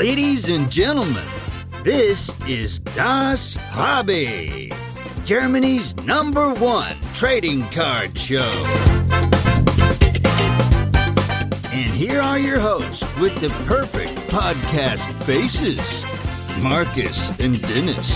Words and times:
Ladies 0.00 0.48
and 0.48 0.72
gentlemen, 0.72 1.26
this 1.82 2.32
is 2.48 2.78
Das 2.78 3.58
Hobby, 3.68 4.72
Germany's 5.26 5.94
number 6.06 6.54
one 6.54 6.96
trading 7.12 7.68
card 7.68 8.18
show. 8.18 8.50
And 11.70 11.92
here 11.92 12.18
are 12.18 12.38
your 12.38 12.58
hosts 12.58 13.04
with 13.18 13.38
the 13.42 13.50
perfect 13.66 14.16
podcast 14.30 15.04
faces 15.24 16.02
Marcus 16.62 17.38
and 17.38 17.60
Dennis. 17.60 18.08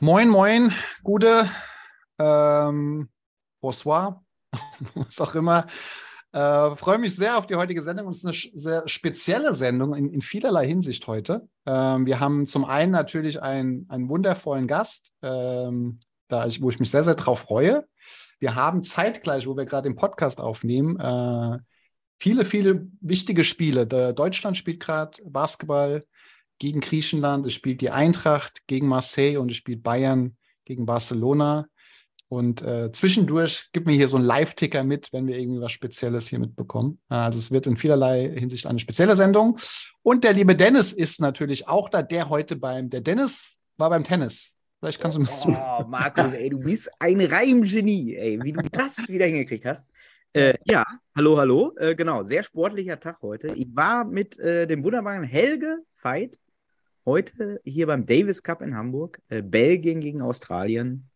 Moin, 0.00 0.28
moin, 0.28 0.74
Gude, 1.04 1.48
ähm, 2.18 3.08
bonsoir, 3.60 4.20
was 4.96 5.20
auch 5.20 5.36
immer. 5.36 5.68
Äh, 6.32 6.76
freue 6.76 6.98
mich 6.98 7.14
sehr 7.14 7.36
auf 7.36 7.46
die 7.46 7.56
heutige 7.56 7.82
Sendung. 7.82 8.08
Es 8.08 8.18
ist 8.18 8.24
eine 8.24 8.60
sehr 8.60 8.88
spezielle 8.88 9.54
Sendung 9.54 9.94
in, 9.94 10.08
in 10.08 10.22
vielerlei 10.22 10.66
Hinsicht 10.66 11.06
heute. 11.06 11.46
Ähm, 11.66 12.06
wir 12.06 12.20
haben 12.20 12.46
zum 12.46 12.64
einen 12.64 12.90
natürlich 12.90 13.42
einen, 13.42 13.86
einen 13.90 14.08
wundervollen 14.08 14.66
Gast, 14.66 15.12
ähm, 15.20 16.00
da 16.28 16.46
ich, 16.46 16.62
wo 16.62 16.70
ich 16.70 16.80
mich 16.80 16.90
sehr, 16.90 17.04
sehr 17.04 17.16
drauf 17.16 17.40
freue. 17.40 17.86
Wir 18.38 18.54
haben 18.54 18.82
zeitgleich, 18.82 19.46
wo 19.46 19.56
wir 19.56 19.66
gerade 19.66 19.88
den 19.88 19.96
Podcast 19.96 20.40
aufnehmen, 20.40 20.98
äh, 20.98 21.58
viele, 22.18 22.46
viele 22.46 22.88
wichtige 23.02 23.44
Spiele. 23.44 23.86
Der 23.86 24.14
Deutschland 24.14 24.56
spielt 24.56 24.80
gerade 24.80 25.18
Basketball 25.26 26.02
gegen 26.58 26.80
Griechenland, 26.80 27.46
es 27.46 27.52
spielt 27.52 27.82
die 27.82 27.90
Eintracht 27.90 28.66
gegen 28.66 28.88
Marseille 28.88 29.36
und 29.36 29.50
es 29.50 29.56
spielt 29.58 29.82
Bayern 29.82 30.38
gegen 30.64 30.86
Barcelona. 30.86 31.66
Und 32.32 32.62
äh, 32.62 32.90
zwischendurch 32.92 33.68
gibt 33.72 33.86
mir 33.86 33.92
hier 33.92 34.08
so 34.08 34.16
ein 34.16 34.22
Live-Ticker 34.22 34.84
mit, 34.84 35.12
wenn 35.12 35.26
wir 35.26 35.36
irgendwie 35.36 35.60
was 35.60 35.70
Spezielles 35.70 36.28
hier 36.28 36.38
mitbekommen. 36.38 36.98
Also 37.10 37.38
es 37.38 37.50
wird 37.50 37.66
in 37.66 37.76
vielerlei 37.76 38.26
Hinsicht 38.26 38.66
eine 38.66 38.78
spezielle 38.78 39.16
Sendung. 39.16 39.58
Und 40.02 40.24
der 40.24 40.32
liebe 40.32 40.56
Dennis 40.56 40.94
ist 40.94 41.20
natürlich 41.20 41.68
auch 41.68 41.90
da, 41.90 42.00
der 42.00 42.30
heute 42.30 42.56
beim, 42.56 42.88
der 42.88 43.02
Dennis 43.02 43.58
war 43.76 43.90
beim 43.90 44.02
Tennis. 44.02 44.56
Vielleicht 44.80 44.98
kannst 44.98 45.18
du 45.18 45.20
mir 45.20 45.28
Oh, 45.44 45.84
Markus, 45.86 46.32
ey, 46.32 46.48
du 46.48 46.58
bist 46.58 46.90
ein 47.00 47.20
Reimgenie, 47.20 48.16
ey, 48.16 48.42
wie 48.42 48.52
du 48.52 48.62
das 48.62 49.06
wieder 49.08 49.26
hingekriegt 49.26 49.66
hast. 49.66 49.86
Äh, 50.32 50.54
ja, 50.64 50.86
hallo, 51.14 51.36
hallo. 51.36 51.74
Äh, 51.76 51.94
genau, 51.94 52.24
sehr 52.24 52.42
sportlicher 52.42 52.98
Tag 52.98 53.20
heute. 53.20 53.48
Ich 53.48 53.68
war 53.74 54.06
mit 54.06 54.38
äh, 54.38 54.66
dem 54.66 54.82
wunderbaren 54.82 55.24
Helge 55.24 55.80
Veit 56.00 56.38
heute 57.04 57.60
hier 57.62 57.88
beim 57.88 58.06
Davis 58.06 58.42
Cup 58.42 58.62
in 58.62 58.74
Hamburg. 58.74 59.20
Äh, 59.28 59.42
Belgien 59.42 60.00
gegen 60.00 60.22
Australien. 60.22 61.10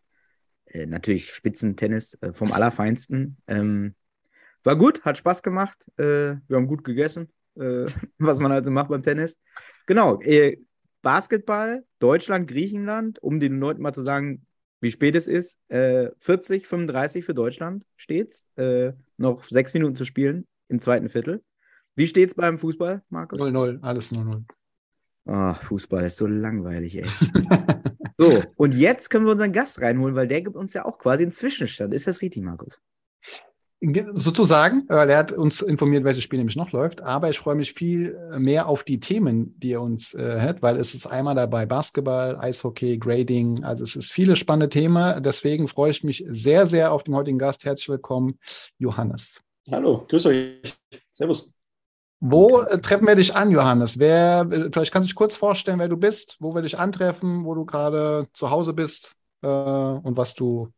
Äh, 0.67 0.87
natürlich 0.87 1.33
Spitzentennis 1.33 2.19
äh, 2.21 2.33
vom 2.33 2.53
Allerfeinsten. 2.53 3.37
Ähm, 3.47 3.95
war 4.65 4.77
gut, 4.77 5.05
hat 5.05 5.17
Spaß 5.17 5.43
gemacht. 5.45 5.89
wir 5.97 6.41
haben 6.51 6.67
gut 6.67 6.83
gegessen, 6.83 7.33
was 7.55 8.39
man 8.41 8.51
also 8.51 8.73
macht 8.73 8.89
beim 8.89 9.03
Tennis. 9.03 9.39
Genau, 9.87 10.21
Basketball, 11.03 11.85
Deutschland, 12.01 12.49
Griechenland, 12.49 13.23
um 13.23 13.39
den 13.39 13.61
Leuten 13.61 13.81
mal 13.81 13.93
zu 13.93 14.03
sagen, 14.03 14.45
wie 14.81 14.91
spät 14.91 15.15
es 15.15 15.29
ist. 15.29 15.61
40, 15.69 16.67
35 16.67 17.25
für 17.25 17.33
Deutschland 17.33 17.85
steht's. 17.95 18.51
noch 19.19 19.45
sechs 19.45 19.73
Minuten 19.73 19.95
zu 19.95 20.05
spielen 20.05 20.49
im 20.67 20.81
zweiten 20.81 21.11
Viertel. 21.11 21.45
Wie 21.95 22.09
steht's 22.09 22.35
beim 22.35 22.59
Fußball, 22.59 23.03
Markus? 23.09 23.41
0-0, 23.41 23.83
alles 23.83 24.13
0-0. 24.13 24.43
Ach, 25.27 25.63
Fußball 25.63 26.07
ist 26.07 26.17
so 26.17 26.27
langweilig, 26.27 26.99
ey. 26.99 27.07
so, 28.19 28.43
und 28.57 28.75
jetzt 28.75 29.11
können 29.11 29.27
wir 29.27 29.33
unseren 29.33 29.53
Gast 29.53 29.81
reinholen, 29.81 30.15
weil 30.15 30.29
der 30.29 30.43
gibt 30.43 30.57
uns 30.57 30.73
ja 30.73 30.85
auch 30.85 30.99
quasi 30.99 31.23
einen 31.23 31.33
Zwischenstand. 31.33 31.93
Ist 31.93 32.07
das 32.07 32.23
richtig, 32.23 32.43
Markus? 32.43 32.81
Sozusagen, 34.15 34.85
weil 34.89 35.11
er 35.11 35.19
hat 35.19 35.33
uns 35.33 35.61
informiert, 35.61 36.03
welches 36.05 36.25
Spiel 36.25 36.39
nämlich 36.39 36.57
noch 36.57 36.73
läuft. 36.73 37.03
Aber 37.03 37.29
ich 37.29 37.39
freue 37.39 37.57
mich 37.57 37.75
viel 37.75 38.19
mehr 38.39 38.69
auf 38.69 38.85
die 38.85 39.01
Themen, 39.01 39.55
die 39.61 39.73
er 39.73 39.83
uns 39.83 40.15
äh, 40.15 40.41
hat, 40.41 40.63
weil 40.63 40.79
es 40.79 40.95
ist 40.95 41.07
einmal 41.07 41.35
dabei 41.35 41.67
Basketball, 41.67 42.39
Eishockey, 42.39 42.97
Grading. 42.97 43.65
Also 43.65 43.85
es 43.85 43.95
ist 43.95 44.11
viele 44.11 44.35
spannende 44.35 44.71
Themen. 44.71 45.23
Deswegen 45.23 45.69
freue 45.69 45.91
ich 45.91 46.03
mich 46.03 46.25
sehr, 46.31 46.67
sehr 46.67 46.91
auf 46.91 47.05
den 47.05 47.15
heutigen 47.15 47.39
Gast. 47.39 47.67
Herzlich 47.67 47.91
willkommen, 47.91 48.39
Johannes. 48.79 49.43
Hallo, 49.71 50.07
grüß 50.09 50.27
euch. 50.27 50.75
Servus. 51.11 51.53
Wo 52.21 52.63
äh, 52.63 52.81
treffen 52.81 53.07
wir 53.07 53.15
dich 53.15 53.35
an, 53.37 53.51
Johannes? 53.51 53.99
Wer, 53.99 54.47
äh, 54.51 54.71
vielleicht 54.73 54.93
kannst 54.93 55.07
du 55.07 55.11
dich 55.11 55.15
kurz 55.15 55.37
vorstellen, 55.37 55.79
wer 55.79 55.89
du 55.89 55.97
bist, 55.97 56.37
wo 56.41 56.55
wir 56.55 56.63
dich 56.63 56.79
antreffen, 56.79 57.45
wo 57.45 57.55
du 57.55 57.65
gerade 57.65 58.27
zu 58.33 58.51
Hause 58.51 58.73
bist 58.73 59.15
äh, 59.43 59.49
und 59.49 60.17
was 60.17 60.35
du. 60.35 60.69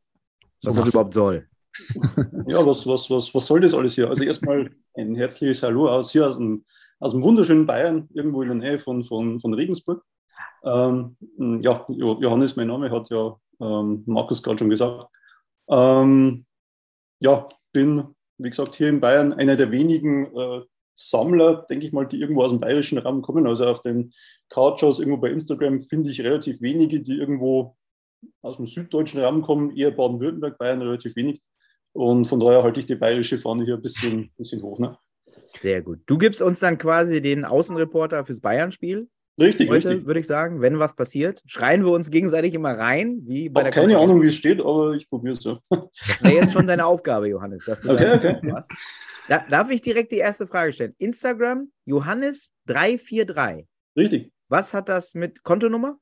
Was 0.63 0.75
das 0.75 0.87
überhaupt 0.89 1.15
soll. 1.15 1.47
ja, 2.47 2.67
was, 2.67 2.85
was, 2.87 3.09
was, 3.09 3.33
was 3.33 3.47
soll 3.47 3.61
das 3.61 3.75
alles 3.75 3.95
hier? 3.95 4.09
Also 4.09 4.25
erstmal 4.25 4.71
ein 4.97 5.15
herzliches 5.15 5.63
Hallo 5.63 5.89
aus 5.89 6.11
hier 6.11 6.27
aus 6.27 6.37
dem, 6.37 6.65
aus 6.99 7.13
dem 7.13 7.23
wunderschönen 7.23 7.67
Bayern, 7.67 8.09
irgendwo 8.13 8.43
in 8.43 8.49
der 8.49 8.57
Nähe 8.57 8.79
von, 8.81 9.05
von, 9.05 9.39
von 9.39 9.55
Regensburg. 9.55 10.03
Ähm, 10.65 11.17
ja, 11.63 11.87
Johannes, 11.89 12.57
mein 12.57 12.67
Name, 12.67 12.91
hat 12.91 13.11
ja 13.11 13.37
ähm, 13.61 14.03
Markus 14.07 14.43
gerade 14.43 14.59
schon 14.59 14.71
gesagt. 14.71 15.07
Ähm, 15.69 16.45
ja, 17.23 17.49
bin, 17.73 18.15
wie 18.39 18.51
gesagt, 18.51 18.75
hier 18.75 18.89
in 18.89 18.99
Bayern 18.99 19.33
einer 19.33 19.55
der 19.55 19.71
wenigen 19.71 20.27
äh, 20.37 20.63
Sammler, 21.01 21.65
denke 21.71 21.87
ich 21.87 21.93
mal, 21.93 22.07
die 22.07 22.21
irgendwo 22.21 22.43
aus 22.43 22.51
dem 22.51 22.59
bayerischen 22.59 22.99
Raum 22.99 23.23
kommen. 23.23 23.47
Also 23.47 23.65
auf 23.67 23.81
den 23.83 24.13
Couchshows 24.49 24.99
irgendwo 24.99 25.19
bei 25.19 25.31
Instagram 25.31 25.81
finde 25.81 26.11
ich 26.11 26.21
relativ 26.21 26.61
wenige, 26.61 27.01
die 27.01 27.17
irgendwo 27.19 27.77
aus 28.43 28.57
dem 28.57 28.67
süddeutschen 28.67 29.21
Raum 29.21 29.43
kommen, 29.43 29.77
eher 29.77 29.93
Baden-Württemberg, 29.93 30.59
Bayern 30.59 30.83
relativ 30.83 31.15
wenig. 31.15 31.41
Und 31.93 32.25
von 32.27 32.41
daher 32.41 32.65
halte 32.65 32.81
ich 32.81 32.87
die 32.87 32.97
bayerische 32.97 33.39
Fahne 33.39 33.65
hier 33.65 33.75
ein 33.77 33.83
bisschen, 33.83 34.33
bisschen 34.37 34.61
hoch. 34.61 34.81
Ne? 34.81 34.99
Sehr 35.61 35.83
gut. 35.83 36.01
Du 36.07 36.19
gibst 36.19 36.43
uns 36.43 36.59
dann 36.59 36.79
quasi 36.79 37.23
den 37.23 37.45
Außenreporter 37.45 38.25
fürs 38.25 38.41
Bayern-Spiel. 38.41 39.09
Richtig, 39.41 39.71
Heute 39.71 39.91
richtig. 39.91 40.07
würde 40.07 40.19
ich 40.19 40.27
sagen, 40.27 40.61
wenn 40.61 40.81
was 40.81 40.97
passiert, 40.97 41.43
schreien 41.47 41.85
wir 41.85 41.93
uns 41.93 42.11
gegenseitig 42.11 42.55
immer 42.55 42.73
rein, 42.73 43.21
wie 43.25 43.49
bei 43.49 43.61
Hab 43.61 43.67
der 43.67 43.73
keine 43.73 43.95
Konferenz. 43.95 44.11
Ahnung, 44.11 44.23
wie 44.23 44.27
es 44.29 44.35
steht, 44.35 44.61
aber 44.61 44.95
ich 44.95 45.09
probiere 45.09 45.35
es 45.35 45.45
ja. 45.45 45.57
Das 45.71 46.23
wäre 46.23 46.35
jetzt 46.35 46.53
schon 46.53 46.67
deine 46.67 46.85
Aufgabe, 46.85 47.29
Johannes. 47.29 47.65
Dass 47.65 47.83
du 47.83 47.91
Okay, 47.91 48.05
da 48.05 48.15
okay. 48.17 48.53
hast. 48.53 48.69
Da, 49.29 49.45
darf 49.49 49.71
ich 49.71 49.83
direkt 49.83 50.11
die 50.13 50.17
erste 50.17 50.47
Frage 50.47 50.73
stellen? 50.73 50.95
Instagram 50.99 51.71
Johannes343. 51.87 53.67
Richtig, 53.97 54.33
Was 54.49 54.73
hat 54.75 54.89
das 54.89 55.15
mit 55.15 55.43
Kontonummer? 55.43 55.99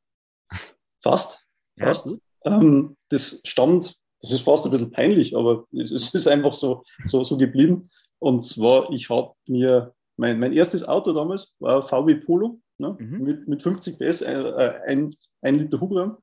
fast. 1.03 1.47
Ja, 1.76 1.87
fast. 1.87 2.04
gut. 2.04 2.20
Ähm, 2.44 2.97
das 3.10 3.41
stammt, 3.44 3.97
das 4.20 4.31
ist 4.32 4.42
fast 4.42 4.64
ein 4.64 4.70
bisschen 4.70 4.91
peinlich, 4.91 5.37
aber 5.37 5.64
es, 5.72 5.91
es 5.91 6.14
ist 6.14 6.26
einfach 6.28 6.54
so, 6.54 6.82
so, 7.04 7.22
so 7.25 7.37
geblieben. 7.37 7.88
Und 8.19 8.42
zwar, 8.42 8.91
ich 8.92 9.10
habe 9.10 9.32
mir, 9.48 9.94
mein, 10.16 10.38
mein 10.38 10.53
erstes 10.53 10.87
Auto 10.87 11.12
damals 11.12 11.53
war 11.58 11.82
VW 11.82 12.14
Polo 12.16 12.60
ne, 12.78 12.97
Mhm. 12.98 13.22
mit, 13.22 13.48
mit 13.48 13.62
50 13.62 13.98
PS, 13.98 14.22
ein, 14.22 14.44
äh, 14.47 14.81
ein, 14.87 15.10
ein 15.43 15.58
Liter 15.58 15.81
Hubraum. 15.81 16.19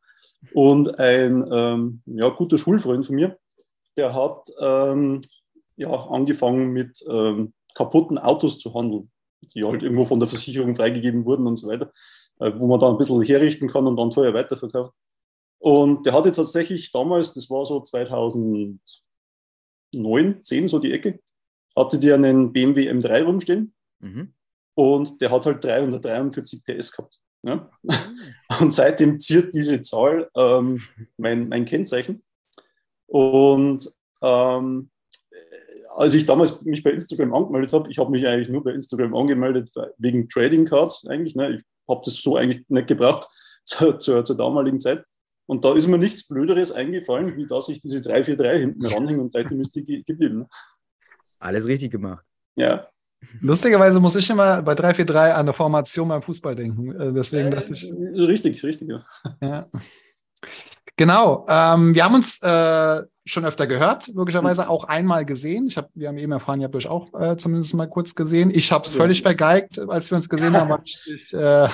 Und 0.54 1.00
ein 1.00 1.46
ähm, 1.52 2.02
ja, 2.06 2.30
guter 2.30 2.58
Schulfreund 2.58 3.06
von 3.06 3.16
mir, 3.16 3.38
der 3.96 4.14
hat 4.14 4.46
ähm, 4.60 5.22
ja, 5.76 5.90
angefangen 5.90 6.72
mit 6.72 7.04
ähm, 7.10 7.54
kaputten 7.76 8.18
Autos 8.18 8.60
zu 8.60 8.74
handeln, 8.74 9.12
die 9.54 9.64
halt 9.64 9.84
irgendwo 9.84 10.06
von 10.06 10.20
der 10.20 10.28
Versicherung 10.30 10.76
freigegeben 10.76 11.26
wurden 11.26 11.48
und 11.48 11.58
so 11.58 11.68
weiter, 11.68 11.92
äh, 12.40 12.52
wo 12.56 12.68
man 12.68 12.80
dann 12.80 12.92
ein 12.92 12.98
bisschen 12.98 13.22
herrichten 13.24 13.70
kann 13.70 13.88
und 13.88 13.98
dann 13.98 14.12
teuer 14.12 14.34
weiterverkauft. 14.34 14.94
Und 15.60 16.06
der 16.06 16.14
hatte 16.14 16.32
tatsächlich 16.32 16.92
damals, 16.92 17.34
das 17.34 17.50
war 17.50 17.66
so 17.66 17.80
2009, 17.80 18.80
10 20.44 20.68
so 20.68 20.80
die 20.80 20.92
Ecke, 20.92 21.20
hatte 21.76 22.00
der 22.00 22.16
einen 22.16 22.52
BMW 22.54 22.90
M3 22.92 23.24
rumstehen 23.24 23.74
Mhm. 24.00 24.34
und 24.76 25.22
der 25.22 25.32
hat 25.32 25.46
halt 25.46 25.64
343 25.64 26.66
PS 26.66 26.92
gehabt. 26.92 27.18
Ja? 27.46 27.70
Und 28.60 28.74
seitdem 28.74 29.18
ziert 29.18 29.54
diese 29.54 29.82
Zahl 29.82 30.30
ähm, 30.36 30.82
mein, 31.18 31.48
mein 31.50 31.66
Kennzeichen. 31.66 32.24
Und 33.08 33.90
ähm, 34.22 34.90
als 35.96 36.14
ich 36.14 36.26
damals 36.26 36.62
mich 36.64 36.84
bei 36.84 36.92
Instagram 36.92 37.34
angemeldet 37.34 37.74
habe, 37.74 37.90
ich 37.90 37.98
habe 37.98 38.12
mich 38.12 38.26
eigentlich 38.28 38.50
nur 38.50 38.64
bei 38.64 38.72
Instagram 38.72 39.16
angemeldet 39.16 39.70
wegen 39.98 40.28
Trading 40.30 40.66
Cards 40.66 41.06
eigentlich. 41.08 41.36
Ne? 41.36 41.58
Ich 41.58 41.64
habe 41.90 42.02
das 42.06 42.16
so 42.16 42.36
eigentlich 42.38 42.64
nicht 42.70 42.88
gebraucht 42.88 43.28
zur, 43.66 43.98
zur, 44.00 44.24
zur 44.24 44.36
damaligen 44.38 44.80
Zeit. 44.80 45.04
Und 45.46 45.66
da 45.66 45.74
ist 45.76 45.88
mir 45.88 45.98
nichts 45.98 46.28
Blöderes 46.28 46.72
eingefallen, 46.72 47.36
wie 47.36 47.46
dass 47.46 47.68
ich 47.70 47.82
diese 47.82 48.02
343 48.02 48.62
hinten 48.62 48.86
ranhänge 48.86 49.22
und 49.22 49.34
seitdem 49.34 49.60
ist 49.60 49.76
die 49.76 49.84
ge- 49.84 50.04
geblieben. 50.04 50.40
Ne? 50.40 50.48
Alles 51.40 51.66
richtig 51.68 51.92
gemacht. 51.92 52.24
Ja. 52.56 52.88
Lustigerweise 53.42 54.00
muss 54.00 54.16
ich 54.16 54.30
immer 54.30 54.62
bei 54.62 54.74
3-4-3 54.74 55.32
an 55.32 55.40
eine 55.42 55.54
Formation 55.54 56.08
beim 56.10 56.22
Fußball 56.22 56.56
denken. 56.56 56.92
Äh, 57.00 57.14
Deswegen 57.14 57.52
dachte 57.52 57.74
ich, 57.74 57.90
Äh, 57.90 58.22
Richtig, 58.22 58.64
richtig, 58.64 58.90
ja. 58.90 59.04
ja. 59.42 59.70
Genau. 60.96 61.46
Ähm, 61.50 61.96
wir 61.96 62.04
haben 62.04 62.16
uns 62.16 62.42
äh, 62.44 63.04
schon 63.26 63.46
öfter 63.46 63.68
gehört, 63.68 64.08
logischerweise 64.08 64.70
auch 64.70 64.84
einmal 64.84 65.26
gesehen. 65.26 65.68
Ich 65.68 65.78
hab, 65.78 65.90
wir 65.94 66.10
haben 66.10 66.18
eben 66.18 66.32
erfahren, 66.32 66.60
ihr 66.60 66.66
habt 66.66 66.76
euch 66.76 66.88
auch 66.88 67.14
äh, 67.20 67.38
zumindest 67.38 67.74
mal 67.74 67.88
kurz 67.88 68.16
gesehen. 68.16 68.52
Ich 68.54 68.72
habe 68.72 68.86
es 68.86 68.94
völlig 68.94 69.22
vergeigt, 69.22 69.80
als 69.80 70.12
wir 70.12 70.18
uns 70.18 70.30
gesehen 70.30 70.56
haben, 70.56 70.70
weil 70.70 70.82
ich 70.84 71.34
äh, 71.34 71.68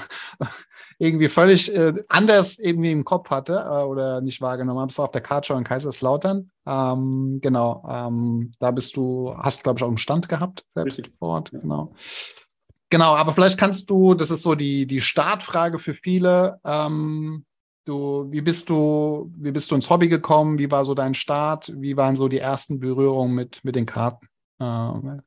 irgendwie 1.00 1.27
völlig 1.27 1.75
äh, 1.75 1.94
anders 2.07 2.60
irgendwie 2.60 2.92
im 2.92 3.04
Kopf 3.04 3.30
hatte 3.30 3.56
äh, 3.56 3.83
oder 3.83 4.21
nicht 4.21 4.42
wahrgenommen 4.42 4.80
habe. 4.80 4.92
Es 4.92 4.98
war 4.98 5.06
auf 5.06 5.12
der 5.12 5.21
Kartschau 5.21 5.57
in 5.57 5.63
Kaiserslautern. 5.63 6.51
Ähm, 6.66 7.39
genau, 7.42 7.83
ähm, 7.89 8.54
da 8.60 8.71
bist 8.71 8.95
du, 8.95 9.36
hast, 9.38 9.63
glaube 9.63 9.80
ich, 9.80 9.83
auch 9.83 9.88
einen 9.88 9.98
Stand 9.98 10.30
gehabt 10.30 10.66
selbst 10.75 11.00
Richtig. 11.00 11.13
vor 11.18 11.30
Ort. 11.30 11.51
Genau. 11.51 11.94
Genau, 12.92 13.16
aber 13.16 13.33
vielleicht 13.33 13.60
kannst 13.60 13.89
du, 13.89 14.13
das 14.16 14.31
ist 14.31 14.42
so 14.42 14.56
die, 14.56 14.88
die 14.88 15.01
Startfrage 15.01 15.77
für 15.77 15.94
viele. 15.94 16.60
Ähm, 16.66 17.45
du, 17.90 18.28
wie 18.32 18.42
bist 18.42 18.70
du, 18.70 19.32
wie 19.38 19.52
bist 19.52 19.70
du 19.72 19.76
ins 19.76 19.90
Hobby 19.90 20.08
gekommen? 20.08 20.60
Wie 20.60 20.72
war 20.72 20.86
so 20.86 20.94
dein 20.94 21.14
Start? 21.14 21.74
Wie 21.76 21.98
waren 21.98 22.16
so 22.16 22.28
die 22.28 22.40
ersten 22.40 22.80
Berührungen 22.80 23.36
mit, 23.36 23.64
mit 23.64 23.76
den 23.76 23.86
Karten? 23.86 24.28
Äh, 24.60 25.20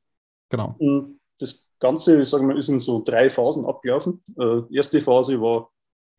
genau. 0.49 0.77
Und 0.79 1.21
Das 1.39 1.69
Ganze, 1.79 2.25
sagen 2.25 2.49
wir, 2.49 2.57
ist 2.57 2.69
in 2.69 2.79
so 2.79 3.03
drei 3.03 3.29
Phasen 3.29 3.67
abgelaufen. 3.67 4.23
Äh, 4.39 4.63
erste 4.71 5.01
Phase 5.01 5.41
war 5.41 5.71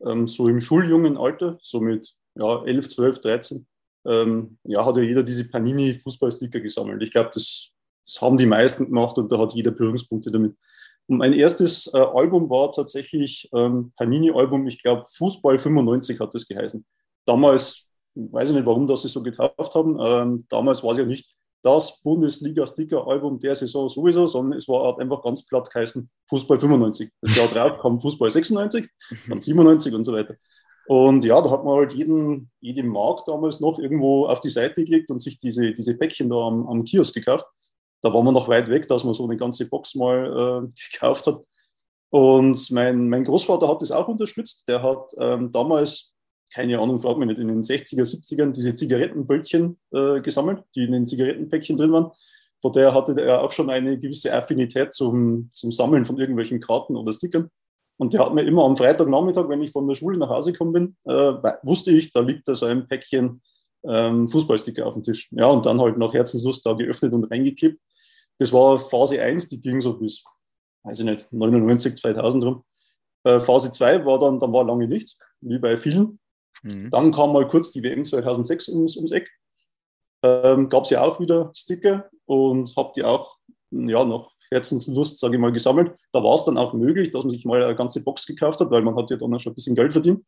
ähm, 0.05 0.27
so 0.27 0.47
im 0.47 0.59
Schuljungenalter, 0.59 1.57
so 1.61 1.79
mit 1.79 2.13
ja, 2.35 2.63
11, 2.63 2.89
12, 2.89 3.21
13. 3.21 3.67
Ähm, 4.05 4.57
ja, 4.65 4.85
hat 4.85 4.97
ja 4.97 5.03
jeder 5.03 5.23
diese 5.23 5.45
Panini-Fußballsticker 5.45 6.59
gesammelt. 6.59 7.01
Ich 7.01 7.11
glaube, 7.11 7.31
das, 7.33 7.71
das 8.05 8.21
haben 8.21 8.37
die 8.37 8.45
meisten 8.45 8.85
gemacht 8.85 9.17
und 9.17 9.31
da 9.31 9.37
hat 9.39 9.53
jeder 9.53 9.71
Berührungspunkte 9.71 10.29
damit. 10.29 10.57
Und 11.07 11.17
mein 11.17 11.33
erstes 11.33 11.93
äh, 11.93 11.97
Album 11.97 12.49
war 12.49 12.71
tatsächlich 12.71 13.49
ähm, 13.53 13.91
Panini-Album, 13.97 14.67
ich 14.67 14.81
glaube 14.81 15.03
Fußball 15.17 15.57
95 15.57 16.19
hat 16.19 16.33
das 16.33 16.47
geheißen. 16.47 16.85
Damals, 17.25 17.85
weiß 18.15 18.49
ich 18.49 18.55
nicht, 18.55 18.65
warum 18.65 18.87
das 18.87 19.01
sie 19.01 19.09
so 19.09 19.21
getauft 19.21 19.75
haben, 19.75 19.97
ähm, 19.99 20.45
damals 20.49 20.83
war 20.83 20.91
es 20.91 20.99
ja 20.99 21.05
nicht 21.05 21.31
das 21.61 22.01
Bundesliga-Sticker-Album 22.01 23.39
der 23.39 23.55
Saison 23.55 23.87
sowieso, 23.87 24.27
sondern 24.27 24.57
es 24.57 24.67
war 24.67 24.85
halt 24.85 24.99
einfach 24.99 25.21
ganz 25.21 25.45
platt 25.45 25.69
geheißen 25.71 26.09
Fußball 26.29 26.59
95. 26.59 27.09
Das 27.21 27.35
Jahr 27.35 27.47
drauf 27.47 27.79
kam 27.81 27.99
Fußball 27.99 28.29
96, 28.29 28.87
dann 29.29 29.39
97 29.39 29.93
und 29.93 30.03
so 30.03 30.13
weiter. 30.13 30.35
Und 30.87 31.23
ja, 31.23 31.41
da 31.41 31.49
hat 31.49 31.63
man 31.63 31.77
halt 31.77 31.93
jeden, 31.93 32.51
jeden 32.59 32.89
Markt 32.89 33.29
damals 33.29 33.61
noch 33.61 33.79
irgendwo 33.79 34.25
auf 34.25 34.41
die 34.41 34.49
Seite 34.49 34.83
gelegt 34.83 35.09
und 35.09 35.19
sich 35.19 35.39
diese, 35.39 35.71
diese 35.71 35.97
Päckchen 35.97 36.29
da 36.29 36.35
am, 36.35 36.67
am 36.67 36.83
Kiosk 36.83 37.13
gekauft 37.13 37.45
da 38.03 38.13
war 38.13 38.21
man 38.21 38.33
noch 38.33 38.49
weit 38.49 38.69
weg, 38.69 38.87
dass 38.87 39.03
man 39.03 39.13
so 39.13 39.23
eine 39.23 39.37
ganze 39.37 39.67
Box 39.67 39.95
mal 39.95 40.67
äh, 40.67 40.81
gekauft 40.91 41.25
hat. 41.25 41.41
Und 42.09 42.69
mein, 42.69 43.09
mein 43.09 43.23
Großvater 43.23 43.67
hat 43.67 43.81
das 43.81 43.91
auch 43.91 44.07
unterstützt. 44.07 44.65
Der 44.67 44.83
hat 44.83 45.11
ähm, 45.17 45.51
damals, 45.51 46.13
keine 46.53 46.77
Ahnung, 46.79 46.99
frag 46.99 47.17
mich 47.17 47.29
nicht, 47.29 47.39
in 47.39 47.47
den 47.47 47.61
60er, 47.61 48.03
70ern 48.03 48.51
diese 48.51 48.75
Zigarettenböllchen 48.75 49.79
äh, 49.91 50.21
gesammelt, 50.21 50.63
die 50.75 50.83
in 50.83 50.91
den 50.91 51.07
Zigarettenpäckchen 51.07 51.77
drin 51.77 51.91
waren. 51.91 52.11
Von 52.61 52.73
der 52.73 52.93
hatte 52.93 53.19
er 53.19 53.41
auch 53.41 53.51
schon 53.51 53.69
eine 53.69 53.97
gewisse 53.97 54.31
Affinität 54.33 54.93
zum, 54.93 55.49
zum 55.53 55.71
Sammeln 55.71 56.05
von 56.05 56.17
irgendwelchen 56.17 56.59
Karten 56.59 56.95
oder 56.95 57.13
Stickern. 57.13 57.49
Und 57.97 58.13
der 58.13 58.25
hat 58.25 58.33
mir 58.33 58.43
immer 58.43 58.65
am 58.65 58.75
Freitagnachmittag, 58.75 59.47
wenn 59.49 59.61
ich 59.61 59.71
von 59.71 59.87
der 59.87 59.95
Schule 59.95 60.17
nach 60.17 60.29
Hause 60.29 60.51
gekommen 60.51 60.73
bin, 60.73 60.95
äh, 61.05 61.33
wusste 61.63 61.91
ich, 61.91 62.11
da 62.11 62.19
liegt 62.19 62.47
da 62.47 62.53
so 62.53 62.65
ein 62.65 62.87
Päckchen 62.87 63.41
ähm, 63.87 64.27
Fußballsticker 64.27 64.85
auf 64.85 64.93
dem 64.93 65.03
Tisch. 65.03 65.29
Ja, 65.31 65.47
und 65.47 65.65
dann 65.65 65.79
halt 65.79 65.97
nach 65.97 66.13
Herzenslust 66.13 66.65
da 66.65 66.73
geöffnet 66.73 67.13
und 67.13 67.25
reingekippt 67.25 67.79
das 68.37 68.51
war 68.51 68.79
Phase 68.79 69.21
1, 69.21 69.49
die 69.49 69.61
ging 69.61 69.79
so 69.81 69.93
bis, 69.93 70.23
weiß 70.83 70.99
ich 70.99 71.05
nicht, 71.05 71.31
99, 71.31 71.95
2000 71.95 72.43
rum. 72.43 72.63
Äh, 73.23 73.39
Phase 73.39 73.71
2 73.71 74.05
war 74.05 74.19
dann, 74.19 74.39
dann 74.39 74.51
war 74.51 74.63
lange 74.63 74.87
nichts, 74.87 75.19
wie 75.41 75.59
bei 75.59 75.77
vielen. 75.77 76.19
Mhm. 76.63 76.89
Dann 76.89 77.11
kam 77.11 77.33
mal 77.33 77.47
kurz 77.47 77.71
die 77.71 77.83
WM 77.83 78.03
2006 78.03 78.69
ums, 78.69 78.97
ums 78.97 79.11
Eck. 79.11 79.29
Ähm, 80.23 80.69
Gab 80.69 80.83
es 80.83 80.89
ja 80.89 81.03
auch 81.03 81.19
wieder 81.19 81.51
Sticker 81.55 82.09
und 82.25 82.75
habe 82.75 82.91
die 82.95 83.03
auch 83.03 83.37
ja, 83.71 84.03
nach 84.03 84.29
Herzenslust, 84.51 85.19
sage 85.19 85.35
ich 85.35 85.41
mal, 85.41 85.51
gesammelt. 85.51 85.95
Da 86.11 86.23
war 86.23 86.35
es 86.35 86.45
dann 86.45 86.57
auch 86.57 86.73
möglich, 86.73 87.11
dass 87.11 87.23
man 87.23 87.31
sich 87.31 87.45
mal 87.45 87.63
eine 87.63 87.75
ganze 87.75 88.03
Box 88.03 88.25
gekauft 88.25 88.59
hat, 88.59 88.71
weil 88.71 88.81
man 88.81 88.95
hat 88.95 89.09
ja 89.09 89.17
dann 89.17 89.37
schon 89.39 89.51
ein 89.51 89.55
bisschen 89.55 89.75
Geld 89.75 89.91
verdient. 89.93 90.23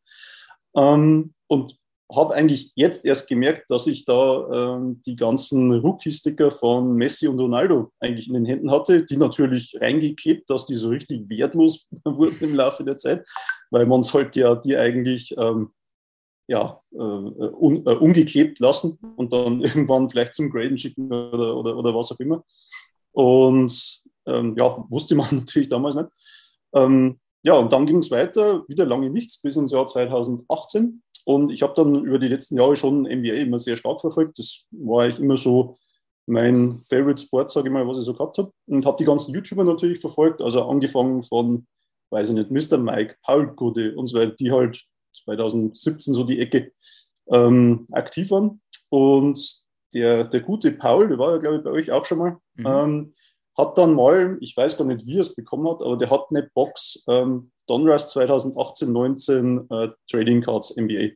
Ähm, 0.76 1.34
und 1.48 1.76
habe 2.14 2.34
eigentlich 2.34 2.72
jetzt 2.76 3.04
erst 3.04 3.28
gemerkt, 3.28 3.70
dass 3.70 3.86
ich 3.86 4.04
da 4.04 4.76
ähm, 4.76 5.00
die 5.02 5.16
ganzen 5.16 5.72
Rookie-Sticker 5.72 6.50
von 6.50 6.94
Messi 6.94 7.26
und 7.26 7.40
Ronaldo 7.40 7.92
eigentlich 7.98 8.28
in 8.28 8.34
den 8.34 8.44
Händen 8.44 8.70
hatte, 8.70 9.04
die 9.04 9.16
natürlich 9.16 9.76
reingeklebt, 9.80 10.48
dass 10.48 10.66
die 10.66 10.76
so 10.76 10.90
richtig 10.90 11.28
wertlos 11.28 11.86
wurden 12.04 12.38
im 12.40 12.54
Laufe 12.54 12.84
der 12.84 12.96
Zeit, 12.96 13.26
weil 13.70 13.86
man 13.86 14.02
sollte 14.02 14.40
ja 14.40 14.54
die 14.54 14.76
eigentlich 14.76 15.34
ähm, 15.36 15.72
ja, 16.48 16.80
äh, 16.92 16.96
un, 16.96 17.84
äh, 17.86 17.96
umgeklebt 17.96 18.60
lassen 18.60 18.98
und 19.16 19.32
dann 19.32 19.60
irgendwann 19.62 20.08
vielleicht 20.08 20.34
zum 20.34 20.50
Graden 20.50 20.78
schicken 20.78 21.12
oder, 21.12 21.56
oder, 21.56 21.76
oder 21.76 21.94
was 21.94 22.12
auch 22.12 22.20
immer. 22.20 22.44
Und 23.12 24.02
ähm, 24.26 24.54
ja, 24.58 24.84
wusste 24.88 25.14
man 25.14 25.28
natürlich 25.32 25.68
damals 25.68 25.96
nicht. 25.96 26.08
Ähm, 26.74 27.18
ja, 27.42 27.54
und 27.54 27.72
dann 27.72 27.86
ging 27.86 27.98
es 27.98 28.10
weiter, 28.10 28.64
wieder 28.68 28.84
lange 28.84 29.08
nichts, 29.08 29.40
bis 29.40 29.56
ins 29.56 29.70
Jahr 29.70 29.86
2018. 29.86 31.02
Und 31.26 31.50
ich 31.50 31.62
habe 31.62 31.74
dann 31.74 32.04
über 32.04 32.20
die 32.20 32.28
letzten 32.28 32.56
Jahre 32.56 32.76
schon 32.76 33.02
NBA 33.02 33.34
immer 33.34 33.58
sehr 33.58 33.76
stark 33.76 34.00
verfolgt. 34.00 34.38
Das 34.38 34.64
war 34.70 35.02
eigentlich 35.02 35.18
immer 35.18 35.36
so 35.36 35.76
mein 36.26 36.80
Favorite 36.88 37.20
Sport, 37.20 37.50
sage 37.50 37.66
ich 37.66 37.72
mal, 37.72 37.86
was 37.86 37.98
ich 37.98 38.04
so 38.04 38.14
gehabt 38.14 38.38
habe. 38.38 38.52
Und 38.66 38.86
habe 38.86 38.96
die 38.96 39.04
ganzen 39.04 39.34
YouTuber 39.34 39.64
natürlich 39.64 39.98
verfolgt. 39.98 40.40
Also 40.40 40.62
angefangen 40.62 41.24
von, 41.24 41.66
weiß 42.10 42.28
ich 42.28 42.34
nicht, 42.34 42.52
Mr. 42.52 42.78
Mike, 42.78 43.16
Paul 43.24 43.48
Gude 43.56 43.96
und 43.96 44.06
so 44.06 44.20
weiter, 44.20 44.36
die 44.38 44.52
halt 44.52 44.80
2017 45.24 46.14
so 46.14 46.22
die 46.22 46.38
Ecke 46.38 46.70
ähm, 47.28 47.88
aktiv 47.90 48.30
waren. 48.30 48.60
Und 48.90 49.64
der, 49.92 50.24
der 50.24 50.40
gute 50.40 50.70
Paul, 50.70 51.08
der 51.08 51.18
war 51.18 51.32
ja, 51.32 51.38
glaube 51.38 51.56
ich, 51.56 51.64
bei 51.64 51.70
euch 51.70 51.90
auch 51.90 52.04
schon 52.04 52.18
mal, 52.18 52.36
mhm. 52.54 52.66
ähm, 52.66 53.14
hat 53.58 53.76
dann 53.78 53.94
mal, 53.94 54.38
ich 54.40 54.56
weiß 54.56 54.76
gar 54.76 54.84
nicht, 54.84 55.04
wie 55.04 55.16
er 55.16 55.22
es 55.22 55.34
bekommen 55.34 55.68
hat, 55.68 55.80
aber 55.80 55.96
der 55.96 56.10
hat 56.10 56.26
eine 56.30 56.48
Box 56.54 57.02
ähm, 57.08 57.50
Donruss 57.66 58.08
2018, 58.10 58.92
19 58.92 59.70
äh, 59.70 59.88
Trading 60.10 60.42
Cards 60.42 60.76
NBA 60.76 61.10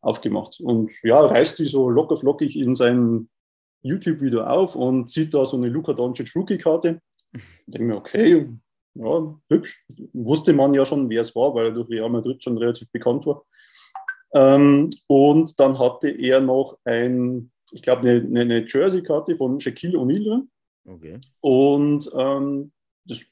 aufgemacht. 0.00 0.60
Und 0.60 0.90
ja, 1.02 1.20
reißt 1.20 1.58
die 1.58 1.66
so 1.66 1.90
locker 1.90 2.16
flockig 2.16 2.56
in 2.56 2.74
sein 2.74 3.28
YouTube-Video 3.82 4.42
auf 4.42 4.76
und 4.76 5.10
sieht 5.10 5.34
da 5.34 5.44
so 5.44 5.56
eine 5.56 5.68
Luka 5.68 5.92
Doncic 5.92 6.34
Rookie-Karte. 6.34 7.00
Denke 7.66 7.86
mir, 7.86 7.96
okay, 7.96 8.48
ja, 8.94 9.40
hübsch. 9.48 9.86
Wusste 10.12 10.52
man 10.52 10.74
ja 10.74 10.84
schon, 10.84 11.08
wer 11.08 11.20
es 11.20 11.34
war, 11.34 11.54
weil 11.54 11.66
er 11.66 11.72
durch 11.72 11.88
Real 11.88 12.10
Madrid 12.10 12.42
schon 12.42 12.58
relativ 12.58 12.90
bekannt 12.90 13.24
war. 13.26 13.44
Ähm, 14.34 14.90
und 15.06 15.58
dann 15.58 15.78
hatte 15.78 16.08
er 16.08 16.40
noch 16.40 16.78
ein, 16.84 17.50
ich 17.72 17.82
glaube, 17.82 18.08
eine, 18.08 18.40
eine 18.40 18.66
Jersey-Karte 18.66 19.36
von 19.36 19.60
Shaquille 19.60 19.98
O'Neal 19.98 20.24
drin. 20.24 20.50
Okay. 20.84 21.18
Und 21.40 22.10
ähm, 22.16 22.72
das 23.04 23.24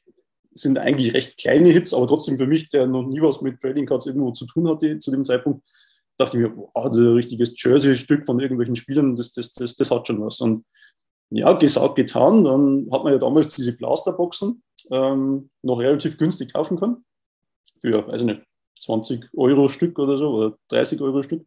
sind 0.61 0.79
eigentlich 0.79 1.15
recht 1.15 1.39
kleine 1.39 1.71
Hits, 1.71 1.95
aber 1.95 2.07
trotzdem 2.07 2.37
für 2.37 2.47
mich, 2.47 2.69
der 2.69 2.87
noch 2.87 3.05
nie 3.05 3.21
was 3.21 3.41
mit 3.41 3.61
Trading 3.61 3.87
Cards 3.87 4.07
irgendwo 4.07 4.33
zu 4.33 4.47
tun 4.47 4.69
hatte 4.69 4.99
zu 4.99 5.11
dem 5.11 5.25
Zeitpunkt, 5.25 5.65
dachte 6.17 6.37
ich 6.37 6.43
mir, 6.43 6.57
oh, 6.57 6.71
ein 6.75 6.93
richtiges 6.93 7.53
Jersey-Stück 7.57 8.27
von 8.27 8.41
irgendwelchen 8.41 8.77
Spielern, 8.77 9.17
das, 9.17 9.33
das, 9.33 9.53
das, 9.53 9.77
das 9.77 9.91
hat 9.91 10.07
schon 10.07 10.21
was. 10.21 10.41
Und 10.41 10.65
ja, 11.31 11.53
gesagt, 11.53 11.97
getan. 11.97 12.45
Dann 12.45 12.89
hat 12.91 13.05
man 13.05 13.13
ja 13.13 13.19
damals 13.19 13.55
diese 13.55 13.73
Blasterboxen 13.73 14.63
ähm, 14.91 15.51
noch 15.63 15.79
relativ 15.79 16.19
günstig 16.19 16.53
kaufen 16.53 16.79
können. 16.79 17.05
Für, 17.81 18.07
weiß 18.07 18.23
ich 18.23 18.27
nicht, 18.27 18.43
20 18.81 19.29
Euro 19.37 19.69
Stück 19.69 19.99
oder 19.99 20.19
so 20.19 20.31
oder 20.31 20.59
30 20.69 21.01
Euro 21.01 21.23
Stück. 21.23 21.47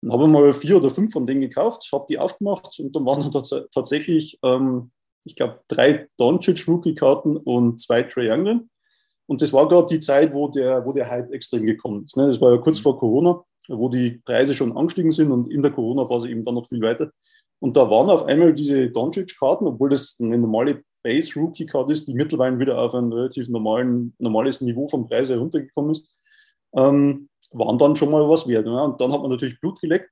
Dann 0.00 0.12
habe 0.12 0.24
ich 0.24 0.30
mal 0.30 0.52
vier 0.52 0.76
oder 0.76 0.90
fünf 0.90 1.12
von 1.12 1.26
denen 1.26 1.40
gekauft, 1.40 1.88
habe 1.92 2.06
die 2.08 2.18
aufgemacht 2.18 2.78
und 2.80 2.94
dann 2.94 3.06
waren 3.06 3.30
dann 3.30 3.66
tatsächlich 3.72 4.38
ähm, 4.42 4.90
ich 5.24 5.36
glaube, 5.36 5.60
drei 5.68 6.08
Doncic-Rookie-Karten 6.18 7.36
und 7.36 7.80
zwei 7.80 8.02
Trae 8.02 8.30
Young 8.30 8.68
Und 9.26 9.42
das 9.42 9.52
war 9.52 9.68
gerade 9.68 9.86
die 9.86 10.00
Zeit, 10.00 10.32
wo 10.34 10.48
der, 10.48 10.84
wo 10.84 10.92
der 10.92 11.10
Hype 11.10 11.32
extrem 11.32 11.64
gekommen 11.64 12.04
ist. 12.04 12.16
Ne? 12.16 12.26
Das 12.26 12.40
war 12.40 12.52
ja 12.52 12.58
kurz 12.58 12.78
vor 12.78 12.98
Corona, 12.98 13.42
wo 13.68 13.88
die 13.88 14.20
Preise 14.24 14.54
schon 14.54 14.76
angestiegen 14.76 15.12
sind 15.12 15.30
und 15.30 15.48
in 15.48 15.62
der 15.62 15.70
Corona-Phase 15.70 16.28
eben 16.28 16.44
dann 16.44 16.54
noch 16.54 16.68
viel 16.68 16.80
weiter. 16.80 17.12
Und 17.60 17.76
da 17.76 17.88
waren 17.88 18.10
auf 18.10 18.24
einmal 18.24 18.52
diese 18.54 18.90
Doncic-Karten, 18.90 19.66
obwohl 19.66 19.90
das 19.90 20.16
eine 20.20 20.36
normale 20.36 20.82
Base-Rookie-Card 21.04 21.90
ist, 21.90 22.08
die 22.08 22.14
mittlerweile 22.14 22.58
wieder 22.58 22.80
auf 22.80 22.94
ein 22.94 23.12
relativ 23.12 23.48
normalen, 23.48 24.14
normales 24.18 24.60
Niveau 24.60 24.88
vom 24.88 25.06
Preis 25.06 25.30
heruntergekommen 25.30 25.92
ist, 25.92 26.12
ähm, 26.74 27.28
waren 27.52 27.78
dann 27.78 27.96
schon 27.96 28.10
mal 28.10 28.28
was 28.28 28.48
wert. 28.48 28.66
Ne? 28.66 28.82
Und 28.82 29.00
dann 29.00 29.12
hat 29.12 29.20
man 29.20 29.30
natürlich 29.30 29.60
Blut 29.60 29.80
geleckt. 29.80 30.10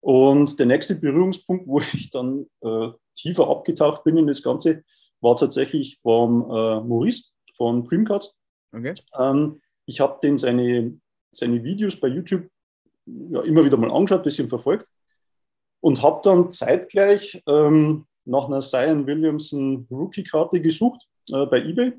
Und 0.00 0.58
der 0.58 0.66
nächste 0.66 0.96
Berührungspunkt, 0.96 1.66
wo 1.66 1.80
ich 1.80 2.10
dann 2.10 2.46
äh, 2.62 2.88
tiefer 3.14 3.48
abgetaucht 3.48 4.04
bin 4.04 4.16
in 4.16 4.26
das 4.26 4.42
Ganze, 4.42 4.84
war 5.20 5.36
tatsächlich 5.36 5.98
vom 6.02 6.42
äh, 6.42 6.80
Maurice 6.80 7.30
von 7.56 7.84
Dreamcard. 7.84 8.34
Okay. 8.72 8.92
Ähm, 9.18 9.60
ich 9.86 10.00
habe 10.00 10.18
den 10.22 10.36
seine, 10.36 10.98
seine 11.30 11.62
Videos 11.62 11.98
bei 11.98 12.08
YouTube 12.08 12.48
ja, 13.06 13.42
immer 13.42 13.64
wieder 13.64 13.76
mal 13.76 13.92
angeschaut, 13.92 14.20
ein 14.20 14.24
bisschen 14.24 14.48
verfolgt 14.48 14.86
und 15.80 16.02
habe 16.02 16.20
dann 16.24 16.50
zeitgleich 16.50 17.42
ähm, 17.46 18.06
nach 18.24 18.46
einer 18.46 18.60
Zion 18.60 19.06
Williamson 19.06 19.86
Rookie-Karte 19.90 20.60
gesucht 20.60 21.06
äh, 21.30 21.46
bei 21.46 21.62
eBay 21.62 21.92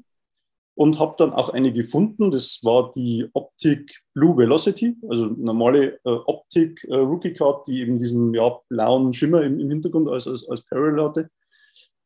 und 0.75 0.99
habe 0.99 1.15
dann 1.17 1.33
auch 1.33 1.49
eine 1.49 1.73
gefunden. 1.73 2.31
Das 2.31 2.59
war 2.63 2.91
die 2.91 3.27
Optik 3.33 4.01
Blue 4.13 4.37
Velocity, 4.37 4.95
also 5.09 5.25
normale 5.25 5.99
äh, 6.03 6.09
Optik 6.25 6.83
äh, 6.89 6.95
Rookie 6.95 7.33
Card, 7.33 7.67
die 7.67 7.79
eben 7.79 7.97
diesen 7.97 8.33
ja, 8.33 8.59
blauen 8.69 9.13
Schimmer 9.13 9.41
im, 9.43 9.59
im 9.59 9.69
Hintergrund 9.69 10.09
als, 10.09 10.27
als, 10.27 10.47
als 10.47 10.61
Parallel 10.63 11.03
hatte. 11.03 11.29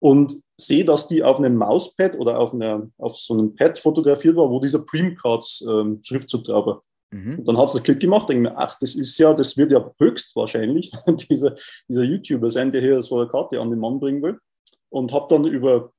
Und 0.02 0.42
sehe, 0.58 0.86
dass 0.86 1.08
die 1.08 1.24
auf 1.24 1.40
einem 1.40 1.56
Mauspad 1.56 2.18
oder 2.18 2.40
auf, 2.40 2.54
einer, 2.54 2.90
auf 2.98 3.18
so 3.18 3.34
einem 3.34 3.56
Pad 3.56 3.80
fotografiert 3.80 4.38
war, 4.38 4.50
wo 4.50 4.60
dieser 4.60 4.80
Preem 4.80 5.16
Cards 5.16 5.64
ähm, 5.68 6.00
Schriftzug 6.02 6.46
drauf 6.46 6.66
war. 6.66 6.84
Mhm. 7.12 7.40
Und 7.40 7.48
dann 7.48 7.58
hat 7.58 7.70
es 7.70 7.76
einen 7.76 7.84
Klick 7.84 8.00
gemacht, 8.00 8.30
denke 8.30 8.50
mir, 8.50 8.58
ach, 8.58 8.78
das 8.80 8.96
ist 8.96 9.18
ja, 9.18 9.34
das 9.34 9.58
wird 9.58 9.72
ja 9.72 9.92
höchstwahrscheinlich 10.00 10.92
dieser, 11.30 11.56
dieser 11.90 12.04
YouTuber 12.04 12.52
sein, 12.52 12.72
der 12.72 12.82
hier 12.82 13.02
so 13.02 13.20
eine 13.20 13.30
Karte 13.30 13.60
an 13.60 13.72
den 13.72 13.80
Mann 13.80 14.00
bringen 14.00 14.22
will. 14.22 14.38
Und 14.90 15.12
habe 15.12 15.28
dann 15.30 15.46
über 15.46 15.92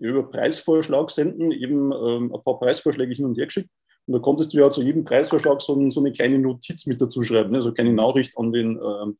über 0.00 0.30
Preisvorschlag 0.30 1.10
senden, 1.10 1.52
eben 1.52 1.92
ähm, 1.92 2.34
ein 2.34 2.42
paar 2.42 2.58
Preisvorschläge 2.58 3.14
hin 3.14 3.24
und 3.24 3.38
her 3.38 3.46
geschickt. 3.46 3.70
Und 4.06 4.14
da 4.14 4.20
konntest 4.20 4.54
du 4.54 4.58
ja 4.58 4.70
zu 4.70 4.82
jedem 4.82 5.04
Preisvorschlag 5.04 5.60
so, 5.60 5.90
so 5.90 6.00
eine 6.00 6.12
kleine 6.12 6.38
Notiz 6.38 6.86
mit 6.86 7.00
dazu 7.00 7.22
schreiben, 7.22 7.50
ne? 7.50 7.62
so 7.62 7.72
eine 7.76 7.92
Nachricht 7.92 8.36
an 8.38 8.52
den, 8.52 8.76
ähm, 8.76 9.18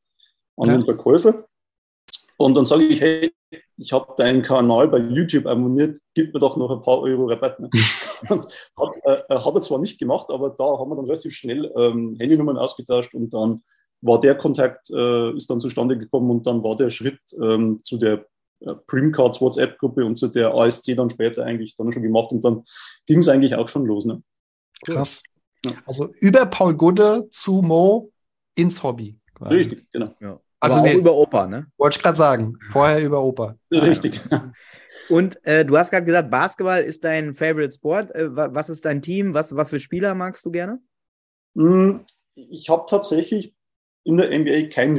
an 0.56 0.68
ja. 0.68 0.76
den 0.76 0.84
Verkäufer. 0.84 1.44
Und 2.38 2.54
dann 2.56 2.64
sage 2.64 2.84
ich, 2.84 3.00
hey, 3.00 3.32
ich 3.76 3.92
habe 3.92 4.14
deinen 4.16 4.42
Kanal 4.42 4.88
bei 4.88 4.98
YouTube 4.98 5.46
abonniert, 5.46 6.00
gib 6.14 6.32
mir 6.32 6.40
doch 6.40 6.56
noch 6.56 6.70
ein 6.70 6.82
paar 6.82 7.00
Euro 7.00 7.26
Rabatt. 7.26 7.58
Ne? 7.60 7.68
hat, 8.28 8.46
äh, 9.04 9.34
hat, 9.34 9.54
er 9.54 9.60
zwar 9.60 9.78
nicht 9.78 9.98
gemacht, 9.98 10.30
aber 10.30 10.50
da 10.50 10.64
haben 10.64 10.90
wir 10.90 10.96
dann 10.96 11.06
relativ 11.06 11.34
schnell 11.34 11.72
ähm, 11.76 12.16
Handynummern 12.18 12.56
ausgetauscht 12.56 13.14
und 13.14 13.32
dann 13.32 13.62
war 14.00 14.20
der 14.20 14.36
Kontakt, 14.36 14.90
äh, 14.90 15.36
ist 15.36 15.50
dann 15.50 15.60
zustande 15.60 15.98
gekommen 15.98 16.30
und 16.30 16.46
dann 16.46 16.62
war 16.62 16.76
der 16.76 16.90
Schritt 16.90 17.20
ähm, 17.42 17.78
zu 17.82 17.98
der 17.98 18.12
äh, 18.14 18.24
Primcards 18.86 19.40
WhatsApp-Gruppe 19.40 20.04
und 20.04 20.16
zu 20.16 20.28
der 20.28 20.54
ASC 20.54 20.96
dann 20.96 21.10
später 21.10 21.44
eigentlich 21.44 21.76
dann 21.76 21.92
schon 21.92 22.02
gemacht 22.02 22.32
und 22.32 22.44
dann 22.44 22.64
ging 23.06 23.18
es 23.20 23.28
eigentlich 23.28 23.54
auch 23.54 23.68
schon 23.68 23.86
los. 23.86 24.04
Ne? 24.04 24.22
Krass. 24.84 25.22
Ja. 25.64 25.72
Also 25.86 26.12
über 26.20 26.46
Paul 26.46 26.74
Gudde 26.74 27.28
zu 27.30 27.62
Mo 27.62 28.10
ins 28.54 28.82
Hobby. 28.82 29.18
Quasi. 29.34 29.54
Richtig, 29.54 29.86
genau. 29.92 30.14
Ja. 30.20 30.40
Also 30.60 30.82
nee, 30.82 30.94
über 30.94 31.14
Opa, 31.14 31.46
ne? 31.46 31.66
Wollte 31.76 31.98
ich 31.98 32.02
gerade 32.02 32.18
sagen. 32.18 32.58
Vorher 32.70 33.04
über 33.04 33.22
Opa. 33.22 33.56
Richtig. 33.70 34.20
Und 35.08 35.44
äh, 35.46 35.64
du 35.64 35.78
hast 35.78 35.90
gerade 35.90 36.04
gesagt, 36.04 36.30
Basketball 36.30 36.82
ist 36.82 37.04
dein 37.04 37.32
Favorite 37.32 37.72
Sport. 37.72 38.14
Äh, 38.14 38.34
was 38.34 38.68
ist 38.68 38.84
dein 38.84 39.00
Team? 39.00 39.34
Was, 39.34 39.54
was 39.54 39.70
für 39.70 39.80
Spieler 39.80 40.14
magst 40.14 40.44
du 40.44 40.50
gerne? 40.50 40.80
Hm, 41.54 42.04
ich 42.34 42.68
habe 42.68 42.84
tatsächlich 42.88 43.54
in 44.04 44.16
der 44.16 44.36
NBA 44.36 44.68
kein, 44.68 44.98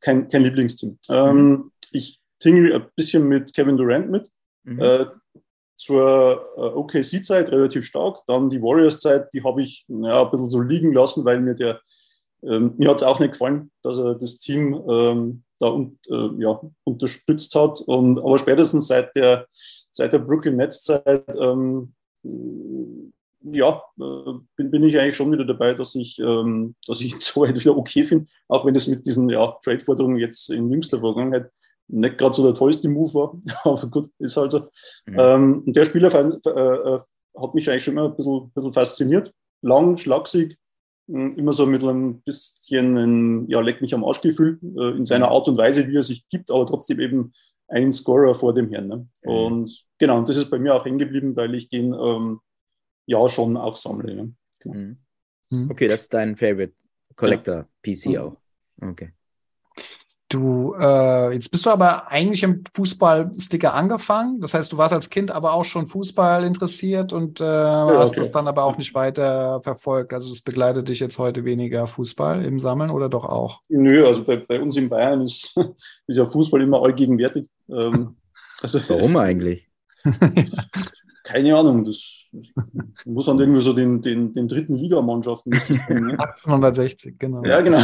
kein, 0.00 0.28
kein 0.28 0.42
Lieblingsteam. 0.42 0.98
Ähm, 1.08 1.36
mhm. 1.36 1.72
Ich 1.92 2.20
tingle 2.46 2.74
ein 2.74 2.86
bisschen 2.94 3.26
mit 3.28 3.52
Kevin 3.54 3.76
Durant 3.76 4.10
mit. 4.10 4.30
Mhm. 4.64 4.80
Äh, 4.80 5.06
zur 5.76 6.46
äh, 6.56 6.60
OKC-Zeit 6.60 7.50
relativ 7.50 7.84
stark. 7.84 8.20
Dann 8.26 8.48
die 8.48 8.62
Warriors-Zeit, 8.62 9.32
die 9.34 9.44
habe 9.44 9.62
ich 9.62 9.84
ja, 9.88 10.24
ein 10.24 10.30
bisschen 10.30 10.46
so 10.46 10.60
liegen 10.62 10.92
lassen, 10.92 11.24
weil 11.24 11.40
mir 11.40 11.54
der, 11.54 11.80
ähm, 12.42 12.74
mir 12.78 12.88
hat 12.88 12.96
es 12.96 13.02
auch 13.02 13.20
nicht 13.20 13.32
gefallen, 13.32 13.70
dass 13.82 13.98
er 13.98 14.14
das 14.14 14.38
Team 14.38 14.82
ähm, 14.88 15.42
da 15.58 15.68
und, 15.68 15.98
äh, 16.08 16.30
ja, 16.38 16.60
unterstützt 16.84 17.54
hat. 17.54 17.80
Und, 17.82 18.18
aber 18.18 18.38
spätestens 18.38 18.88
seit 18.88 19.14
der, 19.16 19.46
seit 19.50 20.14
der 20.14 20.20
Brooklyn 20.20 20.56
Nets-Zeit, 20.56 21.26
ähm, 21.38 21.92
ja, 23.42 23.82
äh, 24.00 24.32
bin, 24.56 24.70
bin 24.70 24.82
ich 24.82 24.98
eigentlich 24.98 25.16
schon 25.16 25.30
wieder 25.30 25.44
dabei, 25.44 25.74
dass 25.74 25.94
ich, 25.94 26.18
ähm, 26.20 26.74
dass 26.86 27.02
ich 27.02 27.16
so 27.20 27.42
wieder 27.42 27.76
okay 27.76 28.04
finde, 28.04 28.24
auch 28.48 28.64
wenn 28.64 28.74
es 28.74 28.86
mit 28.86 29.04
diesen 29.04 29.28
ja, 29.28 29.56
Trade-Forderungen 29.62 30.16
jetzt 30.16 30.50
in 30.50 30.70
jüngster 30.70 31.00
Vergangenheit 31.00 31.50
nicht 31.88 32.18
gerade 32.18 32.34
so 32.34 32.42
der 32.44 32.54
tollste 32.54 32.88
Move 32.88 33.14
war, 33.14 33.40
aber 33.64 33.88
gut, 33.88 34.08
ist 34.18 34.36
halt 34.36 34.52
so. 34.52 34.60
Mhm. 35.06 35.16
Ähm, 35.18 35.62
und 35.66 35.76
der 35.76 35.84
Spieler 35.84 36.12
äh, 36.14 36.50
äh, 36.50 37.00
hat 37.36 37.54
mich 37.54 37.68
eigentlich 37.68 37.84
schon 37.84 37.94
immer 37.94 38.08
ein 38.08 38.16
bisschen, 38.16 38.50
bisschen 38.50 38.72
fasziniert. 38.72 39.32
Lang, 39.62 39.96
schlagsig, 39.96 40.56
hm, 41.08 41.32
immer 41.32 41.52
so 41.52 41.66
mit 41.66 41.82
einem 41.82 42.20
bisschen, 42.22 42.96
ein, 42.96 43.48
ja, 43.48 43.60
leck 43.60 43.80
mich 43.80 43.94
am 43.94 44.04
Arsch 44.04 44.20
Gefühl 44.20 44.58
äh, 44.76 44.96
in 44.96 45.04
seiner 45.04 45.28
Art 45.28 45.48
und 45.48 45.56
Weise, 45.56 45.86
wie 45.86 45.96
er 45.96 46.02
sich 46.02 46.28
gibt, 46.28 46.50
aber 46.50 46.66
trotzdem 46.66 47.00
eben 47.00 47.32
ein 47.68 47.92
Scorer 47.92 48.34
vor 48.34 48.52
dem 48.54 48.70
Herrn. 48.70 48.88
Ne? 48.88 49.08
Mhm. 49.24 49.30
Und 49.30 49.86
genau, 49.98 50.18
und 50.18 50.28
das 50.28 50.36
ist 50.36 50.50
bei 50.50 50.58
mir 50.58 50.74
auch 50.74 50.84
hängen 50.84 50.98
geblieben, 50.98 51.36
weil 51.36 51.54
ich 51.54 51.68
den 51.68 51.92
ähm, 51.92 52.40
ja 53.06 53.28
schon 53.28 53.56
auch 53.56 53.76
sammle. 53.76 54.14
Ne? 54.14 54.34
Genau. 54.60 54.74
Mhm. 54.74 54.98
mhm. 55.50 55.70
Okay, 55.70 55.88
das 55.88 56.02
ist 56.02 56.14
dein 56.14 56.36
Favorite 56.36 56.74
Collector 57.14 57.66
ja. 57.84 57.94
PC 57.94 58.06
mhm. 58.06 58.16
auch. 58.18 58.36
Okay. 58.82 59.12
Du, 60.28 60.74
äh, 60.74 61.32
jetzt 61.34 61.52
bist 61.52 61.66
du 61.66 61.70
aber 61.70 62.10
eigentlich 62.10 62.42
im 62.42 62.64
Fußballsticker 62.74 63.74
angefangen. 63.74 64.40
Das 64.40 64.54
heißt, 64.54 64.72
du 64.72 64.76
warst 64.76 64.92
als 64.92 65.08
Kind 65.08 65.30
aber 65.30 65.52
auch 65.52 65.64
schon 65.64 65.86
Fußball 65.86 66.42
interessiert 66.42 67.12
und 67.12 67.40
äh, 67.40 67.44
ja, 67.44 67.98
hast 67.98 68.10
okay. 68.10 68.20
das 68.20 68.32
dann 68.32 68.48
aber 68.48 68.64
auch 68.64 68.76
nicht 68.76 68.92
weiter 68.96 69.60
verfolgt. 69.62 70.12
Also 70.12 70.28
das 70.28 70.40
begleitet 70.40 70.88
dich 70.88 70.98
jetzt 70.98 71.18
heute 71.18 71.44
weniger 71.44 71.86
Fußball 71.86 72.44
im 72.44 72.58
Sammeln 72.58 72.90
oder 72.90 73.08
doch 73.08 73.24
auch? 73.24 73.60
Nö, 73.68 74.04
also 74.04 74.24
bei, 74.24 74.36
bei 74.36 74.60
uns 74.60 74.76
in 74.76 74.88
Bayern 74.88 75.20
ist, 75.20 75.54
ist 76.08 76.16
ja 76.16 76.26
Fußball 76.26 76.60
immer 76.60 76.82
allgegenwärtig. 76.82 77.48
Ähm, 77.68 78.16
also, 78.62 78.80
Warum 78.88 79.16
eigentlich? 79.16 79.68
keine 81.26 81.56
Ahnung, 81.56 81.84
das 81.84 82.24
muss 83.04 83.26
man 83.26 83.38
irgendwie 83.38 83.60
so 83.60 83.72
den, 83.72 84.00
den, 84.00 84.32
den 84.32 84.48
dritten 84.48 84.76
Ligamannschaften. 84.76 85.50
Ne? 85.50 86.12
1860, 86.18 87.18
genau. 87.18 87.44
Ja, 87.44 87.60
genau. 87.60 87.82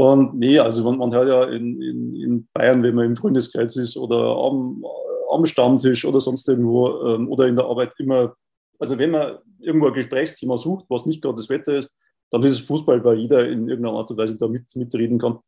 Und 0.00 0.38
nee, 0.38 0.58
also 0.58 0.82
man, 0.82 0.96
man 0.96 1.12
hört 1.12 1.28
ja 1.28 1.44
in, 1.54 1.78
in, 1.82 2.16
in, 2.16 2.48
Bayern, 2.54 2.82
wenn 2.82 2.94
man 2.94 3.04
im 3.04 3.16
Freundeskreis 3.16 3.76
ist 3.76 3.98
oder 3.98 4.34
am, 4.34 4.82
am 5.30 5.44
Stammtisch 5.44 6.06
oder 6.06 6.22
sonst 6.22 6.48
irgendwo 6.48 7.02
ähm, 7.04 7.28
oder 7.28 7.46
in 7.46 7.54
der 7.54 7.66
Arbeit 7.66 7.92
immer, 7.98 8.34
also 8.78 8.96
wenn 8.96 9.10
man 9.10 9.36
irgendwo 9.58 9.88
ein 9.88 9.92
Gesprächsthema 9.92 10.56
sucht, 10.56 10.86
was 10.88 11.04
nicht 11.04 11.20
gerade 11.20 11.36
das 11.36 11.50
Wetter 11.50 11.76
ist, 11.76 11.90
dann 12.30 12.42
ist 12.44 12.52
es 12.52 12.60
Fußball, 12.60 13.04
weil 13.04 13.18
jeder 13.18 13.46
in 13.46 13.68
irgendeiner 13.68 13.98
Art 13.98 14.10
und 14.10 14.16
Weise 14.16 14.38
da 14.38 14.48
mit, 14.48 14.74
mitreden 14.74 15.18
kann. 15.18 15.40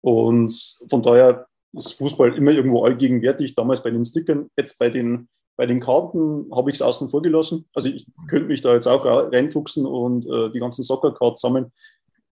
Und 0.00 0.78
von 0.88 1.02
daher 1.02 1.46
ist 1.74 1.92
Fußball 1.92 2.34
immer 2.34 2.52
irgendwo 2.52 2.84
allgegenwärtig, 2.84 3.54
damals 3.54 3.82
bei 3.82 3.90
den 3.90 4.06
Stickern, 4.06 4.48
jetzt 4.56 4.78
bei 4.78 4.88
den 4.88 5.28
bei 5.58 5.66
den 5.66 5.80
Karten 5.80 6.48
habe 6.54 6.70
ich 6.70 6.76
es 6.76 6.82
außen 6.82 7.10
vor 7.10 7.20
gelassen. 7.20 7.66
Also 7.74 7.88
ich 7.88 8.06
könnte 8.28 8.46
mich 8.46 8.62
da 8.62 8.74
jetzt 8.74 8.86
auch 8.86 9.04
reinfuchsen 9.04 9.86
und 9.86 10.24
äh, 10.24 10.50
die 10.50 10.60
ganzen 10.60 10.84
Soccer-Cards 10.84 11.40
sammeln. 11.40 11.72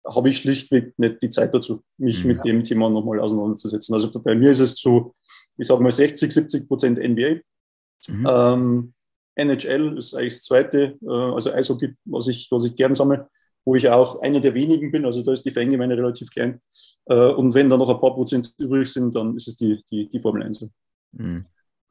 Habe 0.06 0.30
ich 0.30 0.40
schlichtweg 0.40 0.98
nicht 0.98 1.22
die 1.22 1.30
Zeit 1.30 1.54
dazu, 1.54 1.82
mich 1.98 2.24
mhm. 2.24 2.28
mit 2.28 2.46
dem 2.46 2.64
Thema 2.64 2.90
nochmal 2.90 3.20
auseinanderzusetzen. 3.20 3.94
Also 3.94 4.22
bei 4.22 4.36
mir 4.36 4.52
ist 4.52 4.60
es 4.60 4.76
zu, 4.76 5.16
ich 5.58 5.68
sage 5.68 5.82
mal 5.82 5.92
60, 5.92 6.34
70 6.34 6.68
Prozent 6.68 6.98
NBA. 6.98 7.42
Mhm. 8.08 8.28
Ähm, 8.30 8.94
NHL 9.36 9.98
ist 9.98 10.14
eigentlich 10.14 10.34
das 10.34 10.44
zweite, 10.44 10.98
äh, 11.02 11.10
also 11.10 11.52
Eishockey, 11.52 11.94
was 12.06 12.28
ich, 12.28 12.48
was 12.52 12.66
ich 12.66 12.76
gern 12.76 12.96
sammle, 12.96 13.30
wo 13.66 13.76
ich 13.76 13.90
auch 13.90 14.22
einer 14.22 14.40
der 14.40 14.54
wenigen 14.54 14.92
bin. 14.92 15.06
Also 15.06 15.24
da 15.24 15.32
ist 15.32 15.46
die 15.46 15.52
Fangemeinde 15.52 15.98
relativ 15.98 16.30
klein. 16.30 16.62
Äh, 17.06 17.32
und 17.32 17.56
wenn 17.56 17.70
da 17.70 17.78
noch 17.78 17.90
ein 17.90 18.00
paar 18.00 18.14
Prozent 18.14 18.54
übrig 18.58 18.92
sind, 18.92 19.16
dann 19.16 19.36
ist 19.36 19.48
es 19.48 19.56
die, 19.56 19.84
die, 19.90 20.10
die 20.10 20.20
Formel 20.20 20.44
1. 20.44 20.68
Mhm. 21.14 21.46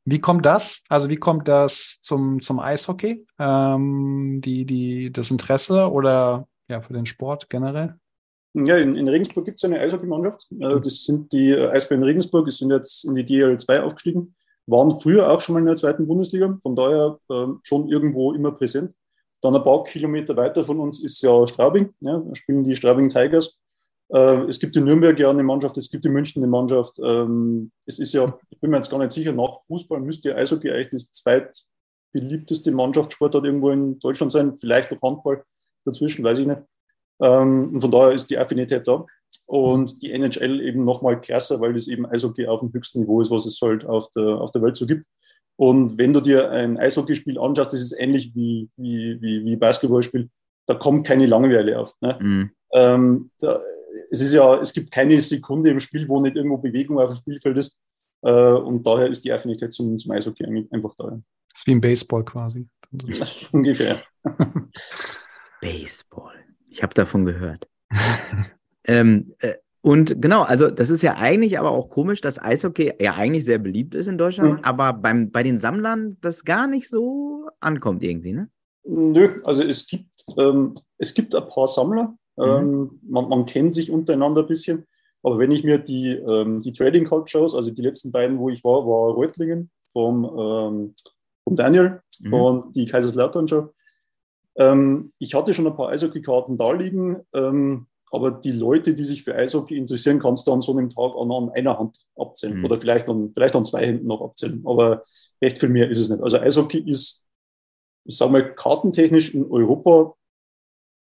Wie 0.04 0.18
kommt 0.18 0.46
das? 0.46 0.82
Also 0.88 1.08
wie 1.08 1.16
kommt 1.16 1.46
das 1.46 2.00
zum, 2.02 2.40
zum 2.40 2.58
Eishockey? 2.58 3.24
Ähm, 3.38 4.40
die, 4.44 4.64
die, 4.66 5.12
das 5.12 5.30
Interesse 5.30 5.90
oder 5.90 6.48
ja, 6.68 6.80
für 6.80 6.92
den 6.92 7.06
Sport 7.06 7.48
generell? 7.48 7.96
Ja, 8.54 8.76
in, 8.76 8.96
in 8.96 9.08
Regensburg 9.08 9.46
gibt 9.46 9.58
es 9.58 9.64
eine 9.64 9.80
Eishockeymannschaft. 9.80 10.46
Äh, 10.52 10.80
das 10.80 11.04
sind 11.04 11.32
die 11.32 11.56
Eisbären 11.56 12.02
Regensburg, 12.02 12.46
die 12.46 12.52
sind 12.52 12.70
jetzt 12.70 13.04
in 13.04 13.14
die 13.14 13.24
DL2 13.24 13.80
aufgestiegen, 13.80 14.34
waren 14.66 15.00
früher 15.00 15.30
auch 15.30 15.40
schon 15.40 15.54
mal 15.54 15.60
in 15.60 15.66
der 15.66 15.76
zweiten 15.76 16.06
Bundesliga, 16.06 16.58
von 16.62 16.76
daher 16.76 17.18
äh, 17.30 17.46
schon 17.62 17.88
irgendwo 17.88 18.32
immer 18.32 18.52
präsent. 18.52 18.94
Dann 19.40 19.56
ein 19.56 19.64
paar 19.64 19.82
Kilometer 19.84 20.36
weiter 20.36 20.64
von 20.64 20.78
uns 20.80 21.02
ist 21.02 21.20
ja 21.22 21.46
Straubing, 21.46 21.94
ja, 22.00 22.18
da 22.18 22.34
spielen 22.34 22.62
die 22.62 22.76
Straubing 22.76 23.08
Tigers. 23.08 23.58
Äh, 24.10 24.44
es 24.48 24.60
gibt 24.60 24.76
in 24.76 24.84
Nürnberg 24.84 25.18
ja 25.18 25.30
eine 25.30 25.42
Mannschaft, 25.42 25.78
es 25.78 25.90
gibt 25.90 26.04
in 26.04 26.12
München 26.12 26.42
eine 26.42 26.50
Mannschaft. 26.50 26.98
Ähm, 27.02 27.72
es 27.86 27.98
ist 27.98 28.12
ja, 28.12 28.38
ich 28.50 28.60
bin 28.60 28.70
mir 28.70 28.76
jetzt 28.76 28.90
gar 28.90 28.98
nicht 28.98 29.12
sicher, 29.12 29.32
nach 29.32 29.54
Fußball 29.66 30.00
müsste 30.00 30.36
Eishockey 30.36 30.70
eigentlich 30.70 30.90
das 30.90 31.12
zweitbeliebteste 31.12 32.70
Mannschaftssportart 32.70 33.44
irgendwo 33.44 33.70
in 33.70 33.98
Deutschland 33.98 34.30
sein. 34.30 34.56
Vielleicht 34.58 34.92
noch 34.92 35.00
Handball 35.00 35.42
dazwischen, 35.86 36.22
weiß 36.22 36.38
ich 36.40 36.46
nicht. 36.46 36.62
Ähm, 37.22 37.70
und 37.74 37.80
von 37.80 37.90
daher 37.90 38.12
ist 38.12 38.28
die 38.28 38.38
Affinität 38.38 38.86
da. 38.86 39.06
Und 39.46 40.02
die 40.02 40.12
NHL 40.12 40.60
eben 40.60 40.84
nochmal 40.84 41.20
krasser, 41.20 41.60
weil 41.60 41.72
das 41.72 41.88
eben 41.88 42.06
Eishockey 42.06 42.46
auf 42.46 42.60
dem 42.60 42.72
höchsten 42.72 43.00
Niveau 43.00 43.20
ist, 43.20 43.30
was 43.30 43.46
es 43.46 43.60
halt 43.60 43.84
auf 43.84 44.10
der, 44.10 44.40
auf 44.40 44.50
der 44.50 44.62
Welt 44.62 44.76
so 44.76 44.86
gibt. 44.86 45.06
Und 45.56 45.98
wenn 45.98 46.12
du 46.12 46.20
dir 46.20 46.50
ein 46.50 46.78
Eishockeyspiel 46.78 47.38
anschaust, 47.38 47.72
das 47.72 47.80
ist 47.80 47.92
ähnlich 47.98 48.34
wie, 48.34 48.68
wie, 48.76 49.20
wie, 49.20 49.44
wie 49.44 49.56
Basketballspiel, 49.56 50.28
da 50.66 50.74
kommt 50.74 51.06
keine 51.06 51.26
Langeweile 51.26 51.78
auf. 51.78 51.94
Ne? 52.00 52.18
Mhm. 52.20 52.50
Ähm, 52.74 53.30
da, 53.40 53.60
es 54.10 54.20
ist 54.20 54.32
ja, 54.32 54.60
es 54.60 54.72
gibt 54.72 54.90
keine 54.90 55.20
Sekunde 55.20 55.70
im 55.70 55.80
Spiel, 55.80 56.08
wo 56.08 56.20
nicht 56.20 56.36
irgendwo 56.36 56.58
Bewegung 56.58 56.98
auf 56.98 57.10
dem 57.10 57.16
Spielfeld 57.16 57.58
ist. 57.58 57.78
Äh, 58.22 58.30
und 58.32 58.86
daher 58.86 59.08
ist 59.08 59.24
die 59.24 59.32
Affinität 59.32 59.72
zum, 59.72 59.98
zum 59.98 60.12
Eishockey 60.12 60.44
einfach 60.70 60.94
da. 60.94 61.04
Das 61.50 61.60
ist 61.60 61.66
wie 61.66 61.72
im 61.72 61.80
Baseball 61.80 62.24
quasi. 62.24 62.66
Ungefähr. 63.52 64.02
Baseball. 65.60 66.41
Ich 66.72 66.82
habe 66.82 66.94
davon 66.94 67.24
gehört. 67.24 67.68
ähm, 68.86 69.34
äh, 69.40 69.54
Und 69.84 70.22
genau, 70.22 70.42
also 70.42 70.70
das 70.70 70.90
ist 70.90 71.02
ja 71.02 71.16
eigentlich 71.16 71.58
aber 71.58 71.70
auch 71.72 71.90
komisch, 71.90 72.20
dass 72.20 72.40
Eishockey 72.40 72.92
ja 73.00 73.14
eigentlich 73.14 73.44
sehr 73.44 73.58
beliebt 73.58 73.94
ist 73.94 74.06
in 74.06 74.16
Deutschland, 74.16 74.58
Mhm. 74.60 74.64
aber 74.64 74.92
beim, 74.92 75.30
bei 75.30 75.42
den 75.42 75.58
Sammlern 75.58 76.16
das 76.20 76.44
gar 76.44 76.66
nicht 76.68 76.88
so 76.88 77.48
ankommt 77.60 78.02
irgendwie, 78.04 78.32
ne? 78.32 78.48
Nö, 78.84 79.28
also 79.44 79.62
es 79.64 79.86
gibt, 79.86 80.08
ähm, 80.38 80.74
es 80.98 81.12
gibt 81.14 81.34
ein 81.34 81.48
paar 81.48 81.66
Sammler. 81.66 82.14
Ähm, 82.38 82.98
man, 83.02 83.28
man 83.28 83.44
kennt 83.44 83.74
sich 83.74 83.90
untereinander 83.90 84.40
ein 84.42 84.46
bisschen. 84.48 84.86
Aber 85.22 85.38
wenn 85.38 85.50
ich 85.52 85.62
mir 85.64 85.78
die, 85.78 86.10
ähm, 86.10 86.60
die 86.60 86.72
Trading 86.72 87.04
Card 87.04 87.28
Shows, 87.30 87.54
also 87.54 87.70
die 87.70 87.82
letzten 87.82 88.10
beiden, 88.10 88.38
wo 88.38 88.48
ich 88.50 88.64
war, 88.64 88.84
war 88.86 89.12
Reutlingen 89.14 89.70
vom, 89.92 90.24
ähm, 90.24 90.94
vom 91.44 91.56
Daniel 91.56 92.00
Mhm. 92.22 92.34
und 92.34 92.76
die 92.76 92.86
Kaiserslautern 92.86 93.46
Show. 93.48 93.72
Ähm, 94.56 95.12
ich 95.18 95.34
hatte 95.34 95.54
schon 95.54 95.66
ein 95.66 95.76
paar 95.76 95.88
Eishockey-Karten 95.90 96.58
da 96.58 96.72
liegen, 96.72 97.20
ähm, 97.34 97.86
aber 98.10 98.30
die 98.30 98.52
Leute, 98.52 98.94
die 98.94 99.04
sich 99.04 99.22
für 99.24 99.34
Eishockey 99.34 99.76
interessieren, 99.76 100.18
kannst 100.20 100.46
du 100.46 100.52
an 100.52 100.60
so 100.60 100.72
einem 100.76 100.90
Tag 100.90 101.12
an, 101.18 101.30
an 101.32 101.48
einer 101.50 101.78
Hand 101.78 101.98
abzählen 102.16 102.58
Mhm. 102.58 102.64
oder 102.66 102.76
vielleicht 102.78 103.08
an, 103.08 103.30
vielleicht 103.32 103.56
an 103.56 103.64
zwei 103.64 103.86
Händen 103.86 104.06
noch 104.06 104.20
abzählen. 104.20 104.62
Aber 104.66 105.02
recht 105.40 105.58
viel 105.58 105.70
mehr 105.70 105.88
ist 105.88 105.98
es 105.98 106.10
nicht. 106.10 106.22
Also 106.22 106.38
Eishockey 106.38 106.78
ist, 106.78 107.24
ich 108.04 108.16
sage 108.16 108.32
mal, 108.32 108.54
kartentechnisch 108.54 109.34
in 109.34 109.50
Europa 109.50 110.14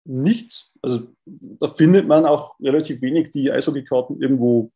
nichts. 0.04 0.72
Also 0.82 1.08
da 1.26 1.68
findet 1.68 2.06
man 2.08 2.26
auch 2.26 2.58
relativ 2.60 3.02
wenig, 3.02 3.30
die 3.30 3.50
Eishockey-Karten 3.50 4.20
irgendwo 4.20 4.70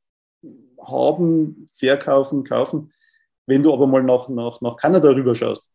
haben, 0.80 1.66
verkaufen, 1.72 2.44
kaufen. 2.44 2.92
Wenn 3.46 3.62
du 3.62 3.72
aber 3.72 3.86
mal 3.86 4.02
nach, 4.02 4.28
nach, 4.28 4.60
nach 4.60 4.76
Kanada 4.76 5.10
rüber 5.10 5.34
schaust, 5.34 5.72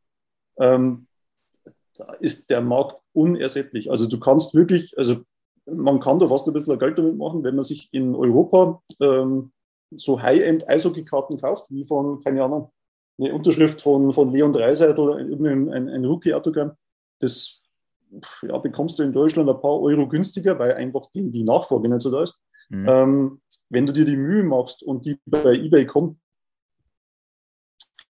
ähm, 0.60 1.07
da 2.00 2.14
ist 2.14 2.50
der 2.50 2.62
Markt 2.62 3.02
unersättlich. 3.14 3.90
Also 3.90 4.08
du 4.08 4.20
kannst 4.20 4.54
wirklich, 4.56 4.98
also 4.98 5.18
man 5.66 6.00
kann 6.00 6.20
da 6.20 6.28
fast 6.28 6.48
ein 6.48 6.54
bisschen 6.54 6.80
Geld 6.80 6.98
damit 6.98 7.18
machen, 7.18 7.44
wenn 7.44 7.56
man 7.56 7.64
sich 7.64 7.90
in 7.92 8.16
Europa 8.16 8.82
ähm, 9.02 9.52
so 9.92 10.22
High-End-Eishockey-Karten 10.22 11.38
kauft, 11.38 11.70
wie 11.70 11.86
von, 11.86 12.24
keine 12.24 12.44
Ahnung, 12.44 12.72
eine 13.20 13.34
Unterschrift 13.34 13.82
von, 13.82 14.14
von 14.14 14.30
Leon 14.30 14.54
Dreiseitel, 14.54 15.14
ein, 15.14 15.70
ein, 15.70 15.90
ein 15.90 16.06
Rookie-Autogramm. 16.06 16.74
Das 17.20 17.64
ja, 18.44 18.58
bekommst 18.58 19.00
du 19.00 19.04
in 19.04 19.12
Deutschland 19.12 19.50
ein 19.50 19.60
paar 19.60 19.80
Euro 19.82 20.08
günstiger, 20.08 20.58
weil 20.60 20.74
einfach 20.74 21.08
die, 21.08 21.30
die 21.30 21.44
Nachfrage 21.44 21.90
nicht 21.90 22.02
so 22.02 22.12
da 22.12 22.24
ist. 22.24 22.38
Mhm. 22.70 22.86
Ähm, 22.88 23.42
wenn 23.70 23.86
du 23.86 23.94
dir 23.94 24.06
die 24.06 24.18
Mühe 24.18 24.44
machst 24.44 24.84
und 24.84 25.06
die 25.06 25.20
bei 25.26 25.54
eBay.com 25.56 26.18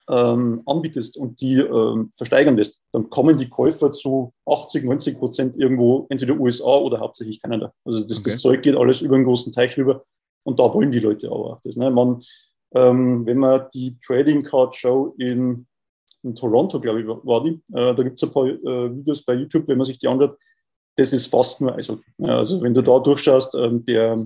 ähm, 0.09 0.62
anbietest 0.66 1.16
und 1.16 1.40
die 1.40 1.59
ähm, 1.59 2.11
versteigern 2.12 2.56
lässt, 2.56 2.80
dann 2.92 3.09
kommen 3.11 3.38
die 3.38 3.49
Käufer 3.49 3.92
zu 3.92 4.32
80, 4.47 4.85
90 4.85 5.18
Prozent 5.18 5.56
irgendwo 5.56 6.06
entweder 6.11 6.35
USA 6.38 6.76
oder 6.76 7.00
hauptsächlich 7.00 7.40
Kanada. 7.40 7.73
Also 7.85 8.00
das, 8.00 8.18
Okay. 8.18 8.30
das 8.30 8.40
Zeug 8.40 8.62
geht 8.62 8.76
alles 8.76 9.00
über 9.00 9.14
einen 9.14 9.25
großen 9.25 9.52
Teich 9.52 9.76
rüber 9.76 10.02
und 10.44 10.59
da 10.59 10.73
wollen 10.75 10.90
die 10.90 11.00
Leute 11.00 11.28
aber 11.28 11.52
auch 11.52 11.61
das. 11.62 11.76
Ne? 11.76 11.90
Man, 11.90 12.21
ähm, 12.75 13.25
wenn 13.26 13.38
man 13.38 13.66
die 13.73 13.97
Trading 14.04 14.42
Card 14.42 14.75
Show 14.75 15.14
in, 15.18 15.66
in 16.23 16.35
Toronto, 16.35 16.80
glaube 16.80 17.00
ich, 17.00 17.06
war 17.06 17.42
die, 17.42 17.61
äh, 17.73 17.94
da 17.94 18.02
gibt 18.02 18.16
es 18.16 18.23
ein 18.23 18.32
paar 18.32 18.47
äh, 18.47 18.97
Videos 18.97 19.25
bei 19.25 19.35
YouTube, 19.35 19.68
wenn 19.68 19.78
man 19.78 19.85
sich 19.85 19.99
die 19.99 20.09
anschaut, 20.09 20.37
das 20.97 21.12
ist 21.12 21.26
fast 21.26 21.61
nur 21.61 21.75
Eishockey. 21.75 22.11
Ja, 22.18 22.38
also 22.38 22.61
wenn 22.61 22.75
du 22.75 22.82
da 22.82 22.99
durchschaust, 22.99 23.54
ähm, 23.54 23.85
der, 23.85 24.16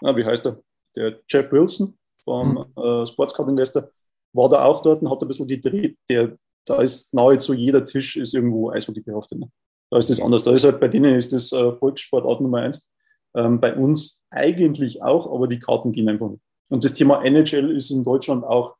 na, 0.00 0.16
wie 0.16 0.24
heißt 0.24 0.46
er, 0.46 0.60
der 0.96 1.20
Jeff 1.28 1.50
Wilson 1.52 1.96
vom 2.22 2.66
äh, 2.76 3.06
Sportscard 3.06 3.48
Investor 3.48 3.88
war 4.34 4.48
da 4.48 4.64
auch 4.64 4.82
dort 4.82 5.02
und 5.02 5.10
hat 5.10 5.22
ein 5.22 5.28
bisschen 5.28 5.48
gedreht. 5.48 5.96
Der, 6.08 6.36
da 6.66 6.82
ist 6.82 7.14
nahezu 7.14 7.54
jeder 7.54 7.84
Tisch 7.86 8.16
ist 8.16 8.34
irgendwo 8.34 8.70
Eishockey 8.70 9.00
behaftet. 9.00 9.38
Ne? 9.38 9.50
Da 9.90 9.98
ist 9.98 10.10
das 10.10 10.20
anders. 10.20 10.42
Da 10.42 10.52
ist 10.52 10.64
halt 10.64 10.80
bei 10.80 10.88
denen 10.88 11.16
ist 11.16 11.32
das 11.32 11.52
äh, 11.52 11.72
Volkssportart 11.72 12.40
Nummer 12.40 12.58
eins. 12.58 12.88
Ähm, 13.36 13.60
bei 13.60 13.74
uns 13.74 14.22
eigentlich 14.30 15.02
auch, 15.02 15.32
aber 15.32 15.46
die 15.46 15.58
Karten 15.58 15.92
gehen 15.92 16.08
einfach 16.08 16.30
nicht. 16.30 16.42
Und 16.70 16.84
das 16.84 16.94
Thema 16.94 17.22
NHL 17.24 17.70
ist 17.76 17.90
in 17.90 18.02
Deutschland 18.02 18.44
auch, 18.44 18.76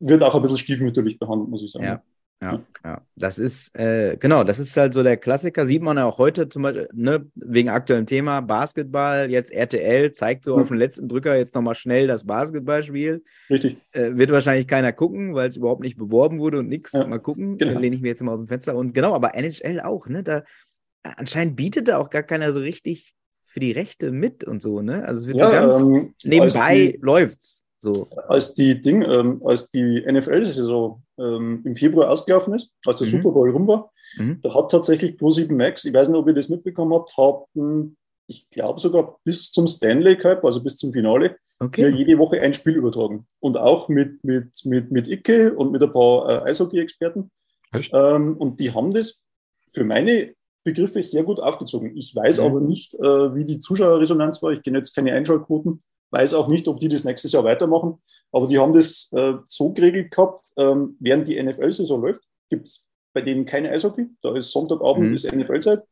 wird 0.00 0.22
auch 0.22 0.34
ein 0.34 0.42
bisschen 0.42 0.58
stiefmütterlich 0.58 1.18
behandelt, 1.18 1.50
muss 1.50 1.62
ich 1.62 1.72
sagen. 1.72 1.84
Ja. 1.84 2.02
Ja, 2.44 2.60
ja. 2.84 3.00
Das 3.16 3.38
ist, 3.38 3.74
äh, 3.78 4.16
genau, 4.18 4.44
das 4.44 4.58
ist 4.58 4.76
halt 4.76 4.92
so 4.94 5.02
der 5.02 5.16
Klassiker. 5.16 5.66
Sieht 5.66 5.82
man 5.82 5.96
ja 5.96 6.04
auch 6.04 6.18
heute 6.18 6.48
zum 6.48 6.62
Beispiel, 6.62 6.88
ne, 6.92 7.26
wegen 7.34 7.68
aktuellem 7.70 8.06
Thema 8.06 8.40
Basketball. 8.40 9.30
Jetzt 9.30 9.50
RTL 9.52 10.12
zeigt 10.12 10.44
so 10.44 10.54
Hm. 10.56 10.62
auf 10.62 10.68
den 10.68 10.76
letzten 10.76 11.08
Drücker 11.08 11.36
jetzt 11.36 11.54
nochmal 11.54 11.74
schnell 11.74 12.06
das 12.06 12.24
Basketballspiel. 12.26 13.24
Richtig. 13.50 13.78
Äh, 13.92 14.16
wird 14.16 14.30
wahrscheinlich 14.30 14.66
keiner 14.66 14.92
gucken, 14.92 15.34
weil 15.34 15.48
es 15.48 15.56
überhaupt 15.56 15.82
nicht 15.82 15.96
beworben 15.96 16.38
wurde 16.38 16.58
und 16.58 16.68
nix. 16.68 16.92
Ja, 16.92 17.06
Mal 17.06 17.18
gucken, 17.20 17.56
genau. 17.58 17.78
äh, 17.78 17.80
lehne 17.80 17.96
ich 17.96 18.02
mir 18.02 18.08
jetzt 18.08 18.22
mal 18.22 18.32
aus 18.32 18.40
dem 18.40 18.48
Fenster. 18.48 18.76
Und 18.76 18.92
genau, 18.92 19.14
aber 19.14 19.34
NHL 19.34 19.80
auch, 19.80 20.06
ne? 20.08 20.22
Da 20.22 20.44
anscheinend 21.02 21.56
bietet 21.56 21.88
da 21.88 21.98
auch 21.98 22.10
gar 22.10 22.22
keiner 22.22 22.52
so 22.52 22.60
richtig 22.60 23.14
für 23.44 23.60
die 23.60 23.72
Rechte 23.72 24.10
mit 24.10 24.42
und 24.44 24.60
so, 24.60 24.80
ne? 24.82 25.04
Also 25.06 25.22
es 25.22 25.28
wird 25.28 25.40
so 25.40 25.50
ganz 25.50 25.80
ähm, 25.80 26.14
nebenbei 26.24 26.92
die- 26.92 26.98
läuft's. 27.00 27.62
So. 27.78 28.08
als 28.28 28.54
die 28.54 28.80
Ding, 28.80 29.02
ähm, 29.02 29.42
als 29.44 29.68
die 29.68 30.02
NFL-Saison 30.10 31.02
ähm, 31.18 31.62
im 31.64 31.74
Februar 31.76 32.10
ausgelaufen 32.10 32.54
ist, 32.54 32.70
als 32.86 32.98
der 32.98 33.06
Mhm. 33.06 33.10
Super 33.12 33.30
Bowl 33.30 33.50
rum 33.50 33.66
war, 33.66 33.90
Mhm. 34.18 34.38
da 34.42 34.54
hat 34.54 34.70
tatsächlich 34.70 35.12
Pro7 35.16 35.52
Max, 35.52 35.84
ich 35.84 35.92
weiß 35.94 36.08
nicht, 36.08 36.18
ob 36.18 36.26
ihr 36.28 36.34
das 36.34 36.48
mitbekommen 36.48 36.92
habt, 36.94 37.16
hatten, 37.16 37.96
ich 38.26 38.48
glaube 38.50 38.80
sogar 38.80 39.18
bis 39.24 39.50
zum 39.52 39.66
Stanley 39.68 40.16
Cup, 40.16 40.44
also 40.44 40.62
bis 40.62 40.76
zum 40.76 40.92
Finale, 40.92 41.36
Okay. 41.60 41.88
jede 41.90 42.18
Woche 42.18 42.40
ein 42.40 42.52
Spiel 42.52 42.74
übertragen. 42.76 43.26
Und 43.40 43.56
auch 43.56 43.88
mit, 43.88 44.22
mit, 44.24 44.48
mit, 44.64 44.90
mit 44.90 45.08
Icke 45.08 45.54
und 45.54 45.70
mit 45.72 45.82
ein 45.82 45.92
paar 45.92 46.28
äh, 46.46 46.50
Eishockey-Experten. 46.50 47.30
Ähm, 47.92 48.36
und 48.36 48.58
die 48.60 48.72
haben 48.72 48.92
das 48.92 49.18
für 49.72 49.84
meine 49.84 50.34
Begriffe 50.64 51.00
sehr 51.02 51.22
gut 51.24 51.40
aufgezogen. 51.40 51.96
Ich 51.96 52.14
weiß 52.14 52.40
Mhm. 52.40 52.44
aber 52.46 52.60
nicht, 52.60 52.94
äh, 52.94 53.34
wie 53.34 53.44
die 53.44 53.58
Zuschauerresonanz 53.58 54.42
war. 54.42 54.50
Ich 54.52 54.62
kenne 54.62 54.78
jetzt 54.78 54.94
keine 54.94 55.12
Einschaltquoten, 55.12 55.78
weiß 56.10 56.34
auch 56.34 56.48
nicht, 56.48 56.68
ob 56.68 56.78
die 56.78 56.88
das 56.88 57.04
nächstes 57.04 57.32
Jahr 57.32 57.44
weitermachen. 57.44 58.00
Aber 58.32 58.46
die 58.46 58.58
haben 58.58 58.72
das 58.72 59.10
äh, 59.12 59.34
so 59.44 59.72
geregelt 59.72 60.10
gehabt, 60.10 60.46
ähm, 60.56 60.96
während 61.00 61.28
die 61.28 61.42
NFL-Saison 61.42 62.00
läuft, 62.02 62.22
gibt 62.50 62.68
es 62.68 62.84
bei 63.12 63.20
denen 63.20 63.44
keine 63.44 63.70
Eishockey. 63.70 64.06
Da 64.22 64.34
ist 64.36 64.50
Sonntagabend, 64.52 65.08
Mhm. 65.08 65.14
ist 65.14 65.32
NFL-Zeit. 65.32 65.82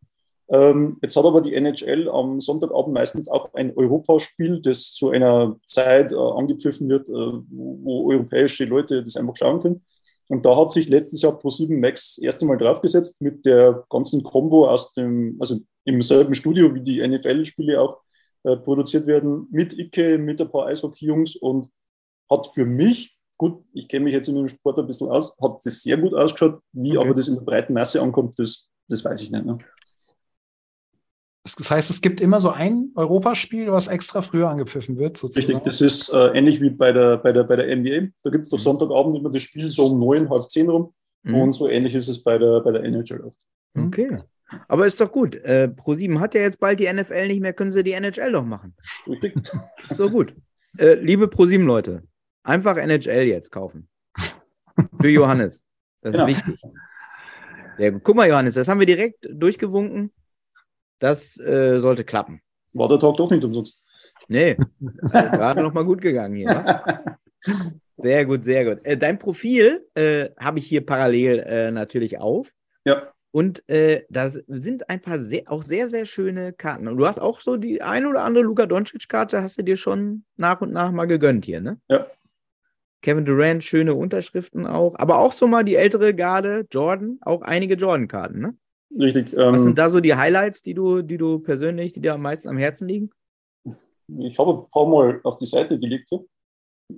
Ähm, 0.49 0.99
jetzt 1.01 1.17
hat 1.17 1.25
aber 1.25 1.41
die 1.41 1.55
NHL 1.55 2.09
am 2.11 2.41
Sonntagabend 2.41 2.93
meistens 2.93 3.29
auch 3.29 3.55
ein 3.55 3.75
Europaspiel, 3.77 4.61
das 4.61 4.93
zu 4.93 5.11
einer 5.11 5.57
Zeit 5.67 6.13
äh, 6.13 6.17
angepfiffen 6.17 6.89
wird, 6.89 7.09
äh, 7.09 7.13
wo, 7.13 7.79
wo 7.83 8.11
europäische 8.11 8.65
Leute 8.65 9.03
das 9.03 9.17
einfach 9.17 9.37
schauen 9.37 9.61
können. 9.61 9.85
Und 10.29 10.45
da 10.45 10.57
hat 10.57 10.71
sich 10.71 10.89
letztes 10.89 11.23
Jahr 11.23 11.39
Pro7 11.39 11.79
Max 11.79 12.17
das 12.17 12.25
erste 12.25 12.45
Mal 12.47 12.59
draufgesetzt 12.59 13.21
mit 13.23 13.45
der 13.47 13.85
ganzen 13.89 14.23
Combo 14.23 14.69
aus 14.69 14.93
dem, 14.95 15.37
also 15.41 15.59
im 15.85 16.03
selben 16.03 16.35
Studio, 16.35 16.75
wie 16.75 16.81
die 16.83 17.07
NFL-Spiele 17.07 17.81
auch 17.81 18.01
äh, 18.45 18.57
produziert 18.57 19.07
werden, 19.07 19.47
mit 19.51 19.79
Icke, 19.79 20.19
mit 20.19 20.41
ein 20.41 20.51
paar 20.51 20.67
Eishockey-Jungs 20.67 21.37
und 21.37 21.69
hat 22.31 22.47
für 22.49 22.65
mich, 22.65 23.17
gut, 23.39 23.65
ich 23.73 23.89
kenne 23.89 24.05
mich 24.05 24.15
jetzt 24.15 24.29
in 24.29 24.35
dem 24.37 24.49
Sport 24.49 24.79
ein 24.79 24.87
bisschen 24.87 25.09
aus, 25.09 25.37
hat 25.41 25.61
das 25.65 25.83
sehr 25.83 25.97
gut 25.97 26.15
ausgeschaut. 26.15 26.61
Wie 26.73 26.97
Okay. 26.97 27.05
aber 27.07 27.15
das 27.15 27.29
in 27.29 27.35
der 27.35 27.43
breiten 27.43 27.73
Masse 27.73 28.01
ankommt, 28.03 28.39
das, 28.39 28.69
das 28.89 29.05
weiß 29.05 29.21
ich 29.23 29.31
nicht. 29.31 29.45
Ne? 29.45 29.59
Das 31.45 31.71
heißt, 31.71 31.91
es 31.91 32.01
gibt 32.01 32.21
immer 32.21 32.39
so 32.39 32.51
ein 32.51 32.93
Europaspiel, 32.95 33.71
was 33.73 33.89
extra 33.89 34.23
früher 34.23 34.49
angepfiffen 34.49 34.97
wird, 34.97 35.21
Richtig, 35.23 35.35
sozusagen. 35.47 35.65
das 35.65 35.81
ist 35.81 36.09
äh, 36.11 36.29
ähnlich 36.39 36.61
wie 36.61 36.71
bei 36.71 36.93
der, 36.93 37.17
bei 37.19 37.33
der, 37.33 37.43
bei 37.43 37.57
der 37.57 37.77
NBA. 37.77 38.13
Da 38.23 38.31
gibt 38.31 38.45
es 38.45 38.51
doch 38.51 38.59
Mhm. 38.59 38.63
Sonntagabend 38.63 39.17
immer 39.17 39.31
das 39.31 39.43
Spiel 39.43 39.69
so 39.69 39.87
um 39.87 39.99
neun, 39.99 40.31
halb 40.31 40.49
zehn 40.49 40.69
rum. 40.71 40.95
Mhm. 41.25 41.35
Und 41.35 41.53
so 41.55 41.69
ähnlich 41.69 41.95
ist 41.97 42.07
es 42.09 42.23
bei 42.23 42.39
der, 42.39 42.61
bei 42.61 42.71
der 42.71 42.85
NHL 42.85 43.25
auch. 43.25 43.35
Okay. 43.77 44.19
Aber 44.69 44.87
ist 44.87 45.01
doch 45.01 45.11
gut. 45.13 45.37
Äh, 45.37 45.69
Pro7 45.75 46.21
hat 46.21 46.35
ja 46.35 46.43
jetzt 46.43 46.61
bald 46.61 46.81
die 46.81 46.93
NFL 46.93 47.27
nicht 47.29 47.41
mehr, 47.41 47.53
können 47.53 47.73
sie 47.73 47.83
die 47.83 47.93
NHL 47.93 48.33
doch 48.33 48.45
machen. 48.45 48.75
Ist 49.89 49.99
doch 50.01 50.11
gut. 50.11 50.35
Äh, 50.79 50.95
liebe 50.95 51.27
Pro7-Leute, 51.27 52.03
einfach 52.43 52.77
NHL 52.77 53.23
jetzt 53.29 53.51
kaufen. 53.51 53.89
Für 55.01 55.09
Johannes. 55.09 55.65
Das 56.01 56.15
ist 56.15 56.19
Genau. 56.21 56.29
wichtig. 56.29 56.61
Sehr 57.77 57.93
gut. 57.93 58.03
Guck 58.05 58.17
mal, 58.17 58.29
Johannes, 58.29 58.55
das 58.55 58.69
haben 58.69 58.81
wir 58.81 58.87
direkt 58.87 59.29
durchgewunken. 59.31 60.13
Das 60.99 61.39
äh, 61.39 61.79
sollte 61.79 62.05
klappen. 62.05 62.41
War 62.75 62.89
der 62.89 62.99
Tag 62.99 63.17
doch 63.17 63.31
nicht 63.31 63.45
umsonst. 63.45 63.83
Nee, 64.29 64.57
gerade 65.01 65.63
noch 65.63 65.73
mal 65.75 65.85
gut 65.85 66.01
gegangen 66.01 66.37
hier. 66.37 66.49
wa? 66.49 67.05
Sehr 67.99 68.25
gut, 68.25 68.43
sehr 68.43 68.65
gut. 68.65 68.85
Äh, 68.85 68.97
dein 68.97 69.19
Profil 69.19 69.87
äh, 69.95 70.31
habe 70.39 70.59
ich 70.59 70.67
hier 70.67 70.85
parallel 70.85 71.39
äh, 71.41 71.71
natürlich 71.71 72.19
auf. 72.19 72.51
Ja, 72.85 73.13
Und 73.33 73.67
äh, 73.69 74.05
da 74.11 74.29
sind 74.29 74.89
ein 74.91 75.01
paar 75.01 75.19
sehr, 75.19 75.51
auch 75.51 75.63
sehr, 75.63 75.89
sehr 75.89 76.05
schöne 76.05 76.53
Karten. 76.53 76.87
Und 76.87 76.99
du 76.99 77.07
hast 77.07 77.19
auch 77.19 77.41
so 77.41 77.57
die 77.57 77.81
ein 77.81 78.07
oder 78.07 78.23
andere 78.23 78.45
Luka 78.45 78.67
Doncic-Karte, 78.67 79.43
hast 79.43 79.59
du 79.59 79.63
dir 79.63 79.77
schon 79.77 80.25
nach 80.37 80.61
und 80.61 80.71
nach 80.73 80.93
mal 80.93 81.07
gegönnt 81.07 81.47
hier, 81.47 81.61
ne? 81.63 81.81
Ja. 81.89 82.07
Kevin 83.01 83.25
Durant, 83.25 83.65
schöne 83.65 83.95
Unterschriften 83.95 84.67
auch. 84.67 84.95
Aber 84.97 85.19
auch 85.19 85.33
so 85.33 85.47
mal 85.47 85.65
die 85.65 85.75
ältere 85.75 86.15
Garde, 86.15 86.67
Jordan, 86.71 87.19
auch 87.23 87.43
einige 87.43 87.75
Jordan-Karten, 87.75 88.39
ne? 88.39 88.57
richtig. 88.97 89.35
Was 89.35 89.61
Ähm, 89.61 89.65
sind 89.65 89.79
da 89.79 89.89
so 89.89 90.01
die 90.01 90.15
Highlights, 90.15 90.63
die 90.63 90.75
du, 90.75 91.03
die 91.03 91.17
du 91.17 91.39
persönlich, 91.39 91.93
die 91.93 92.01
dir 92.01 92.15
am 92.15 92.23
meisten 92.23 92.49
am 92.49 92.59
Herzen 92.59 92.87
liegen? 92.87 93.11
ich 94.19 94.39
habe 94.39 94.53
ein 94.53 94.71
paar 94.71 94.87
Mal 94.87 95.21
auf 95.25 95.39
die 95.39 95.47
Seite 95.47 95.79
gelegt. 95.79 96.11
hier. 96.11 96.25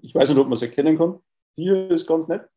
Ich 0.02 0.12
weiß 0.14 0.28
nicht, 0.28 0.38
ob 0.38 0.48
man 0.48 0.54
es 0.54 0.62
erkennen 0.62 0.98
kann. 0.98 1.20
Die 1.56 1.62
hier 1.62 1.90
ist 1.92 2.06
ganz 2.06 2.26
nett. 2.26 2.48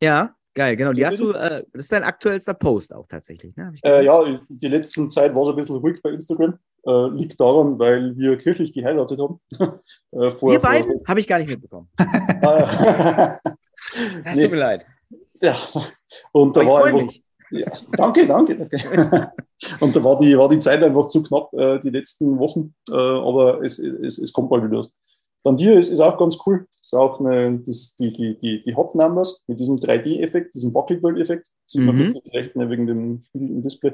Ja, 0.00 0.36
Geil, 0.56 0.74
genau. 0.74 0.92
Die 0.92 1.04
hast 1.04 1.20
du, 1.20 1.32
äh, 1.32 1.62
das 1.72 1.82
ist 1.84 1.92
dein 1.92 2.02
aktuellster 2.02 2.54
Post 2.54 2.94
auch 2.94 3.06
tatsächlich, 3.06 3.54
ne? 3.56 3.72
Äh, 3.84 4.06
ja, 4.06 4.24
die 4.48 4.68
letzten 4.68 5.10
Zeit 5.10 5.36
war 5.36 5.42
es 5.42 5.50
ein 5.50 5.56
bisschen 5.56 5.76
ruhig 5.76 6.00
bei 6.02 6.10
Instagram. 6.10 6.58
Äh, 6.86 7.08
liegt 7.10 7.38
daran, 7.38 7.78
weil 7.78 8.16
wir 8.16 8.38
kirchlich 8.38 8.72
geheiratet 8.72 9.20
haben. 9.20 9.38
äh, 10.12 10.30
vor, 10.30 10.52
Wir 10.52 10.60
vor- 10.60 10.70
beiden? 10.70 11.00
Habe 11.06 11.20
ich 11.20 11.26
gar 11.28 11.38
nicht 11.38 11.48
mitbekommen. 11.48 11.88
Ah, 11.98 13.38
Das 14.24 14.36
Nee. 14.36 14.44
tut 14.44 14.50
mir 14.52 14.56
leid. 14.58 14.86
ja. 15.42 15.54
Und 16.32 16.56
da 16.56 16.62
Aber 16.62 16.70
war 16.70 16.84
einfach, 16.86 17.02
mich. 17.02 17.22
Ja, 17.50 17.70
danke, 17.96 18.26
danke, 18.26 18.56
danke. 18.56 19.32
Und 19.78 19.94
da 19.94 20.02
war 20.02 20.18
die, 20.18 20.36
war 20.36 20.48
die 20.48 20.58
Zeit 20.58 20.82
einfach 20.82 21.06
zu 21.06 21.22
knapp, 21.22 21.52
äh, 21.52 21.78
die 21.80 21.90
letzten 21.90 22.38
Wochen. 22.38 22.74
Äh, 22.90 22.94
aber 22.94 23.62
es, 23.62 23.78
es, 23.78 24.18
es 24.18 24.32
kommt 24.32 24.50
bald 24.50 24.64
wieder. 24.64 24.86
Dann 25.46 25.56
hier 25.58 25.78
ist, 25.78 25.90
ist 25.90 26.00
auch 26.00 26.18
ganz 26.18 26.36
cool. 26.44 26.66
Ist 26.82 26.92
auch 26.94 27.20
eine, 27.20 27.58
das, 27.60 27.94
die, 27.94 28.08
die, 28.08 28.36
die, 28.38 28.62
die 28.64 28.74
Hot 28.74 28.96
Numbers 28.96 29.42
mit 29.46 29.60
diesem 29.60 29.76
3D-Effekt, 29.76 30.54
diesem 30.54 30.74
Wackelbild-Effekt. 30.74 31.48
Sieht 31.66 31.82
man 31.82 31.94
Mhm. 31.94 32.00
ein 32.02 32.04
bisschen 32.14 32.30
recht 32.32 32.56
ne, 32.56 32.68
wegen 32.68 32.86
dem 32.88 33.22
Spiel 33.22 33.42
im 33.42 33.62
Display. 33.62 33.92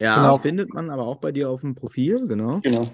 Ja, 0.00 0.16
Genau. 0.16 0.38
findet 0.38 0.74
man 0.74 0.90
aber 0.90 1.06
auch 1.06 1.16
bei 1.18 1.30
dir 1.30 1.50
auf 1.50 1.60
dem 1.60 1.74
Profil, 1.76 2.26
genau. 2.26 2.58
Genau. 2.62 2.84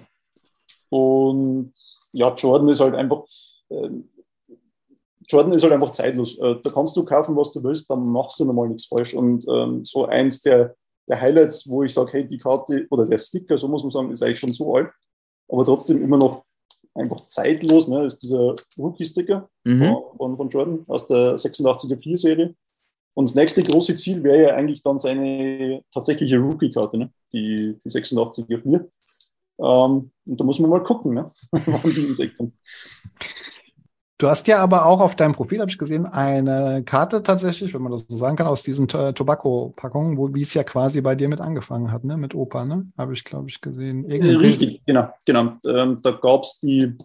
Und 0.89 1.73
ja, 2.13 2.33
Jordan 2.35 2.69
ist 2.69 2.79
halt 2.79 2.95
einfach, 2.95 3.23
ähm, 3.69 4.09
Jordan 5.27 5.53
ist 5.53 5.63
halt 5.63 5.73
einfach 5.73 5.91
zeitlos. 5.91 6.37
Äh, 6.37 6.55
da 6.61 6.69
kannst 6.69 6.95
du 6.95 7.03
kaufen, 7.03 7.35
was 7.35 7.51
du 7.51 7.63
willst, 7.63 7.89
dann 7.89 8.07
machst 8.11 8.39
du 8.39 8.45
normal 8.45 8.69
nichts 8.69 8.85
falsch. 8.85 9.13
Und 9.15 9.45
ähm, 9.49 9.83
so 9.83 10.05
eins 10.05 10.41
der, 10.41 10.75
der 11.09 11.19
Highlights, 11.19 11.67
wo 11.67 11.83
ich 11.83 11.93
sage, 11.93 12.11
hey, 12.13 12.27
die 12.27 12.37
Karte 12.37 12.85
oder 12.91 13.05
der 13.05 13.17
Sticker, 13.17 13.57
so 13.57 13.67
muss 13.67 13.81
man 13.83 13.91
sagen, 13.91 14.11
ist 14.11 14.21
eigentlich 14.21 14.39
schon 14.39 14.53
so 14.53 14.75
alt, 14.75 14.89
aber 15.49 15.65
trotzdem 15.65 16.01
immer 16.03 16.17
noch 16.17 16.43
einfach 16.95 17.25
zeitlos, 17.27 17.87
ne, 17.87 18.05
ist 18.05 18.19
dieser 18.23 18.55
Rookie-Sticker 18.77 19.49
Mhm. 19.65 19.95
von, 20.17 20.37
von 20.37 20.49
Jordan 20.49 20.83
aus 20.87 21.05
der 21.07 21.35
86er 21.37 21.97
4-Serie. 21.97 22.55
Und 23.15 23.29
das 23.29 23.35
nächste 23.35 23.63
große 23.63 23.95
Ziel 23.95 24.23
wäre 24.23 24.41
ja 24.43 24.55
eigentlich 24.55 24.83
dann 24.83 24.97
seine 24.97 25.81
tatsächliche 25.93 26.37
Rookie-Karte, 26.37 26.97
ne? 26.97 27.11
die, 27.33 27.77
die 27.83 27.89
86er 27.89 28.59
4. 28.61 28.89
Ähm, 29.57 30.11
und 30.27 30.39
da 30.39 30.43
muss 30.43 30.59
man 30.59 30.69
mal 30.69 30.83
gucken, 30.83 31.13
ne? 31.13 31.31
wann 31.51 31.93
die 31.93 32.07
ins 32.07 32.19
Eck 32.19 32.35
kommt. 32.37 32.53
Du 34.17 34.29
hast 34.29 34.47
ja 34.47 34.59
aber 34.59 34.85
auch 34.85 35.01
auf 35.01 35.17
deinem 35.17 35.33
Profil, 35.33 35.59
habe 35.59 35.69
ich 35.69 35.77
gesehen, 35.77 36.05
eine 36.05 36.83
Karte 36.85 37.21
tatsächlich, 37.21 37.73
wenn 37.73 37.81
man 37.81 37.91
das 37.91 38.05
so 38.07 38.15
sagen 38.15 38.37
kann, 38.37 38.47
aus 38.47 38.63
diesen 38.63 38.87
T- 38.87 39.11
Tobacco-Packungen, 39.11 40.17
wo 40.17 40.33
wie 40.33 40.41
es 40.41 40.53
ja 40.53 40.63
quasi 40.63 41.01
bei 41.01 41.15
dir 41.15 41.27
mit 41.27 41.41
angefangen 41.41 41.91
hat, 41.91 42.05
ne? 42.05 42.15
Mit 42.15 42.33
Opa, 42.33 42.63
ne? 42.63 42.87
Habe 42.97 43.13
ich, 43.13 43.25
glaube 43.25 43.49
ich, 43.49 43.59
gesehen. 43.59 44.05
Äh, 44.05 44.15
Irgendein- 44.15 44.37
Richtig, 44.37 44.81
genau. 44.85 45.09
genau. 45.25 45.57
Ähm, 45.67 45.97
da 46.01 46.11
gab 46.11 46.43
es 46.43 46.59
die, 46.61 46.95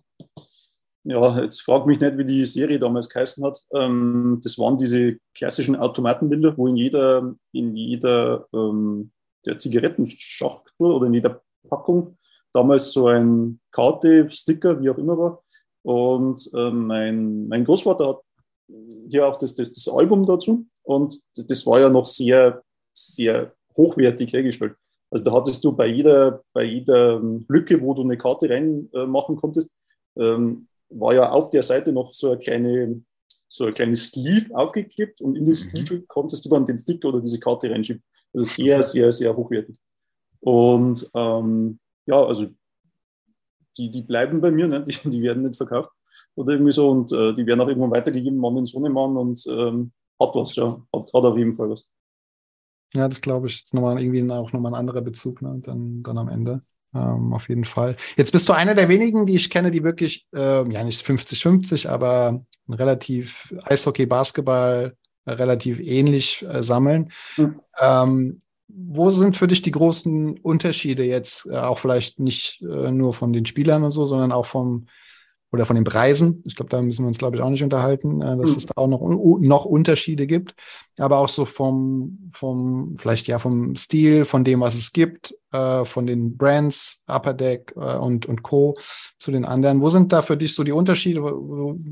ja, 1.02 1.40
jetzt 1.40 1.62
frag 1.62 1.84
mich 1.86 1.98
nicht, 1.98 2.16
wie 2.16 2.24
die 2.24 2.44
Serie 2.44 2.78
damals 2.78 3.08
geheißen 3.08 3.44
hat. 3.44 3.58
Ähm, 3.74 4.38
das 4.44 4.56
waren 4.56 4.76
diese 4.76 5.16
klassischen 5.34 5.74
Automatenbilder, 5.74 6.56
wo 6.56 6.68
in 6.68 6.76
jeder, 6.76 7.34
in 7.50 7.74
jeder 7.74 8.46
ähm, 8.54 9.10
der 9.44 9.58
Zigarettenschachtel 9.58 10.86
oder 10.86 11.06
in 11.08 11.14
jeder 11.14 11.42
Packung 11.68 12.16
damals 12.52 12.92
so 12.92 13.08
ein 13.08 13.58
Karte, 13.72 14.30
Sticker, 14.30 14.80
wie 14.80 14.90
auch 14.90 14.98
immer 14.98 15.18
war. 15.18 15.42
Und 15.82 16.50
ähm, 16.54 16.86
mein, 16.86 17.48
mein 17.48 17.64
Großvater 17.64 18.08
hat 18.08 18.20
hier 19.08 19.26
auch 19.26 19.36
das, 19.36 19.54
das, 19.54 19.72
das 19.72 19.88
Album 19.88 20.24
dazu. 20.24 20.66
Und 20.82 21.20
das 21.34 21.66
war 21.66 21.80
ja 21.80 21.88
noch 21.88 22.06
sehr, 22.06 22.62
sehr 22.92 23.52
hochwertig 23.76 24.32
hergestellt. 24.32 24.74
Also 25.10 25.24
da 25.24 25.32
hattest 25.32 25.64
du 25.64 25.72
bei 25.72 25.86
jeder, 25.86 26.42
bei 26.52 26.64
jeder 26.64 27.16
ähm, 27.16 27.44
Lücke, 27.48 27.80
wo 27.80 27.94
du 27.94 28.02
eine 28.02 28.16
Karte 28.16 28.48
reinmachen 28.48 29.36
äh, 29.36 29.38
konntest, 29.38 29.70
ähm, 30.16 30.68
war 30.88 31.14
ja 31.14 31.30
auf 31.30 31.50
der 31.50 31.62
Seite 31.62 31.92
noch 31.92 32.14
so 32.14 32.30
eine 32.30 32.38
kleine, 32.38 33.02
so 33.48 33.64
ein 33.64 33.74
kleines 33.74 34.10
Sleeve 34.10 34.54
aufgeklebt 34.56 35.20
und 35.20 35.36
in 35.36 35.46
das 35.46 35.64
Mhm. 35.64 35.68
Sleeve 35.68 36.02
konntest 36.06 36.44
du 36.44 36.48
dann 36.48 36.66
den 36.66 36.78
Sticker 36.78 37.08
oder 37.08 37.20
diese 37.20 37.40
Karte 37.40 37.70
reinschieben. 37.70 38.02
Also 38.32 38.46
sehr, 38.46 38.82
sehr, 38.82 39.10
sehr 39.10 39.36
hochwertig. 39.36 39.76
Und 40.40 41.10
ähm, 41.14 41.78
ja, 42.06 42.24
also 42.24 42.46
die, 43.80 43.90
die 43.90 44.02
bleiben 44.02 44.40
bei 44.40 44.50
mir, 44.50 44.68
ne? 44.68 44.84
die, 44.84 44.96
die 45.08 45.22
werden 45.22 45.42
nicht 45.42 45.56
verkauft 45.56 45.90
oder 46.34 46.52
irgendwie 46.52 46.72
so 46.72 46.90
und 46.90 47.12
äh, 47.12 47.34
die 47.34 47.46
werden 47.46 47.60
auch 47.60 47.68
irgendwann 47.68 47.90
weitergegeben 47.90 48.44
an 48.44 48.56
den 48.56 48.66
Sohnemann 48.66 49.16
und 49.16 49.44
ähm, 49.48 49.92
hat 50.20 50.34
was, 50.34 50.54
ja, 50.56 50.66
hat, 50.66 51.12
hat 51.14 51.24
auf 51.24 51.36
jeden 51.36 51.54
Fall 51.54 51.70
was. 51.70 51.86
Ja, 52.92 53.08
das 53.08 53.20
glaube 53.20 53.46
ich. 53.46 53.64
Ist 53.64 53.74
nochmal 53.74 54.00
irgendwie 54.02 54.30
auch 54.32 54.52
nochmal 54.52 54.72
ein 54.72 54.80
anderer 54.80 55.00
Bezug, 55.00 55.42
ne? 55.42 55.60
Dann, 55.64 56.02
dann 56.02 56.18
am 56.18 56.28
Ende. 56.28 56.62
Ähm, 56.92 57.32
auf 57.32 57.48
jeden 57.48 57.64
Fall. 57.64 57.96
Jetzt 58.16 58.32
bist 58.32 58.48
du 58.48 58.52
einer 58.52 58.74
der 58.74 58.88
wenigen, 58.88 59.26
die 59.26 59.36
ich 59.36 59.48
kenne, 59.48 59.70
die 59.70 59.84
wirklich, 59.84 60.26
ähm, 60.34 60.72
ja 60.72 60.82
nicht 60.82 61.06
50-50, 61.06 61.88
aber 61.88 62.44
relativ 62.68 63.54
Eishockey, 63.62 64.06
Basketball 64.06 64.96
äh, 65.24 65.32
relativ 65.32 65.78
ähnlich 65.78 66.44
äh, 66.48 66.62
sammeln. 66.62 67.12
Mhm. 67.36 67.60
Ähm, 67.78 68.42
wo 68.76 69.10
sind 69.10 69.36
für 69.36 69.46
dich 69.46 69.62
die 69.62 69.70
großen 69.70 70.38
Unterschiede 70.38 71.04
jetzt, 71.04 71.46
äh, 71.46 71.56
auch 71.56 71.78
vielleicht 71.78 72.20
nicht 72.20 72.62
äh, 72.62 72.90
nur 72.90 73.12
von 73.14 73.32
den 73.32 73.46
Spielern 73.46 73.84
und 73.84 73.90
so, 73.90 74.04
sondern 74.04 74.32
auch 74.32 74.46
vom 74.46 74.86
oder 75.52 75.66
von 75.66 75.74
den 75.74 75.84
Preisen? 75.84 76.42
Ich 76.46 76.54
glaube, 76.54 76.70
da 76.70 76.80
müssen 76.80 77.02
wir 77.04 77.08
uns, 77.08 77.18
glaube 77.18 77.36
ich, 77.36 77.42
auch 77.42 77.50
nicht 77.50 77.64
unterhalten, 77.64 78.22
äh, 78.22 78.36
dass 78.36 78.50
Mhm. 78.50 78.56
es 78.56 78.66
da 78.66 78.74
auch 78.76 78.88
noch, 78.88 79.00
noch 79.40 79.64
Unterschiede 79.64 80.26
gibt 80.26 80.54
aber 81.00 81.18
auch 81.18 81.28
so 81.28 81.44
vom, 81.44 82.30
vom, 82.34 82.96
vielleicht 82.98 83.26
ja 83.26 83.38
vom 83.38 83.74
Stil, 83.76 84.24
von 84.24 84.44
dem, 84.44 84.60
was 84.60 84.74
es 84.74 84.92
gibt, 84.92 85.34
äh, 85.50 85.84
von 85.84 86.06
den 86.06 86.36
Brands, 86.36 87.02
Upper 87.06 87.32
Deck 87.34 87.74
und, 87.74 88.26
und 88.26 88.42
Co. 88.42 88.74
zu 89.18 89.30
den 89.30 89.44
anderen. 89.44 89.80
Wo 89.80 89.88
sind 89.88 90.12
da 90.12 90.22
für 90.22 90.36
dich 90.36 90.54
so 90.54 90.62
die 90.62 90.72
Unterschiede? 90.72 91.20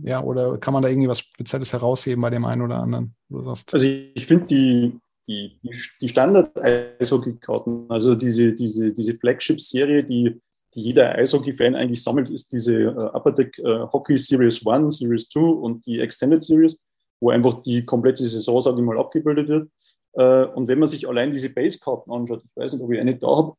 Ja, 0.03 0.23
oder 0.23 0.59
kann 0.59 0.75
man 0.75 0.83
da 0.83 0.89
irgendwie 0.89 1.09
was 1.09 1.21
Spezielles 1.21 1.73
herausheben 1.73 2.21
bei 2.21 2.31
dem 2.31 2.45
einen 2.45 2.63
oder 2.63 2.81
anderen? 2.81 3.15
Also 3.33 3.87
ich 3.87 4.27
finde 4.27 4.47
die, 4.47 4.99
die, 5.29 5.61
die 6.01 6.09
Standard-Eishockey-Karten, 6.09 7.87
also 7.91 8.15
diese, 8.15 8.53
diese, 8.55 8.89
diese 8.89 9.15
Flagship-Serie, 9.15 10.03
die, 10.03 10.41
die 10.75 10.83
jeder 10.83 11.15
Eishockey-Fan 11.15 11.75
eigentlich 11.77 12.03
sammelt, 12.03 12.31
ist 12.31 12.51
diese 12.53 12.75
äh, 12.75 12.89
Upper 12.89 13.33
Deck 13.33 13.59
äh, 13.59 13.81
Hockey 13.93 14.17
Series 14.17 14.67
1, 14.67 14.99
Series 14.99 15.29
2 15.29 15.41
und 15.41 15.87
die 15.87 16.01
Extended 16.01 16.43
Series, 16.43 16.79
wo 17.21 17.31
einfach 17.31 17.61
die 17.63 17.85
komplette 17.85 18.25
Saison, 18.25 18.61
sage 18.61 18.79
ich 18.79 18.83
mal, 18.85 18.99
abgebildet 18.99 19.49
wird. 19.49 19.71
Äh, 20.15 20.47
und 20.55 20.67
wenn 20.69 20.79
man 20.79 20.89
sich 20.89 21.07
allein 21.07 21.31
diese 21.31 21.51
Base-Karten 21.51 22.11
anschaut, 22.11 22.43
ich 22.45 22.57
weiß 22.57 22.73
nicht, 22.73 22.83
ob 22.83 22.91
ich 22.93 22.99
eine 23.01 23.17
da 23.17 23.27
habe, 23.29 23.55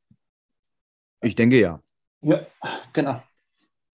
Ich 1.22 1.36
denke 1.36 1.60
ja. 1.60 1.80
ja, 2.22 2.46
genau. 2.94 3.22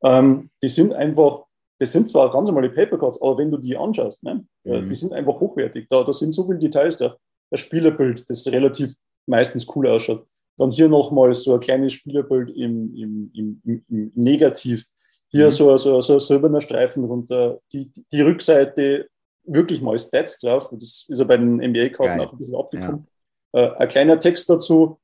Ähm, 0.04 0.50
die 0.62 0.70
sind 0.70 0.94
einfach, 0.94 1.44
das 1.80 1.92
sind 1.92 2.08
zwar 2.08 2.32
ganz 2.32 2.48
normale 2.48 2.70
Papercards, 2.70 3.22
aber 3.22 3.38
wenn 3.40 3.52
du 3.52 3.58
die 3.58 3.76
anschaust, 3.76 4.24
ne, 4.24 4.46
äh, 4.64 4.82
Mhm. 4.82 4.90
die 4.90 4.96
sind 4.96 5.14
einfach 5.14 5.34
hochwertig. 5.40 5.88
Da, 5.90 6.04
da 6.04 6.14
sind 6.14 6.32
so 6.32 6.46
viele 6.46 6.60
Details 6.60 6.98
da. 6.98 7.16
Das 7.52 7.60
Spielerbild, 7.60 8.30
das 8.30 8.48
relativ 8.48 8.96
meistens 9.28 9.68
cool 9.76 9.88
ausschaut. 9.88 10.26
Dann 10.58 10.72
hier 10.72 10.88
nochmal 10.88 11.34
so 11.34 11.54
ein 11.54 11.60
kleines 11.60 11.94
Spielerbild 11.94 12.50
im, 12.52 12.96
im, 12.96 13.32
im, 13.34 13.84
im, 13.90 14.12
Negativ. 14.16 14.86
Hier 15.30 15.46
Mhm. 15.48 15.52
so, 15.52 15.78
so, 15.78 16.02
so 16.02 16.14
ein 16.14 16.20
silberner 16.20 16.62
Streifen 16.62 17.04
runter. 17.04 17.60
Die, 17.74 17.92
die, 17.92 18.06
die 18.12 18.22
Rückseite 18.22 19.10
wirklich 19.44 19.82
mal 19.82 19.98
Stats 20.00 20.40
drauf. 20.40 20.70
Das 20.72 21.06
ist 21.08 21.20
ja 21.20 21.24
bei 21.26 21.38
den 21.38 21.58
NBA-Karten 21.58 22.20
auch 22.22 22.32
ein 22.32 22.38
bisschen 22.38 22.56
abgekommen. 22.56 23.08
Äh, 23.52 23.70
ein 23.72 23.88
kleiner 23.88 24.20
Text 24.20 24.50
dazu, 24.50 25.00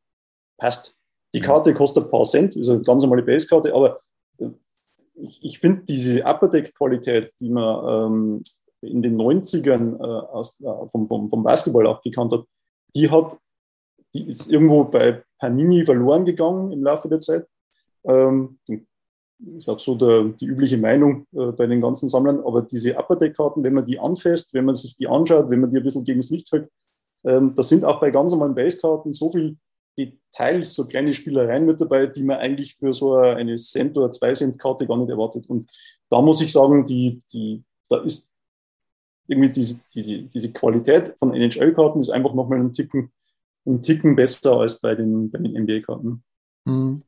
passt. 0.58 0.97
Die 1.34 1.39
Mhm. 1.39 1.43
Karte 1.43 1.73
kostet 1.73 2.06
ein 2.06 2.10
paar 2.10 2.25
Cent, 2.25 2.56
ist 2.56 2.69
eine 2.69 2.82
ganz 2.82 3.01
normale 3.01 3.23
Base-Karte, 3.23 3.73
aber 3.73 3.99
äh, 4.39 4.49
ich, 5.15 5.43
ich 5.43 5.60
finde 5.60 5.84
diese 5.84 6.23
Upper 6.23 6.47
Deck-Qualität, 6.49 7.34
die 7.39 7.49
man 7.49 8.12
ähm, 8.12 8.43
in 8.82 9.02
den 9.02 9.17
90ern 9.20 10.00
äh, 10.00 10.28
aus, 10.32 10.60
äh, 10.62 10.89
vom, 10.89 11.06
vom, 11.08 11.30
vom 11.30 11.44
Basketball 11.44 11.88
auch 11.88 12.02
gekannt 12.02 12.34
hat, 12.34 12.46
die 12.96 13.10
hat, 13.10 13.38
die 14.13 14.28
ist 14.28 14.52
irgendwo 14.52 14.84
bei 14.84 15.24
Panini 15.39 15.86
verloren 15.86 16.26
gegangen 16.26 16.72
im 16.72 16.84
Laufe 16.84 17.08
der 17.08 17.20
Zeit. 17.20 17.48
Ähm, 18.04 18.60
ist 19.58 19.70
auch 19.70 19.80
so 19.80 19.96
der, 19.96 20.24
die 20.39 20.46
übliche 20.46 20.78
Meinung 20.78 21.26
äh, 21.34 21.52
bei 21.52 21.65
den 21.65 21.82
ganzen 21.82 22.10
Sammlern, 22.10 22.41
aber 22.41 22.62
diese 22.62 22.96
Upper 22.96 23.15
Deck-Karten, 23.15 23.63
wenn 23.63 23.74
man 23.74 23.86
die 23.86 24.00
anfasst, 24.00 24.54
wenn 24.54 24.65
man 24.65 24.76
sich 24.76 24.96
die 24.96 25.08
anschaut, 25.08 25.50
wenn 25.50 25.62
man 25.62 25.70
die 25.70 25.78
ein 25.78 25.84
bisschen 25.84 26.04
gegen 26.04 26.20
das 26.20 26.30
Licht 26.30 26.52
hält, 26.52 26.70
ähm, 27.24 27.54
da 27.56 27.63
sind 27.63 27.86
auch 27.86 28.00
bei 28.00 28.12
ganz 28.12 28.32
normalen 28.32 28.56
Base-Karten 28.56 29.13
so 29.13 29.32
viel 29.32 29.58
Details, 29.98 30.74
so 30.74 30.86
kleine 30.86 31.13
Spielereien 31.13 31.65
mit 31.65 31.82
dabei, 31.82 32.08
die 32.08 32.24
man 32.24 32.38
eigentlich 32.38 32.76
für 32.76 32.94
so 32.94 33.15
eine 33.15 33.58
Cent- 33.58 33.98
oder 33.98 34.12
zwei 34.12 34.34
Cent-Karte 34.34 34.88
gar 34.88 34.98
nicht 34.98 35.10
erwartet. 35.10 35.50
Und 35.50 35.70
da 36.10 36.22
muss 36.22 36.41
ich 36.41 36.52
sagen, 36.52 36.86
die, 36.86 37.22
die, 37.32 37.63
da 37.89 37.98
ist 37.98 38.31
irgendwie 39.32 39.50
diese, 39.50 39.82
diese, 39.94 40.24
diese 40.24 40.52
Qualität 40.52 41.15
von 41.17 41.34
NHL-Karten 41.34 42.00
ist 42.00 42.10
einfach 42.10 42.34
nochmal 42.34 42.60
einen 42.60 42.74
Ticken, 42.74 43.12
einen 43.65 43.82
Ticken 43.82 44.15
besser 44.15 44.58
als 44.58 44.80
bei 44.80 44.94
den, 44.94 45.32
bei 45.32 45.39
den 45.39 45.54
NBA-Karten. 45.63 46.24
hm, 46.65 47.02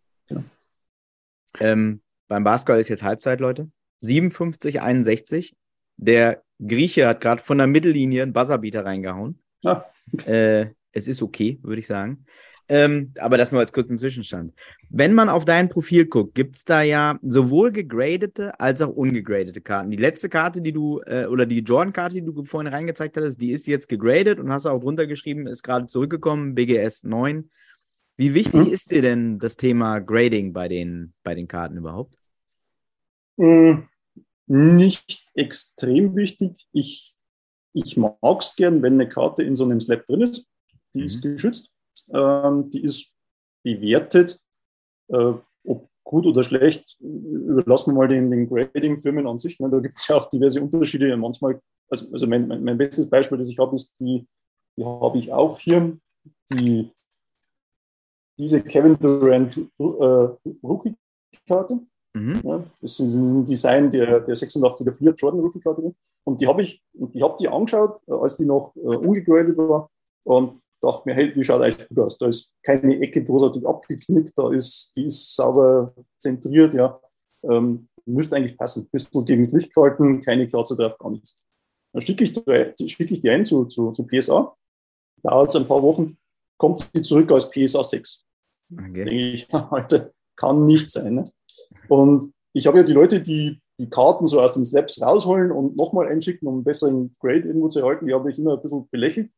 Ähm, 1.59 2.01
beim 2.27 2.43
Basketball 2.43 2.79
ist 2.79 2.89
jetzt 2.89 3.03
Halbzeit, 3.03 3.39
Leute. 3.39 3.69
57, 3.99 4.81
61. 4.81 5.55
Der 5.97 6.43
Grieche 6.59 7.07
hat 7.07 7.21
gerade 7.21 7.41
von 7.41 7.57
der 7.57 7.67
Mittellinie 7.67 8.23
einen 8.23 8.33
Buzzerbeater 8.33 8.86
reingehauen. 8.86 9.39
Ah. 9.63 9.83
Äh, 10.25 10.67
es 10.91 11.07
ist 11.07 11.21
okay, 11.21 11.59
würde 11.62 11.79
ich 11.79 11.88
sagen. 11.88 12.25
Ähm, 12.69 13.12
aber 13.19 13.38
das 13.38 13.52
nur 13.52 13.60
als 13.60 13.73
kurzen 13.73 13.97
Zwischenstand. 13.97 14.54
Wenn 14.89 15.13
man 15.13 15.28
auf 15.28 15.43
dein 15.43 15.67
Profil 15.67 16.06
guckt, 16.06 16.34
gibt 16.34 16.56
es 16.56 16.65
da 16.65 16.82
ja 16.82 17.19
sowohl 17.21 17.71
gegradete 17.71 18.58
als 18.60 18.82
auch 18.82 18.89
ungegradete 18.89 19.60
Karten. 19.60 19.91
Die 19.91 19.97
letzte 19.97 20.30
Karte, 20.30 20.62
die 20.62 20.71
du, 20.71 21.02
äh, 21.06 21.26
oder 21.26 21.45
die 21.45 21.60
Jordan-Karte, 21.60 22.15
die 22.15 22.21
du 22.21 22.43
vorhin 22.45 22.71
reingezeigt 22.71 23.17
hattest, 23.17 23.41
die 23.41 23.52
ist 23.52 23.67
jetzt 23.67 23.89
gegradet 23.89 24.39
und 24.39 24.52
hast 24.52 24.65
auch 24.65 24.80
drunter 24.80 25.08
geschrieben, 25.08 25.45
ist 25.45 25.63
gerade 25.63 25.88
zurückgekommen, 25.88 26.56
BGS 26.56 27.04
9. 27.04 27.49
Wie 28.15 28.34
wichtig 28.34 28.65
hm. 28.65 28.71
ist 28.71 28.91
dir 28.91 29.02
denn 29.02 29.39
das 29.39 29.58
Thema 29.58 29.99
Grading 29.99 30.54
bei 30.54 30.67
den, 30.67 31.13
bei 31.23 31.36
den 31.36 31.47
Karten 31.47 31.78
überhaupt? 31.78 32.17
Hm, 33.38 33.88
nicht 34.47 35.26
extrem 35.34 36.15
wichtig. 36.15 36.67
Ich, 36.71 37.15
ich 37.73 37.97
mag 37.97 38.15
es 38.39 38.56
gern, 38.56 38.82
wenn 38.84 38.93
eine 38.93 39.10
Karte 39.10 39.43
in 39.43 39.56
so 39.56 39.65
einem 39.65 39.82
Slab 39.82 40.06
drin 40.06 40.21
ist. 40.21 40.45
Die 40.93 40.99
mhm. 40.99 41.06
ist 41.06 41.21
geschützt. 41.21 41.72
Ähm, 42.13 42.69
die 42.69 42.83
ist 42.83 43.13
bewertet. 43.63 44.39
Äh, 45.09 45.33
ob 45.65 45.87
gut 46.03 46.25
oder 46.25 46.43
schlecht, 46.43 46.97
überlassen 46.99 47.91
wir 47.91 47.99
mal 47.99 48.07
den, 48.07 48.29
den 48.29 48.47
Grading-Firmen 48.47 49.25
an 49.25 49.37
sich. 49.37 49.59
Ne? 49.59 49.69
Da 49.69 49.79
gibt 49.79 49.95
es 49.97 50.07
ja 50.07 50.17
auch 50.17 50.27
diverse 50.27 50.61
Unterschiede. 50.61 51.15
Manchmal, 51.17 51.59
also, 51.89 52.05
also 52.11 52.27
mein, 52.27 52.47
mein, 52.47 52.63
mein 52.63 52.77
bestes 52.77 53.09
Beispiel, 53.09 53.37
das 53.37 53.49
ich 53.49 53.57
habe, 53.57 53.75
ist 53.75 53.93
die, 53.99 54.27
die 54.77 54.85
habe 54.85 55.17
ich 55.17 55.31
auch 55.31 55.59
hier, 55.59 55.97
die, 56.51 56.91
diese 58.37 58.61
Kevin 58.61 58.97
Durant 58.99 59.57
äh, 59.57 60.49
Rookie-Karte. 60.63 61.79
Mhm. 62.15 62.41
Ja, 62.43 62.63
das 62.81 62.99
ist 62.99 63.15
ein 63.15 63.45
Design 63.45 63.89
der, 63.89 64.19
der 64.19 64.35
86er 64.35 64.93
4 64.93 65.13
Jordan 65.13 65.39
Rookie-Karte. 65.39 65.95
Und 66.25 66.41
die 66.41 66.47
habe 66.47 66.61
ich, 66.61 66.83
ich 67.13 67.21
habe 67.21 67.37
die 67.39 67.47
angeschaut, 67.47 68.01
äh, 68.07 68.13
als 68.13 68.35
die 68.35 68.45
noch 68.45 68.75
äh, 68.75 68.79
ungegradet 68.79 69.57
war. 69.57 69.89
Und 70.23 70.61
dachte 70.83 71.03
mir, 71.05 71.15
hey, 71.15 71.33
die 71.33 71.43
schaut 71.43 71.63
echt 71.63 71.87
gut 71.87 71.99
aus. 71.99 72.17
Da 72.17 72.27
ist 72.27 72.53
keine 72.61 72.99
Ecke 72.99 73.23
großartig 73.23 73.65
abgeknickt, 73.65 74.37
da 74.37 74.51
ist, 74.51 74.91
die 74.95 75.05
ist 75.05 75.35
sauber 75.35 75.93
zentriert, 76.17 76.73
ja. 76.73 76.99
Ähm, 77.43 77.87
müsste 78.05 78.35
eigentlich 78.35 78.57
passen. 78.57 78.87
Bisschen 78.89 79.25
gegen 79.25 79.43
das 79.43 79.53
Licht 79.53 79.73
gehalten, 79.73 80.21
keine 80.21 80.47
Kratzer 80.47 80.75
drauf, 80.75 80.97
gar 80.97 81.11
nichts. 81.11 81.37
Dann 81.93 82.01
schicke 82.01 82.23
ich, 82.23 82.33
schicke 82.91 83.13
ich 83.13 83.19
die 83.19 83.29
ein 83.29 83.45
zu, 83.45 83.65
zu, 83.65 83.91
zu 83.91 84.05
PSA. 84.05 84.55
Dauert 85.23 85.49
es 85.49 85.55
ein 85.55 85.67
paar 85.67 85.81
Wochen, 85.81 86.17
kommt 86.57 86.89
sie 86.93 87.01
zurück 87.01 87.31
als 87.31 87.49
PSA 87.49 87.83
6. 87.83 88.25
Okay. 88.73 88.91
Denke 88.91 89.11
ich, 89.11 89.47
heute 89.71 90.13
kann 90.35 90.65
nicht 90.65 90.89
sein. 90.89 91.15
Ne? 91.15 91.31
Und 91.87 92.31
ich 92.53 92.67
habe 92.67 92.79
ja 92.79 92.83
die 92.83 92.93
Leute, 92.93 93.21
die 93.21 93.61
die 93.79 93.89
Karten 93.89 94.25
so 94.25 94.39
aus 94.39 94.53
den 94.53 94.63
Slaps 94.63 95.01
rausholen 95.01 95.51
und 95.51 95.75
nochmal 95.77 96.07
einschicken, 96.07 96.47
um 96.47 96.55
einen 96.55 96.63
besseren 96.63 97.15
Grade 97.19 97.47
irgendwo 97.47 97.69
zu 97.69 97.79
erhalten, 97.79 98.05
die 98.05 98.13
habe 98.13 98.29
ich 98.29 98.37
immer 98.37 98.53
ein 98.53 98.61
bisschen 98.61 98.87
belächelt. 98.89 99.31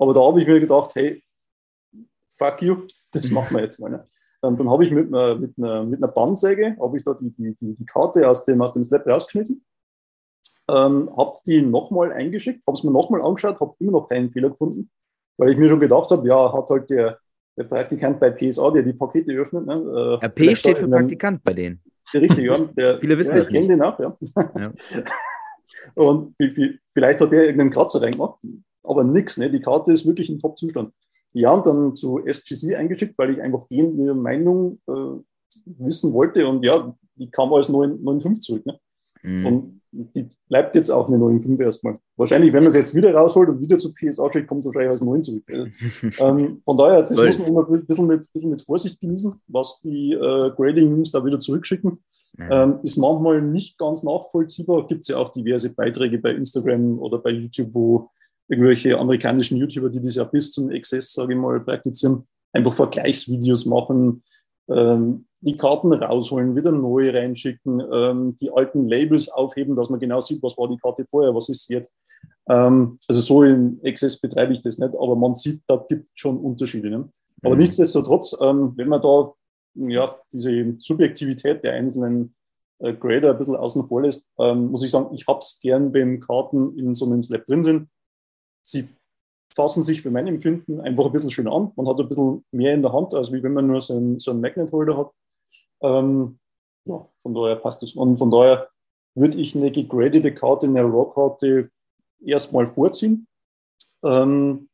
Aber 0.00 0.14
da 0.14 0.20
habe 0.20 0.40
ich 0.40 0.48
mir 0.48 0.58
gedacht, 0.58 0.92
hey, 0.94 1.22
fuck 2.38 2.62
you, 2.62 2.86
das 3.12 3.30
machen 3.30 3.54
wir 3.54 3.62
jetzt 3.62 3.78
mal. 3.78 3.90
Ne? 3.90 4.08
Dann, 4.40 4.56
dann 4.56 4.70
habe 4.70 4.84
ich 4.84 4.90
mit 4.90 5.08
einer, 5.08 5.34
mit 5.34 5.56
einer, 5.58 5.84
mit 5.84 6.02
einer 6.02 6.10
Bandsäge, 6.10 6.76
habe 6.80 6.96
ich 6.96 7.04
da 7.04 7.12
die, 7.14 7.30
die, 7.32 7.54
die, 7.60 7.86
Karte 7.86 8.26
aus 8.26 8.44
dem, 8.44 8.62
aus 8.62 8.72
dem 8.72 8.82
Slab 8.82 9.06
rausgeschnitten, 9.06 9.62
ähm, 10.70 11.10
habe 11.14 11.36
die 11.46 11.60
nochmal 11.60 12.12
eingeschickt, 12.12 12.66
habe 12.66 12.78
es 12.78 12.82
mir 12.82 12.90
nochmal 12.90 13.20
angeschaut, 13.20 13.60
habe 13.60 13.74
immer 13.78 13.92
noch 13.92 14.08
keinen 14.08 14.30
Fehler 14.30 14.48
gefunden, 14.48 14.90
weil 15.36 15.50
ich 15.50 15.58
mir 15.58 15.68
schon 15.68 15.80
gedacht 15.80 16.10
habe, 16.10 16.26
ja, 16.26 16.50
hat 16.50 16.70
halt 16.70 16.88
der, 16.88 17.18
der 17.58 17.64
Praktikant 17.64 18.18
bei 18.18 18.30
PSA, 18.30 18.70
der 18.70 18.82
die 18.82 18.94
Pakete 18.94 19.32
öffnet. 19.32 19.66
Ne, 19.66 20.18
äh, 20.22 20.28
P 20.30 20.56
steht 20.56 20.78
für 20.78 20.88
Praktikant 20.88 21.44
bei 21.44 21.52
denen. 21.52 21.82
Richtig, 22.14 22.44
ja. 22.44 22.56
Der, 22.76 22.98
Viele 22.98 23.18
wissen 23.18 23.32
ja, 23.32 23.38
das 23.38 23.48
ich 23.48 23.52
kenne 23.52 23.68
den 23.68 23.82
auch, 23.82 23.98
ja. 24.00 24.16
ja. 24.56 24.72
Und 25.94 26.34
vielleicht 26.92 27.20
hat 27.20 27.30
der 27.30 27.42
irgendeinen 27.42 27.70
Kratzer 27.70 28.02
reingemacht 28.02 28.40
aber 28.82 29.04
nichts. 29.04 29.36
Ne? 29.36 29.50
Die 29.50 29.60
Karte 29.60 29.92
ist 29.92 30.06
wirklich 30.06 30.30
in 30.30 30.38
Top-Zustand. 30.38 30.92
Ja, 31.32 31.52
und 31.52 31.66
dann 31.66 31.94
zu 31.94 32.18
SGC 32.24 32.74
eingeschickt, 32.74 33.16
weil 33.16 33.30
ich 33.30 33.40
einfach 33.40 33.64
denen 33.68 33.98
ihre 33.98 34.14
Meinung 34.14 34.80
äh, 34.88 35.22
wissen 35.64 36.12
wollte. 36.12 36.46
Und 36.46 36.64
ja, 36.64 36.94
die 37.14 37.30
kam 37.30 37.52
als 37.52 37.68
9,5 37.68 38.40
zurück. 38.40 38.66
Ne? 38.66 38.80
Mhm. 39.22 39.46
Und 39.46 39.80
die 39.92 40.28
bleibt 40.48 40.74
jetzt 40.76 40.90
auch 40.90 41.08
eine 41.08 41.18
9,5 41.18 41.60
erstmal. 41.62 41.98
Wahrscheinlich, 42.16 42.52
wenn 42.52 42.62
man 42.62 42.68
es 42.68 42.74
jetzt 42.74 42.94
wieder 42.94 43.12
rausholt 43.12 43.48
und 43.48 43.60
wieder 43.60 43.76
zu 43.76 43.92
PSA 43.92 44.30
schickt, 44.30 44.46
kommt 44.48 44.60
es 44.60 44.66
wahrscheinlich 44.66 44.90
als 44.90 45.02
9 45.02 45.22
zurück. 45.22 45.44
ähm, 46.18 46.62
von 46.64 46.76
daher, 46.76 47.02
das 47.02 47.16
muss 47.16 47.38
man 47.38 47.48
immer 47.48 47.68
ein 47.68 47.86
bisschen 47.86 48.06
mit, 48.06 48.32
bisschen 48.32 48.50
mit 48.50 48.62
Vorsicht 48.62 49.00
genießen, 49.00 49.32
was 49.48 49.80
die 49.80 50.12
äh, 50.12 50.50
Grading-News 50.56 51.10
da 51.10 51.24
wieder 51.24 51.38
zurückschicken. 51.38 52.02
Mhm. 52.36 52.48
Ähm, 52.50 52.78
ist 52.82 52.96
manchmal 52.96 53.42
nicht 53.42 53.78
ganz 53.78 54.02
nachvollziehbar. 54.02 54.86
Gibt 54.86 55.02
es 55.02 55.08
ja 55.08 55.16
auch 55.16 55.30
diverse 55.30 55.70
Beiträge 55.70 56.18
bei 56.18 56.32
Instagram 56.32 56.98
oder 56.98 57.18
bei 57.18 57.30
YouTube, 57.30 57.70
wo 57.72 58.10
irgendwelche 58.50 58.98
amerikanischen 58.98 59.56
YouTuber, 59.56 59.88
die 59.88 60.02
das 60.02 60.16
ja 60.16 60.24
bis 60.24 60.52
zum 60.52 60.70
Exzess, 60.70 61.12
sage 61.12 61.34
ich 61.34 61.38
mal, 61.38 61.60
praktizieren, 61.60 62.26
einfach 62.52 62.72
Vergleichsvideos 62.72 63.64
machen, 63.64 64.22
ähm, 64.68 65.26
die 65.40 65.56
Karten 65.56 65.92
rausholen, 65.92 66.56
wieder 66.56 66.72
neu 66.72 67.10
reinschicken, 67.10 67.80
ähm, 67.92 68.36
die 68.38 68.50
alten 68.50 68.88
Labels 68.88 69.28
aufheben, 69.28 69.76
dass 69.76 69.88
man 69.88 70.00
genau 70.00 70.20
sieht, 70.20 70.42
was 70.42 70.58
war 70.58 70.68
die 70.68 70.76
Karte 70.76 71.06
vorher, 71.08 71.34
was 71.34 71.48
ist 71.48 71.70
jetzt. 71.70 71.96
Ähm, 72.48 72.98
also 73.08 73.20
so 73.20 73.44
im 73.44 73.80
Exzess 73.82 74.20
betreibe 74.20 74.52
ich 74.52 74.62
das 74.62 74.78
nicht, 74.78 74.94
aber 74.96 75.14
man 75.14 75.34
sieht, 75.34 75.62
da 75.66 75.82
gibt 75.88 76.08
es 76.08 76.12
schon 76.14 76.36
Unterschiede. 76.36 76.90
Ne? 76.90 77.08
Aber 77.42 77.54
mhm. 77.54 77.60
nichtsdestotrotz, 77.60 78.36
ähm, 78.40 78.72
wenn 78.76 78.88
man 78.88 79.00
da 79.00 79.32
ja, 79.74 80.16
diese 80.32 80.74
Subjektivität 80.76 81.62
der 81.62 81.74
einzelnen 81.74 82.34
äh, 82.80 82.92
Grader 82.92 83.30
ein 83.30 83.38
bisschen 83.38 83.56
außen 83.56 83.86
vor 83.86 84.02
lässt, 84.02 84.28
ähm, 84.38 84.72
muss 84.72 84.82
ich 84.82 84.90
sagen, 84.90 85.14
ich 85.14 85.26
habe 85.28 85.38
es 85.38 85.60
gern, 85.62 85.94
wenn 85.94 86.18
Karten 86.18 86.76
in 86.76 86.94
so 86.94 87.06
einem 87.06 87.22
Slab 87.22 87.46
drin 87.46 87.62
sind 87.62 87.88
sie 88.62 88.88
fassen 89.52 89.82
sich 89.82 90.02
für 90.02 90.10
mein 90.10 90.26
Empfinden 90.26 90.80
einfach 90.80 91.06
ein 91.06 91.12
bisschen 91.12 91.30
schön 91.30 91.48
an. 91.48 91.72
Man 91.76 91.88
hat 91.88 91.98
ein 91.98 92.08
bisschen 92.08 92.44
mehr 92.52 92.72
in 92.72 92.82
der 92.82 92.92
Hand, 92.92 93.14
als 93.14 93.32
wenn 93.32 93.52
man 93.52 93.66
nur 93.66 93.80
so 93.80 93.96
einen, 93.96 94.18
so 94.18 94.30
einen 94.30 94.40
Magnet-Holder 94.40 94.96
hat. 94.96 95.10
Ähm, 95.82 96.38
ja, 96.84 97.08
von 97.18 97.34
daher 97.34 97.56
passt 97.56 97.82
es. 97.82 97.94
Und 97.94 98.16
von 98.16 98.30
daher 98.30 98.68
würde 99.14 99.38
ich 99.38 99.56
eine 99.56 99.70
gegradete 99.70 100.32
Karte, 100.32 100.66
eine 100.66 100.82
RAW-Karte 100.82 101.68
erstmal 102.24 102.66
vorziehen. 102.66 103.26
Ähm, 104.04 104.68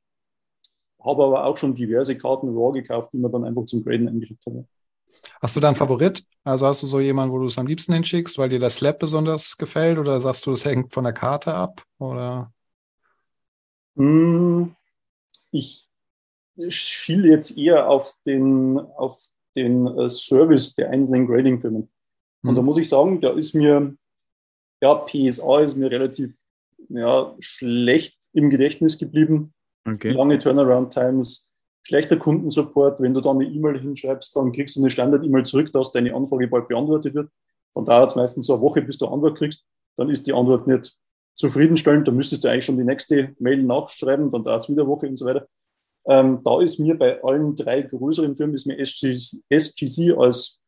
habe 1.02 1.24
aber 1.24 1.44
auch 1.44 1.56
schon 1.56 1.74
diverse 1.74 2.18
Karten 2.18 2.48
RAW 2.48 2.72
gekauft, 2.72 3.12
die 3.12 3.18
man 3.18 3.32
dann 3.32 3.44
einfach 3.44 3.64
zum 3.64 3.82
Graden 3.82 4.08
eingeschickt 4.08 4.44
habe. 4.44 4.66
Hast 5.40 5.56
du 5.56 5.60
da 5.60 5.68
einen 5.68 5.76
Favorit? 5.76 6.24
Also 6.44 6.66
hast 6.66 6.82
du 6.82 6.86
so 6.86 7.00
jemanden, 7.00 7.32
wo 7.32 7.38
du 7.38 7.46
es 7.46 7.58
am 7.58 7.66
liebsten 7.66 7.94
hinschickst, 7.94 8.38
weil 8.38 8.48
dir 8.48 8.58
das 8.58 8.76
Slab 8.76 8.98
besonders 8.98 9.56
gefällt 9.56 9.98
oder 9.98 10.20
sagst 10.20 10.46
du, 10.46 10.52
es 10.52 10.64
hängt 10.64 10.92
von 10.92 11.04
der 11.04 11.12
Karte 11.12 11.54
ab? 11.54 11.82
Oder? 11.98 12.52
Hm, 13.96 14.74
ich 15.50 15.88
schiele 16.68 17.28
jetzt 17.28 17.56
eher 17.56 17.88
auf 17.88 18.14
den, 18.26 18.78
auf 18.78 19.28
den 19.56 19.86
äh, 19.86 20.08
Service 20.08 20.74
der 20.74 20.90
einzelnen 20.90 21.26
Grading-Firmen. 21.26 21.88
Und 22.42 22.54
da 22.54 22.60
hm. 22.60 22.64
muss 22.64 22.78
ich 22.78 22.88
sagen, 22.88 23.20
da 23.20 23.30
ist 23.30 23.54
mir, 23.54 23.96
ja, 24.82 24.94
PSA 24.94 25.60
ist 25.60 25.76
mir 25.76 25.90
relativ 25.90 26.36
ja, 26.88 27.34
schlecht 27.40 28.16
im 28.32 28.50
Gedächtnis 28.50 28.98
geblieben. 28.98 29.54
Okay. 29.86 30.12
Lange 30.12 30.38
Turnaround-Times, 30.38 31.48
schlechter 31.82 32.16
Kundensupport. 32.16 33.00
Wenn 33.00 33.14
du 33.14 33.20
da 33.20 33.30
eine 33.30 33.44
E-Mail 33.44 33.78
hinschreibst, 33.80 34.36
dann 34.36 34.52
kriegst 34.52 34.76
du 34.76 34.80
eine 34.80 34.90
Standard-E-Mail 34.90 35.44
zurück, 35.44 35.72
dass 35.72 35.92
deine 35.92 36.14
Anfrage 36.14 36.48
bald 36.48 36.68
beantwortet 36.68 37.14
wird. 37.14 37.30
Dann 37.74 37.84
dauert 37.84 38.10
es 38.10 38.16
meistens 38.16 38.46
so 38.46 38.54
eine 38.54 38.62
Woche, 38.62 38.82
bis 38.82 38.98
du 38.98 39.06
Antwort 39.06 39.38
kriegst. 39.38 39.64
Dann 39.96 40.10
ist 40.10 40.26
die 40.26 40.32
Antwort 40.32 40.66
nicht 40.66 40.96
zufriedenstellend. 41.36 42.08
Da 42.08 42.12
müsstest 42.12 42.44
du 42.44 42.48
eigentlich 42.48 42.64
schon 42.64 42.78
die 42.78 42.84
nächste 42.84 43.34
Mail 43.38 43.62
nachschreiben, 43.62 44.28
dann 44.28 44.42
dauert 44.42 44.62
es 44.62 44.68
wieder 44.68 44.82
eine 44.82 44.90
Woche 44.90 45.08
und 45.08 45.16
so 45.16 45.26
weiter. 45.26 45.46
Ähm, 46.08 46.38
da 46.44 46.60
ist 46.60 46.78
mir 46.78 46.96
bei 46.96 47.22
allen 47.22 47.54
drei 47.56 47.82
größeren 47.82 48.36
Firmen 48.36 48.54
ist 48.54 48.66
mir 48.66 48.78
SGC, 48.78 49.42
SGC 49.48 50.16
als, 50.16 50.60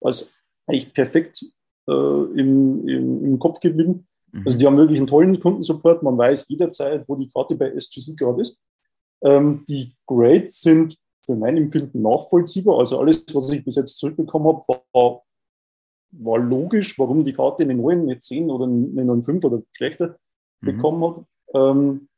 als 0.00 0.30
eigentlich 0.66 0.92
perfekt 0.92 1.44
äh, 1.88 1.92
im, 1.92 2.86
im, 2.88 3.24
im, 3.24 3.38
Kopf 3.38 3.58
geblieben. 3.60 4.06
Mhm. 4.32 4.42
Also 4.46 4.58
die 4.58 4.66
haben 4.66 4.76
wirklich 4.76 4.98
einen 4.98 5.08
tollen 5.08 5.38
Kundensupport. 5.40 6.02
Man 6.02 6.16
weiß 6.16 6.48
jederzeit, 6.48 7.08
wo 7.08 7.16
die 7.16 7.28
Karte 7.28 7.56
bei 7.56 7.70
SGC 7.70 8.14
gerade 8.16 8.40
ist. 8.40 8.60
Ähm, 9.22 9.64
die 9.68 9.96
Grades 10.06 10.60
sind 10.60 10.96
für 11.26 11.34
mein 11.34 11.56
Empfinden 11.56 12.02
nachvollziehbar. 12.02 12.78
Also 12.78 13.00
alles, 13.00 13.24
was 13.32 13.50
ich 13.50 13.64
bis 13.64 13.76
jetzt 13.76 13.98
zurückbekommen 13.98 14.48
habe, 14.48 14.80
war 14.92 15.22
war 16.10 16.38
logisch, 16.38 16.98
warum 16.98 17.24
die 17.24 17.32
Karte 17.32 17.64
eine 17.64 17.74
9, 17.74 18.02
eine 18.02 18.18
10 18.18 18.50
oder 18.50 18.64
eine 18.64 19.02
9,5 19.02 19.44
oder 19.44 19.62
schlechter 19.72 20.18
mhm. 20.60 20.66
bekommen 20.66 21.04
hat. 21.04 21.24
Ähm, 21.54 22.08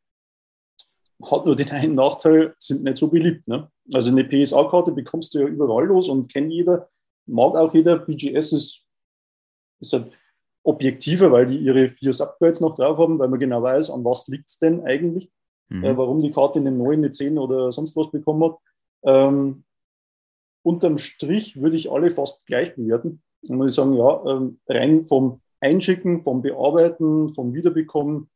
hat 1.23 1.45
nur 1.45 1.57
den 1.57 1.71
einen 1.71 1.95
Nachteil, 1.95 2.55
sind 2.59 2.83
nicht 2.83 2.97
so 2.97 3.09
beliebt. 3.09 3.47
Ne? 3.47 3.71
Also 3.93 4.11
eine 4.11 4.25
PSA-Karte 4.25 4.93
bekommst 4.93 5.35
du 5.35 5.41
ja 5.41 5.47
überall 5.47 5.87
los 5.87 6.09
und 6.09 6.33
kennt 6.33 6.51
jeder, 6.51 6.87
mag 7.27 7.55
auch 7.57 7.75
jeder. 7.75 7.99
BGS 7.99 8.53
ist, 8.53 8.87
ist 9.81 9.93
halt 9.93 10.13
objektiver, 10.63 11.31
weil 11.33 11.47
die 11.47 11.59
ihre 11.59 11.89
vier 11.89 12.13
Subgrades 12.13 12.61
noch 12.61 12.75
drauf 12.75 12.99
haben, 12.99 13.19
weil 13.19 13.29
man 13.29 13.41
genau 13.41 13.63
weiß, 13.63 13.91
an 13.91 14.05
was 14.05 14.29
liegt 14.29 14.49
es 14.49 14.59
denn 14.59 14.83
eigentlich, 14.85 15.31
mhm. 15.69 15.85
äh, 15.85 15.97
warum 15.97 16.21
die 16.21 16.33
Karte 16.33 16.59
eine 16.59 16.73
9, 16.73 16.99
eine 16.99 17.11
10 17.11 17.39
oder 17.39 17.73
sonst 17.73 17.97
was 17.97 18.11
bekommen 18.11 18.45
hat. 18.45 18.59
Ähm, 19.03 19.65
unterm 20.63 20.99
Strich 20.99 21.61
würde 21.61 21.77
ich 21.77 21.91
alle 21.91 22.11
fast 22.11 22.47
gleich 22.47 22.75
bewerten. 22.75 23.23
Dann 23.43 23.57
muss 23.57 23.71
ich 23.71 23.75
sagen, 23.75 23.95
ja, 23.95 24.25
ähm, 24.27 24.61
rein 24.69 25.07
vom 25.07 25.41
Einschicken, 25.61 26.23
vom 26.23 26.43
Bearbeiten, 26.43 27.33
vom 27.33 27.55
Wiederbekommen, 27.55 28.31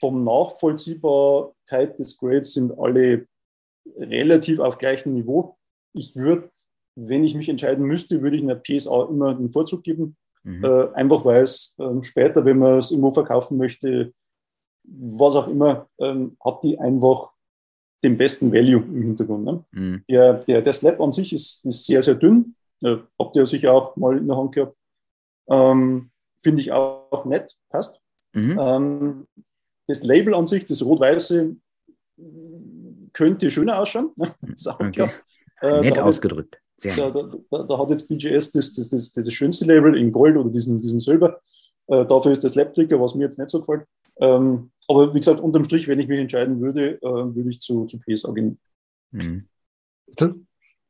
vom 0.00 0.24
Nachvollziehbarkeit 0.24 1.98
des 1.98 2.18
Grades 2.18 2.52
sind 2.52 2.78
alle 2.78 3.26
relativ 3.96 4.58
auf 4.58 4.78
gleichem 4.78 5.12
Niveau. 5.12 5.56
Ich 5.92 6.16
würde, 6.16 6.50
wenn 6.96 7.24
ich 7.24 7.34
mich 7.34 7.48
entscheiden 7.48 7.84
müsste, 7.86 8.22
würde 8.22 8.36
ich 8.36 8.42
einer 8.42 8.56
PSA 8.56 9.08
immer 9.08 9.34
den 9.34 9.50
Vorzug 9.50 9.82
geben. 9.82 10.16
Mhm. 10.42 10.64
Äh, 10.64 10.92
einfach 10.92 11.24
weil 11.24 11.42
es 11.42 11.74
äh, 11.78 12.02
später, 12.02 12.44
wenn 12.44 12.58
man 12.58 12.78
es 12.78 12.90
irgendwo 12.90 13.10
verkaufen 13.10 13.56
möchte, 13.56 14.12
was 14.84 15.34
auch 15.34 15.48
immer, 15.48 15.88
ähm, 15.98 16.36
hat 16.44 16.62
die 16.62 16.78
einfach 16.78 17.32
den 18.02 18.16
besten 18.16 18.52
Value 18.52 18.82
im 18.82 19.02
Hintergrund. 19.02 19.44
Ne? 19.44 19.64
Mhm. 19.72 20.04
Der, 20.08 20.34
der, 20.34 20.60
der 20.60 20.72
Slab 20.72 21.00
an 21.00 21.12
sich 21.12 21.32
ist, 21.32 21.64
ist 21.64 21.86
sehr, 21.86 22.02
sehr 22.02 22.14
dünn. 22.14 22.54
Äh, 22.84 22.98
habt 23.18 23.36
ihr 23.36 23.46
sicher 23.46 23.72
auch 23.72 23.96
mal 23.96 24.18
in 24.18 24.28
der 24.28 24.36
Hand 24.36 24.52
gehabt. 24.52 24.76
Ähm, 25.48 26.10
Finde 26.38 26.60
ich 26.60 26.72
auch, 26.72 27.10
auch, 27.10 27.24
nett, 27.24 27.56
passt. 27.70 28.00
Mhm. 28.34 28.58
Ähm, 28.60 29.26
das 29.86 30.02
Label 30.02 30.34
an 30.34 30.46
sich, 30.46 30.66
das 30.66 30.84
rot-weiße, 30.84 31.56
könnte 33.12 33.50
schöner 33.50 33.78
ausschauen. 33.78 34.12
das 34.42 34.66
okay. 34.66 35.10
äh, 35.62 35.80
Nett 35.80 35.98
ausgedrückt. 35.98 36.60
Sehr 36.76 36.96
da, 36.96 37.10
da, 37.10 37.32
da, 37.50 37.62
da, 37.62 37.78
hat 37.78 37.90
jetzt 37.90 38.08
BGS 38.08 38.50
das, 38.52 38.74
das, 38.74 38.88
das, 38.88 39.12
das, 39.12 39.32
schönste 39.32 39.64
Label 39.64 39.96
in 39.96 40.10
Gold 40.12 40.36
oder 40.36 40.50
diesem, 40.50 40.80
diesem 40.80 41.00
Silber. 41.00 41.40
Äh, 41.86 42.04
dafür 42.04 42.32
ist 42.32 42.44
das 42.44 42.56
Lapticker, 42.56 43.00
was 43.00 43.14
mir 43.14 43.24
jetzt 43.24 43.38
nicht 43.38 43.48
so 43.48 43.60
gefällt. 43.60 43.86
Ähm, 44.16 44.70
aber 44.88 45.14
wie 45.14 45.20
gesagt, 45.20 45.40
unterm 45.40 45.64
Strich, 45.64 45.88
wenn 45.88 46.00
ich 46.00 46.08
mich 46.08 46.18
entscheiden 46.18 46.60
würde, 46.60 47.00
äh, 47.00 47.02
würde 47.02 47.48
ich 47.48 47.60
zu, 47.60 47.86
zu 47.86 47.98
PSA 48.00 48.32
gehen. 48.32 48.58
Mhm. 49.12 49.48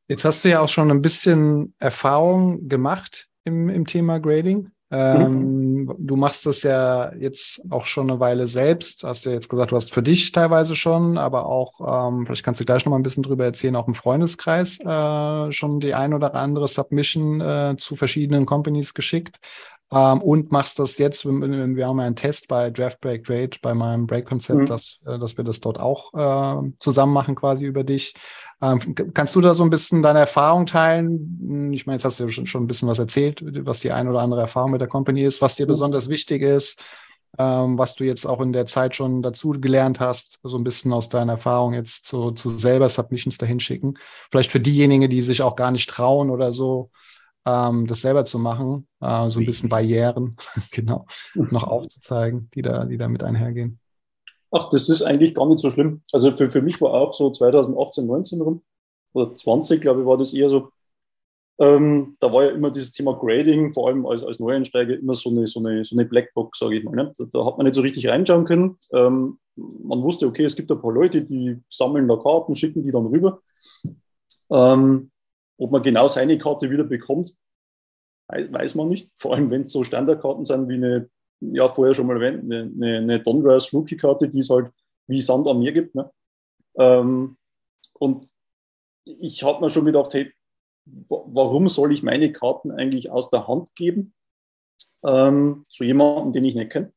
Jetzt 0.08 0.24
hast 0.24 0.44
du 0.44 0.50
ja 0.50 0.60
auch 0.60 0.68
schon 0.68 0.90
ein 0.90 1.02
bisschen 1.02 1.74
Erfahrung 1.78 2.68
gemacht 2.68 3.28
im, 3.44 3.68
im 3.68 3.86
Thema 3.86 4.18
Grading. 4.18 4.70
Ähm, 4.90 5.84
mhm. 5.86 5.96
Du 5.98 6.14
machst 6.14 6.46
das 6.46 6.62
ja 6.62 7.12
jetzt 7.14 7.64
auch 7.70 7.84
schon 7.84 8.10
eine 8.10 8.20
Weile 8.20 8.46
selbst. 8.46 9.02
Hast 9.02 9.24
du 9.24 9.30
ja 9.30 9.34
jetzt 9.34 9.48
gesagt, 9.48 9.72
du 9.72 9.76
hast 9.76 9.92
für 9.92 10.02
dich 10.02 10.30
teilweise 10.30 10.76
schon, 10.76 11.18
aber 11.18 11.46
auch, 11.46 11.80
ähm, 11.80 12.26
vielleicht 12.26 12.44
kannst 12.44 12.60
du 12.60 12.64
gleich 12.64 12.84
noch 12.84 12.90
mal 12.90 12.98
ein 12.98 13.02
bisschen 13.02 13.22
drüber 13.22 13.44
erzählen, 13.44 13.76
auch 13.76 13.88
im 13.88 13.94
Freundeskreis 13.94 14.78
äh, 14.80 15.52
schon 15.52 15.80
die 15.80 15.94
ein 15.94 16.14
oder 16.14 16.34
andere 16.34 16.68
Submission 16.68 17.40
äh, 17.40 17.74
zu 17.78 17.96
verschiedenen 17.96 18.46
Companies 18.46 18.94
geschickt. 18.94 19.40
Ähm, 19.90 20.22
und 20.22 20.52
machst 20.52 20.78
das 20.78 20.98
jetzt, 20.98 21.24
wir, 21.24 21.32
wir 21.32 21.86
haben 21.86 21.98
ja 21.98 22.06
einen 22.06 22.16
Test 22.16 22.48
bei 22.48 22.70
Draft 22.70 23.00
Break 23.00 23.24
Trade, 23.24 23.50
bei 23.62 23.74
meinem 23.74 24.06
Break-Konzept, 24.06 24.60
mhm. 24.60 24.66
dass, 24.66 25.00
äh, 25.06 25.18
dass 25.18 25.36
wir 25.36 25.44
das 25.44 25.60
dort 25.60 25.80
auch 25.80 26.12
äh, 26.14 26.70
zusammen 26.78 27.12
machen, 27.12 27.34
quasi 27.34 27.64
über 27.64 27.84
dich. 27.84 28.14
Ähm, 28.62 28.94
kannst 29.12 29.34
du 29.36 29.40
da 29.40 29.54
so 29.54 29.64
ein 29.64 29.70
bisschen 29.70 30.02
deine 30.02 30.20
Erfahrung 30.20 30.66
teilen? 30.66 31.38
Hm, 31.40 31.72
ich 31.72 31.86
meine, 31.86 31.96
jetzt 31.96 32.04
hast 32.04 32.20
du 32.20 32.24
ja 32.24 32.30
schon, 32.30 32.46
schon 32.46 32.64
ein 32.64 32.66
bisschen 32.66 32.88
was 32.88 32.98
erzählt, 32.98 33.42
was 33.66 33.80
die 33.80 33.92
ein 33.92 34.08
oder 34.08 34.20
andere 34.20 34.40
Erfahrung 34.42 34.70
mit 34.70 34.80
der 34.80 34.88
Company 34.88 35.22
ist, 35.22 35.42
was 35.42 35.56
dir 35.56 35.66
besonders 35.66 36.08
wichtig 36.08 36.42
ist, 36.42 36.82
ähm, 37.38 37.78
was 37.78 37.94
du 37.94 38.04
jetzt 38.04 38.26
auch 38.26 38.40
in 38.40 38.52
der 38.52 38.66
Zeit 38.66 38.94
schon 38.94 39.22
dazu 39.22 39.50
gelernt 39.50 40.00
hast, 40.00 40.38
so 40.42 40.56
ein 40.56 40.64
bisschen 40.64 40.92
aus 40.92 41.08
deiner 41.08 41.32
Erfahrung 41.32 41.74
jetzt 41.74 42.06
zu, 42.06 42.30
zu 42.30 42.48
selber 42.48 42.88
Submissions 42.88 43.38
dahin 43.38 43.60
schicken. 43.60 43.94
Vielleicht 44.30 44.50
für 44.52 44.60
diejenigen, 44.60 45.10
die 45.10 45.20
sich 45.20 45.42
auch 45.42 45.56
gar 45.56 45.70
nicht 45.70 45.90
trauen 45.90 46.30
oder 46.30 46.52
so, 46.52 46.90
ähm, 47.46 47.86
das 47.86 48.00
selber 48.00 48.24
zu 48.24 48.38
machen, 48.38 48.86
äh, 49.00 49.28
so 49.28 49.40
ein 49.40 49.46
bisschen 49.46 49.68
Barrieren, 49.68 50.36
genau, 50.70 51.06
noch 51.34 51.64
aufzuzeigen, 51.64 52.50
die 52.54 52.62
da, 52.62 52.84
die 52.84 52.96
da 52.96 53.08
mit 53.08 53.22
einhergehen. 53.22 53.80
Ach, 54.56 54.70
das 54.70 54.88
ist 54.88 55.02
eigentlich 55.02 55.34
gar 55.34 55.48
nicht 55.48 55.58
so 55.58 55.68
schlimm. 55.68 56.00
Also 56.12 56.30
für, 56.30 56.48
für 56.48 56.62
mich 56.62 56.80
war 56.80 56.94
auch 56.94 57.12
so 57.12 57.30
2018, 57.30 58.06
19 58.06 58.40
rum, 58.40 58.62
oder 59.12 59.34
20, 59.34 59.80
glaube 59.80 60.02
ich, 60.02 60.06
war 60.06 60.16
das 60.16 60.32
eher 60.32 60.48
so. 60.48 60.68
Ähm, 61.58 62.16
da 62.20 62.32
war 62.32 62.44
ja 62.44 62.50
immer 62.50 62.70
dieses 62.70 62.92
Thema 62.92 63.18
Grading, 63.18 63.72
vor 63.72 63.88
allem 63.88 64.06
als, 64.06 64.22
als 64.22 64.38
Neueinsteiger, 64.38 64.96
immer 64.96 65.14
so 65.14 65.30
eine, 65.30 65.48
so 65.48 65.58
eine, 65.58 65.84
so 65.84 65.96
eine 65.96 66.04
Blackbox, 66.04 66.58
sage 66.58 66.78
ich 66.78 66.84
mal. 66.84 66.94
Ne? 66.94 67.12
Da, 67.18 67.24
da, 67.32 67.44
hat 67.44 67.56
man 67.56 67.64
nicht 67.64 67.74
so 67.74 67.80
richtig 67.80 68.06
reinschauen 68.06 68.44
können. 68.44 68.78
Ähm, 68.92 69.38
man 69.56 70.02
wusste, 70.02 70.26
okay, 70.26 70.44
es 70.44 70.54
gibt 70.54 70.70
ein 70.70 70.80
paar 70.80 70.92
Leute, 70.92 71.22
die 71.22 71.60
sammeln 71.68 72.06
da 72.06 72.16
Karten, 72.16 72.54
schicken 72.54 72.84
die 72.84 72.92
dann 72.92 73.06
rüber. 73.06 73.40
Ähm, 74.50 75.10
ob 75.58 75.72
man 75.72 75.82
genau 75.82 76.06
seine 76.06 76.38
Karte 76.38 76.70
wieder 76.70 76.84
bekommt, 76.84 77.34
weiß 78.28 78.76
man 78.76 78.86
nicht. 78.86 79.10
Vor 79.16 79.34
allem, 79.34 79.50
wenn 79.50 79.62
es 79.62 79.72
so 79.72 79.82
Standardkarten 79.82 80.44
sind 80.44 80.68
wie 80.68 80.74
eine, 80.74 81.10
ja, 81.52 81.68
vorher 81.68 81.94
schon 81.94 82.06
mal 82.06 82.20
erwähnt, 82.20 82.44
eine, 82.44 82.62
eine, 82.62 82.98
eine 82.98 83.20
Donruss 83.20 83.72
Rookie-Karte, 83.72 84.28
die 84.28 84.40
es 84.40 84.50
halt 84.50 84.70
wie 85.06 85.20
Sand 85.20 85.46
am 85.46 85.58
Meer 85.58 85.72
gibt. 85.72 85.94
Ne? 85.94 86.10
Ähm, 86.78 87.36
und 87.94 88.28
ich 89.04 89.42
habe 89.42 89.60
mir 89.60 89.70
schon 89.70 89.84
gedacht, 89.84 90.14
hey, 90.14 90.32
warum 91.06 91.68
soll 91.68 91.92
ich 91.92 92.02
meine 92.02 92.32
Karten 92.32 92.70
eigentlich 92.70 93.10
aus 93.10 93.30
der 93.30 93.46
Hand 93.46 93.74
geben? 93.74 94.14
Ähm, 95.04 95.64
zu 95.68 95.84
jemandem, 95.84 96.32
den 96.32 96.44
ich 96.44 96.54
nicht 96.54 96.70
kenne 96.70 96.92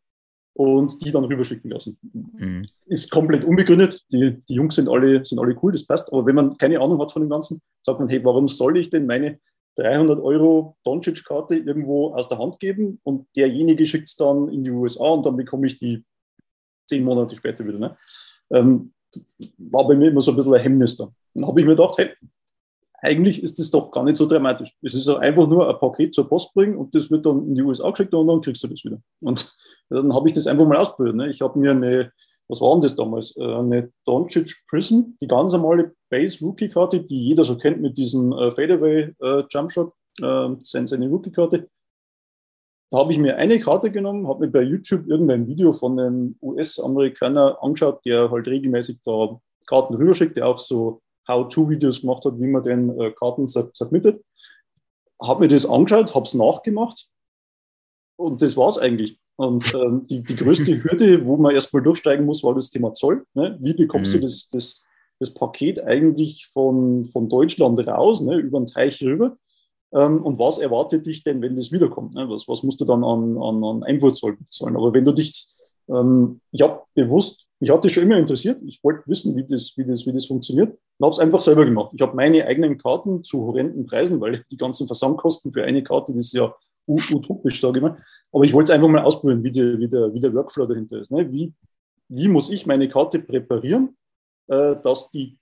und 0.57 1.05
die 1.05 1.12
dann 1.12 1.25
rüberschicken 1.25 1.69
lassen. 1.69 1.99
Mhm. 2.01 2.63
Ist 2.88 3.12
komplett 3.12 3.45
unbegründet. 3.45 4.01
Die, 4.12 4.39
die 4.39 4.53
Jungs 4.55 4.75
sind 4.75 4.89
alle, 4.89 5.23
sind 5.23 5.39
alle 5.39 5.55
cool, 5.62 5.71
das 5.71 5.86
passt. 5.86 6.12
Aber 6.12 6.25
wenn 6.25 6.36
man 6.36 6.57
keine 6.57 6.79
Ahnung 6.79 6.99
hat 6.99 7.12
von 7.12 7.21
dem 7.21 7.29
Ganzen, 7.29 7.62
sagt 7.86 7.99
man, 7.99 8.10
hey, 8.10 8.23
warum 8.23 8.47
soll 8.47 8.77
ich 8.77 8.89
denn 8.89 9.05
meine 9.05 9.39
300 9.78 10.20
Euro 10.20 10.76
Doncic-Karte 10.84 11.56
irgendwo 11.56 12.13
aus 12.13 12.28
der 12.28 12.40
Hand 12.40 12.60
geben 12.60 13.00
und 13.04 13.28
derjenige 13.36 13.86
schickt 13.86 14.10
es 14.10 14.16
dann 14.16 14.50
in 14.50 14.63
die 14.63 14.72
USA 14.72 15.10
und 15.10 15.26
dann 15.26 15.38
bekomme 15.38 15.68
ich 15.68 15.78
die 15.78 16.04
zehn 16.88 17.04
Monate 17.04 17.36
später 17.36 17.66
wieder. 17.66 17.80
Ne? 17.80 17.98
Ähm, 18.52 18.94
war 19.58 19.88
bei 19.88 19.96
mir 19.96 20.10
immer 20.10 20.22
so 20.22 20.32
ein 20.32 20.38
bisschen 20.38 20.54
ein 20.54 20.62
Hemmnis 20.62 20.98
da. 20.98 21.12
Dann 21.34 21.48
habe 21.48 21.60
ich 21.60 21.66
mir 21.66 21.76
gedacht, 21.76 21.98
hey, 21.98 22.10
eigentlich 23.00 23.44
ist 23.44 23.60
das 23.60 23.70
doch 23.70 23.92
gar 23.92 24.04
nicht 24.04 24.18
so 24.18 24.26
dramatisch. 24.26 24.74
Es 24.82 24.96
ist 24.96 25.08
einfach 25.08 25.48
nur 25.48 25.70
ein 25.70 25.80
Paket 25.80 26.13
zur 26.13 26.28
Post 26.28 26.54
bringen 26.54 26.78
und 26.78 26.96
das 26.96 27.12
wird 27.12 27.26
dann 27.26 27.48
in 27.48 27.56
die 27.56 27.62
USA 27.62 27.90
geschickt 27.92 28.13
und 28.13 28.28
dann 28.28 28.42
kriegst 28.42 28.63
du 28.63 28.68
das 28.68 28.84
wieder. 28.84 29.00
Und 29.22 29.56
dann 29.90 30.13
habe 30.13 30.28
ich 30.28 30.34
das 30.34 30.48
einfach 30.48 30.66
mal 30.66 30.78
ausprobiert. 30.78 31.16
Ne? 31.16 31.30
Ich 31.30 31.42
habe 31.42 31.60
mir 31.60 31.72
eine, 31.72 32.12
was 32.49 32.62
war 32.62 32.73
denn 32.73 32.81
das 32.81 32.95
damals? 32.95 33.36
Äh, 33.36 33.43
eine 33.43 33.91
Doncic 34.05 34.65
Prism, 34.69 35.15
die 35.21 35.27
ganz 35.27 35.53
normale 35.53 35.93
Base 36.10 36.43
Rookie 36.43 36.69
Karte, 36.69 37.01
die 37.01 37.27
jeder 37.27 37.43
so 37.43 37.57
kennt 37.57 37.81
mit 37.81 37.97
diesem 37.97 38.31
äh, 38.31 38.51
Fadeaway 38.51 39.13
äh, 39.19 39.43
Jumpshot, 39.49 39.93
äh, 40.21 40.49
seine 40.60 41.10
Rookie 41.10 41.31
Karte. 41.31 41.67
Da 42.89 42.99
habe 42.99 43.12
ich 43.12 43.17
mir 43.17 43.36
eine 43.36 43.60
Karte 43.60 43.91
genommen, 43.91 44.27
habe 44.27 44.45
mir 44.45 44.51
bei 44.51 44.62
YouTube 44.62 45.07
irgendein 45.07 45.45
Video 45.45 45.73
von 45.73 45.99
einem 45.99 46.38
US-Amerikaner 46.41 47.62
angeschaut, 47.62 48.05
der 48.05 48.31
halt 48.31 48.47
regelmäßig 48.47 49.01
da 49.03 49.39
Karten 49.65 49.95
rüberschickt, 49.95 50.38
der 50.38 50.47
auch 50.47 50.60
so 50.60 51.01
How-To-Videos 51.27 51.99
gemacht 51.99 52.23
hat, 52.23 52.39
wie 52.39 52.47
man 52.47 52.63
den 52.63 53.13
Karten 53.15 53.45
submittet. 53.45 54.23
Habe 55.21 55.41
mir 55.41 55.47
das 55.49 55.65
angeschaut, 55.65 56.15
habe 56.15 56.25
es 56.25 56.33
nachgemacht 56.33 57.10
und 58.17 58.41
das 58.41 58.55
war 58.55 58.69
es 58.69 58.77
eigentlich. 58.77 59.19
Und 59.38 59.73
ähm, 59.73 60.06
die, 60.08 60.23
die 60.23 60.36
größte 60.36 60.84
Hürde, 60.84 61.26
wo 61.26 61.38
man 61.38 61.54
erstmal 61.54 61.84
durchsteigen 61.84 62.26
muss, 62.26 62.43
war 62.43 62.56
das 62.56 62.69
Thema 62.69 62.93
Zoll. 62.93 63.26
Ne? 63.34 63.58
Wie 63.62 63.73
bekommst 63.73 64.13
mhm. 64.13 64.21
du 64.21 64.26
das, 64.26 64.47
das, 64.50 64.84
das 65.19 65.34
Paket 65.34 65.84
eigentlich 65.84 66.47
von, 66.47 67.06
von 67.06 67.30
Deutschland 67.30 67.80
raus, 67.88 68.21
ne? 68.21 68.38
über 68.38 68.60
den 68.60 68.65
Teich 68.65 69.02
rüber? 69.04 69.38
Ähm, 69.93 70.23
und 70.23 70.39
was 70.39 70.58
erwartet 70.58 71.06
dich 71.06 71.23
denn, 71.23 71.41
wenn 71.41 71.56
das 71.56 71.71
wiederkommt? 71.71 72.15
Ne? 72.15 72.28
Was, 72.30 72.47
was 72.47 72.63
musst 72.63 72.82
du 72.82 72.86
dann 72.86 73.04
an, 73.04 73.38
an, 73.38 73.63
an 73.63 73.84
Einfuhrzoll 73.84 74.38
bezahlen? 74.38 74.76
Aber 74.76 74.91
wenn 74.93 75.06
du 75.06 75.13
dich, 75.13 75.47
ähm, 75.88 76.41
ich 76.52 76.62
habe 76.62 76.82
bewusst 76.95 77.47
mich 77.60 77.71
hat 77.71 77.84
das 77.84 77.91
schon 77.91 78.04
immer 78.04 78.17
interessiert. 78.17 78.62
Ich 78.65 78.84
wollte 78.84 79.04
wissen, 79.08 79.36
wie 79.36 79.43
das, 79.43 79.73
wie 79.78 79.86
das, 79.86 80.06
wie 80.06 80.13
das 80.13 80.26
funktioniert 80.26 80.69
und 80.69 81.06
habe 81.06 81.13
es 81.13 81.19
einfach 81.19 81.41
selber 81.41 81.65
gemacht. 81.65 81.91
Ich 81.95 82.02
habe 82.02 82.15
meine 82.15 82.45
eigenen 82.45 82.78
Karten 82.78 83.23
zu 83.23 83.47
horrenden 83.47 83.86
Preisen, 83.86 84.21
weil 84.21 84.43
die 84.52 84.58
ganzen 84.58 84.86
Versandkosten 84.86 85.52
für 85.52 85.63
eine 85.63 85.84
Karte, 85.84 86.13
das 86.13 86.26
ist 86.26 86.34
ja 86.34 86.54
utopisch, 86.88 87.62
sage 87.62 87.80
ich 87.80 87.84
mal. 87.84 87.97
Aber 88.32 88.43
ich 88.43 88.54
wollte 88.54 88.71
es 88.71 88.76
einfach 88.76 88.89
mal 88.89 89.04
ausprobieren, 89.04 89.43
wie, 89.43 89.52
die, 89.52 89.80
wie, 89.80 89.88
der, 89.88 90.13
wie 90.13 90.19
der 90.19 90.34
Workflow 90.34 90.65
dahinter 90.65 91.00
ist. 91.00 91.12
Ne? 91.12 91.32
Wie, 91.32 91.54
wie 92.10 92.28
muss 92.28 92.50
ich 92.50 92.65
meine 92.65 92.88
Karte 92.88 93.19
präparieren, 93.19 93.95
äh, 94.47 94.76
dass 94.82 95.10
die 95.10 95.38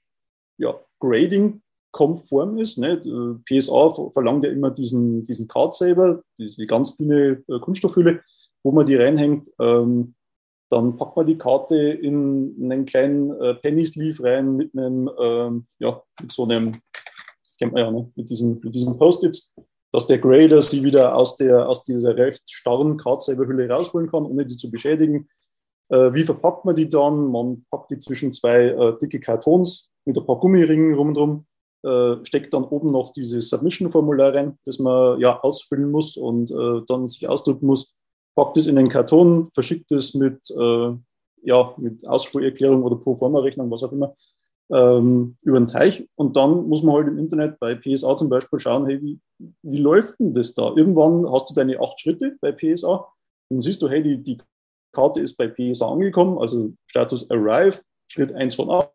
ja, 0.57 0.79
Grading 0.99 1.61
konform 1.91 2.57
ist. 2.57 2.77
Ne? 2.77 3.01
PSA 3.45 3.89
verlangt 4.11 4.43
ja 4.43 4.49
immer 4.51 4.71
diesen, 4.71 5.23
diesen 5.23 5.47
Card 5.47 5.73
Saver, 5.73 6.21
diese 6.37 6.65
ganz 6.65 6.97
dünne 6.97 7.43
äh, 7.47 7.59
Kunststoffhülle, 7.59 8.21
wo 8.63 8.71
man 8.71 8.85
die 8.85 8.95
reinhängt. 8.95 9.49
Ähm, 9.59 10.15
dann 10.69 10.97
packt 10.97 11.15
man 11.15 11.25
die 11.25 11.37
Karte 11.37 11.77
in 11.77 12.55
einen 12.59 12.85
kleinen 12.85 13.31
äh, 13.39 13.55
Penny 13.55 13.85
Sleeve 13.85 14.23
rein 14.23 14.55
mit 14.55 14.75
einem, 14.75 15.09
ähm, 15.19 15.65
ja, 15.79 16.01
mit 16.21 16.31
so 16.31 16.43
einem, 16.43 16.75
kennt 17.59 17.71
man 17.71 17.81
ja, 17.81 17.91
ne? 17.91 18.11
mit 18.15 18.29
diesem, 18.29 18.59
mit 18.61 18.73
diesem 18.73 18.97
Post-its, 18.97 19.53
dass 19.95 20.07
der 20.07 20.19
Grader 20.19 20.61
sie 20.61 20.83
wieder 20.83 21.15
aus, 21.15 21.37
der, 21.37 21.69
aus 21.69 21.83
dieser 21.83 22.15
recht 22.17 22.43
starren 22.51 22.97
Cardsaver-Hülle 22.97 23.69
rausholen 23.69 24.09
kann, 24.09 24.25
ohne 24.25 24.45
die 24.45 24.57
zu 24.57 24.69
beschädigen. 24.69 25.29
Äh, 25.89 26.13
wie 26.13 26.23
verpackt 26.23 26.65
man 26.65 26.75
die 26.75 26.89
dann? 26.89 27.31
Man 27.31 27.65
packt 27.71 27.91
die 27.91 27.97
zwischen 27.97 28.31
zwei 28.31 28.65
äh, 28.65 28.97
dicke 29.01 29.19
Kartons 29.19 29.89
mit 30.05 30.17
ein 30.17 30.25
paar 30.25 30.39
Gummiringen 30.39 30.95
rum 30.95 31.45
äh, 31.83 32.25
steckt 32.25 32.53
dann 32.53 32.63
oben 32.63 32.91
noch 32.91 33.13
dieses 33.13 33.49
Submission-Formular 33.49 34.33
rein, 34.33 34.57
das 34.65 34.79
man 34.79 35.19
ja 35.19 35.39
ausfüllen 35.39 35.91
muss 35.91 36.17
und 36.17 36.51
äh, 36.51 36.81
dann 36.87 37.07
sich 37.07 37.29
ausdrucken 37.29 37.67
muss 37.67 37.95
packt 38.35 38.57
es 38.57 38.67
in 38.67 38.75
den 38.75 38.89
Karton, 38.89 39.49
verschickt 39.53 39.91
es 39.91 40.13
mit, 40.13 40.49
äh, 40.51 40.93
ja, 41.43 41.73
mit 41.77 42.05
Ausfuhrerklärung 42.05 42.83
oder 42.83 42.97
Proforma-Rechnung, 42.97 43.71
was 43.71 43.83
auch 43.83 43.93
immer, 43.93 44.13
ähm, 44.71 45.37
über 45.43 45.59
den 45.59 45.67
Teich. 45.67 46.07
Und 46.15 46.35
dann 46.35 46.67
muss 46.67 46.83
man 46.83 46.95
halt 46.95 47.07
im 47.07 47.17
Internet 47.17 47.59
bei 47.59 47.75
PSA 47.75 48.15
zum 48.15 48.29
Beispiel 48.29 48.59
schauen, 48.59 48.85
hey, 48.85 49.01
wie, 49.01 49.19
wie 49.61 49.77
läuft 49.77 50.19
denn 50.19 50.33
das 50.33 50.53
da? 50.53 50.73
Irgendwann 50.75 51.31
hast 51.31 51.49
du 51.49 51.53
deine 51.53 51.79
acht 51.79 51.99
Schritte 51.99 52.35
bei 52.41 52.51
PSA, 52.51 53.07
dann 53.49 53.61
siehst 53.61 53.81
du, 53.81 53.89
hey, 53.89 54.01
die, 54.01 54.21
die 54.21 54.37
Karte 54.91 55.21
ist 55.21 55.35
bei 55.37 55.47
PSA 55.47 55.91
angekommen, 55.91 56.37
also 56.37 56.71
Status 56.87 57.29
Arrive, 57.29 57.81
Schritt 58.07 58.33
1 58.33 58.55
von 58.55 58.69
8, 58.71 58.89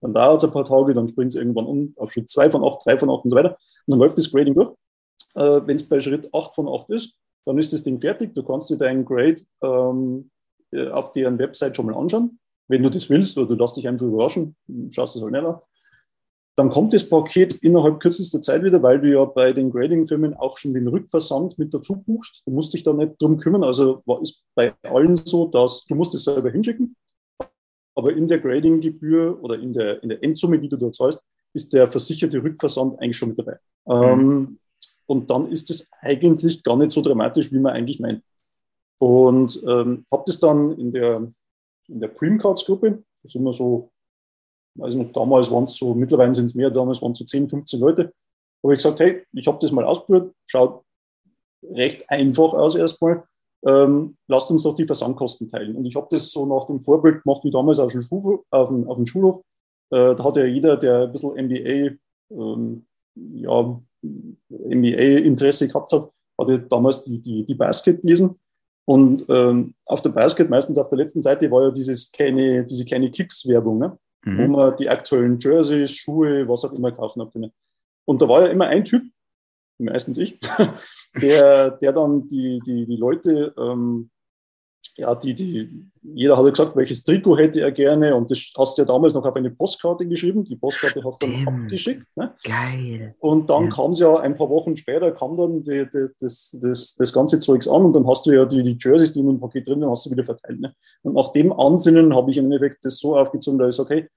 Dann 0.00 0.12
dauert 0.12 0.42
es 0.42 0.48
ein 0.48 0.52
paar 0.52 0.64
Tage, 0.64 0.94
dann 0.94 1.08
springt 1.08 1.32
es 1.32 1.36
irgendwann 1.36 1.66
um 1.66 1.94
auf 1.96 2.12
Schritt 2.12 2.28
2 2.28 2.50
von 2.50 2.64
8, 2.64 2.84
3 2.84 2.98
von 2.98 3.10
8 3.10 3.24
und 3.24 3.30
so 3.30 3.36
weiter. 3.36 3.50
Und 3.50 3.92
dann 3.92 3.98
läuft 3.98 4.18
das 4.18 4.30
Grading 4.30 4.54
durch. 4.54 4.70
Äh, 5.34 5.60
Wenn 5.66 5.76
es 5.76 5.88
bei 5.88 6.00
Schritt 6.00 6.28
8 6.32 6.54
von 6.54 6.68
8 6.68 6.90
ist, 6.90 7.18
dann 7.46 7.58
ist 7.58 7.72
das 7.72 7.82
Ding 7.82 8.00
fertig. 8.00 8.34
Du 8.34 8.42
kannst 8.42 8.68
dir 8.70 8.76
deinen 8.76 9.04
Grade 9.04 9.40
ähm, 9.62 10.30
äh, 10.72 10.88
auf 10.88 11.12
deren 11.12 11.38
Website 11.38 11.76
schon 11.76 11.86
mal 11.86 11.94
anschauen. 11.94 12.38
Wenn 12.68 12.82
du 12.82 12.90
das 12.90 13.08
willst 13.08 13.38
oder 13.38 13.48
du 13.48 13.54
lässt 13.54 13.76
dich 13.76 13.86
einfach 13.86 14.06
überraschen, 14.06 14.56
schaust 14.90 15.16
es 15.16 15.22
halt 15.22 15.32
nicht 15.32 15.44
an. 15.44 15.58
Dann 16.56 16.70
kommt 16.70 16.94
das 16.94 17.08
Paket 17.08 17.52
innerhalb 17.56 18.00
kürzester 18.00 18.40
Zeit 18.40 18.64
wieder, 18.64 18.82
weil 18.82 18.98
du 19.00 19.12
ja 19.12 19.24
bei 19.26 19.52
den 19.52 19.70
Grading-Firmen 19.70 20.34
auch 20.34 20.56
schon 20.56 20.72
den 20.72 20.88
Rückversand 20.88 21.58
mit 21.58 21.74
dazu 21.74 22.02
buchst. 22.02 22.42
Du 22.46 22.50
musst 22.50 22.72
dich 22.72 22.82
da 22.82 22.94
nicht 22.94 23.20
drum 23.20 23.36
kümmern. 23.36 23.62
Also 23.62 24.02
ist 24.22 24.42
bei 24.54 24.74
allen 24.82 25.16
so, 25.16 25.46
dass 25.46 25.84
du 25.84 25.94
musst 25.94 26.14
es 26.14 26.24
selber 26.24 26.50
hinschicken. 26.50 26.96
Aber 27.94 28.12
in 28.14 28.26
der 28.26 28.38
Grading-Gebühr 28.38 29.38
oder 29.42 29.58
in 29.58 29.74
der, 29.74 30.02
in 30.02 30.08
der 30.08 30.22
Endsumme, 30.24 30.58
die 30.58 30.68
du 30.68 30.78
da 30.78 30.90
zahlst, 30.90 31.22
ist 31.52 31.72
der 31.74 31.90
versicherte 31.90 32.42
Rückversand 32.42 32.98
eigentlich 33.00 33.16
schon 33.18 33.30
mit 33.30 33.38
dabei. 33.38 33.58
Mhm. 33.86 34.02
Ähm, 34.02 34.58
und 35.06 35.30
dann 35.30 35.50
ist 35.50 35.70
es 35.70 35.90
eigentlich 36.00 36.62
gar 36.62 36.76
nicht 36.76 36.90
so 36.90 37.00
dramatisch, 37.00 37.52
wie 37.52 37.58
man 37.58 37.74
eigentlich 37.74 38.00
meint. 38.00 38.22
Und 38.98 39.62
ähm, 39.66 40.04
habe 40.10 40.24
das 40.26 40.38
dann 40.40 40.72
in 40.78 40.90
der, 40.90 41.26
in 41.88 42.00
der 42.00 42.12
Creamcards-Gruppe, 42.12 43.02
da 43.22 43.28
sind 43.28 43.44
wir 43.44 43.52
so, 43.52 43.90
nicht, 44.74 45.16
damals 45.16 45.50
waren 45.50 45.64
es 45.64 45.76
so, 45.76 45.94
mittlerweile 45.94 46.34
sind 46.34 46.46
es 46.46 46.54
mehr, 46.54 46.70
damals 46.70 47.00
waren 47.00 47.12
es 47.12 47.18
so 47.18 47.24
10, 47.24 47.48
15 47.48 47.80
Leute, 47.80 48.12
habe 48.62 48.74
ich 48.74 48.78
gesagt, 48.78 49.00
hey, 49.00 49.24
ich 49.32 49.46
habe 49.46 49.58
das 49.60 49.72
mal 49.72 49.84
ausprobiert, 49.84 50.34
schaut 50.46 50.82
recht 51.70 52.08
einfach 52.10 52.52
aus 52.52 52.74
erstmal, 52.74 53.24
ähm, 53.66 54.16
lasst 54.28 54.50
uns 54.50 54.62
doch 54.62 54.74
die 54.74 54.86
Versandkosten 54.86 55.48
teilen. 55.48 55.76
Und 55.76 55.86
ich 55.86 55.96
habe 55.96 56.06
das 56.10 56.30
so 56.30 56.46
nach 56.46 56.66
dem 56.66 56.80
Vorbild 56.80 57.22
gemacht, 57.22 57.42
wie 57.44 57.50
damals 57.50 57.78
auf 57.78 57.92
dem, 57.92 58.00
Schulhof. 58.00 58.44
Auf 58.50 58.68
dem, 58.68 58.88
auf 58.88 58.96
dem 58.96 59.06
Schulhof. 59.06 59.40
Äh, 59.90 60.14
da 60.14 60.24
hat 60.24 60.36
ja 60.36 60.44
jeder, 60.44 60.76
der 60.76 61.04
ein 61.04 61.12
bisschen 61.12 61.32
MBA, 61.32 61.96
ähm, 62.30 62.86
ja, 63.14 63.80
MBA-Interesse 64.02 65.68
gehabt 65.68 65.92
hat, 65.92 66.10
hatte 66.38 66.60
damals 66.60 67.02
die, 67.02 67.20
die, 67.20 67.44
die 67.44 67.54
Basket 67.54 68.00
gelesen. 68.00 68.34
Und 68.86 69.26
ähm, 69.28 69.74
auf 69.84 70.00
der 70.00 70.10
Basket, 70.10 70.48
meistens 70.48 70.78
auf 70.78 70.88
der 70.88 70.98
letzten 70.98 71.20
Seite, 71.20 71.50
war 71.50 71.64
ja 71.64 71.70
dieses 71.70 72.10
kleine, 72.12 72.64
diese 72.64 72.84
kleine 72.84 73.10
Kicks-Werbung, 73.10 73.78
ne? 73.78 73.98
Mhm. 74.24 74.38
wo 74.38 74.46
man 74.56 74.76
die 74.76 74.88
aktuellen 74.88 75.38
Jerseys, 75.38 75.92
Schuhe, 75.92 76.48
was 76.48 76.64
auch 76.64 76.72
immer 76.72 76.92
kaufen 76.92 77.22
hat 77.22 77.32
können. 77.32 77.52
Und 78.04 78.22
da 78.22 78.28
war 78.28 78.42
ja 78.42 78.48
immer 78.48 78.66
ein 78.66 78.84
Typ, 78.84 79.02
meistens 79.78 80.18
ich, 80.18 80.38
der, 81.20 81.72
der 81.72 81.92
dann 81.92 82.26
die, 82.28 82.60
die, 82.64 82.86
die 82.86 82.96
Leute 82.96 83.52
ähm, 83.58 84.10
ja, 84.96 85.14
die, 85.14 85.34
die, 85.34 85.90
jeder 86.02 86.36
hat 86.36 86.44
ja 86.44 86.50
gesagt, 86.50 86.74
welches 86.76 87.04
Trikot 87.04 87.36
hätte 87.36 87.60
er 87.60 87.70
gerne 87.70 88.14
und 88.14 88.30
das 88.30 88.50
hast 88.56 88.78
du 88.78 88.82
ja 88.82 88.86
damals 88.86 89.14
noch 89.14 89.24
auf 89.24 89.36
eine 89.36 89.50
Postkarte 89.50 90.06
geschrieben. 90.06 90.44
Die 90.44 90.56
Postkarte 90.56 91.04
hat 91.04 91.22
dann 91.22 91.30
Stimmt. 91.30 91.48
abgeschickt. 91.48 92.06
Ne? 92.16 92.34
Geil. 92.42 93.14
Und 93.20 93.50
dann 93.50 93.64
ja. 93.64 93.70
kam 93.70 93.90
es 93.92 93.98
ja 93.98 94.18
ein 94.18 94.34
paar 94.34 94.48
Wochen 94.48 94.76
später, 94.76 95.12
kam 95.12 95.36
dann 95.36 95.62
die, 95.62 95.86
die, 95.92 96.06
das, 96.18 96.56
das, 96.60 96.94
das 96.94 97.12
ganze 97.12 97.38
Zeugs 97.38 97.68
an 97.68 97.84
und 97.84 97.92
dann 97.92 98.06
hast 98.06 98.24
du 98.26 98.32
ja 98.32 98.46
die, 98.46 98.62
die 98.62 98.76
Jerseys, 98.80 99.12
die 99.12 99.20
in 99.20 99.26
dem 99.26 99.40
Paket 99.40 99.68
drin 99.68 99.80
sind, 99.80 99.90
hast 99.90 100.06
du 100.06 100.10
wieder 100.10 100.24
verteilt. 100.24 100.60
Ne? 100.60 100.72
Und 101.02 101.14
nach 101.14 101.32
dem 101.32 101.52
Ansinnen 101.52 102.14
habe 102.14 102.30
ich 102.30 102.38
im 102.38 102.46
Endeffekt 102.46 102.84
das 102.84 102.98
so 102.98 103.16
aufgezogen, 103.16 103.58
dass 103.58 103.70
ich 103.70 103.76
sage, 103.76 103.94
okay, 103.94 104.08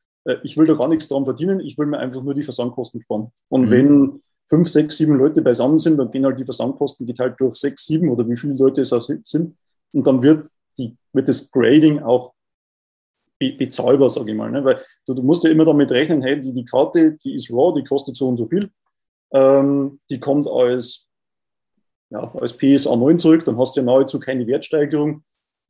ich 0.43 0.57
will 0.57 0.67
da 0.67 0.73
gar 0.73 0.87
nichts 0.87 1.07
dran 1.07 1.25
verdienen, 1.25 1.59
ich 1.59 1.77
will 1.77 1.87
mir 1.87 1.97
einfach 1.97 2.21
nur 2.21 2.33
die 2.33 2.43
Versandkosten 2.43 3.01
sparen. 3.01 3.31
Und 3.49 3.65
mhm. 3.65 3.71
wenn 3.71 4.21
fünf, 4.47 4.69
sechs, 4.69 4.97
sieben 4.97 5.15
Leute 5.17 5.41
beisammen 5.41 5.79
sind, 5.79 5.97
dann 5.97 6.11
gehen 6.11 6.25
halt 6.25 6.39
die 6.39 6.45
Versandkosten 6.45 7.05
geteilt 7.05 7.35
durch 7.39 7.55
sechs, 7.55 7.85
sieben 7.85 8.09
oder 8.09 8.27
wie 8.27 8.37
viele 8.37 8.53
Leute 8.55 8.81
es 8.81 8.91
auch 8.91 9.01
sind. 9.01 9.55
Und 9.91 10.07
dann 10.07 10.21
wird 10.21 10.45
die, 10.77 10.95
wird 11.13 11.27
das 11.27 11.51
Grading 11.51 11.99
auch 11.99 12.33
be 13.39 13.53
bezahlbar, 13.53 14.09
sage 14.09 14.31
ich 14.31 14.37
mal. 14.37 14.51
Ne? 14.51 14.63
Weil 14.63 14.79
du, 15.05 15.13
du, 15.13 15.23
musst 15.23 15.43
ja 15.43 15.49
immer 15.49 15.65
damit 15.65 15.91
rechnen, 15.91 16.21
hey, 16.21 16.39
die, 16.39 16.53
die 16.53 16.65
Karte, 16.65 17.17
die 17.23 17.35
ist 17.35 17.51
raw, 17.51 17.73
die 17.75 17.83
kostet 17.83 18.15
so 18.15 18.27
und 18.27 18.37
so 18.37 18.45
viel. 18.45 18.69
Ähm, 19.31 19.99
die 20.09 20.19
kommt 20.19 20.47
als, 20.47 21.07
ja, 22.09 22.31
als 22.35 22.55
PSA 22.55 22.95
9 22.95 23.19
zurück, 23.19 23.45
dann 23.45 23.57
hast 23.57 23.75
du 23.75 23.81
ja 23.81 23.85
nahezu 23.85 24.19
keine 24.19 24.45
Wertsteigerung 24.47 25.23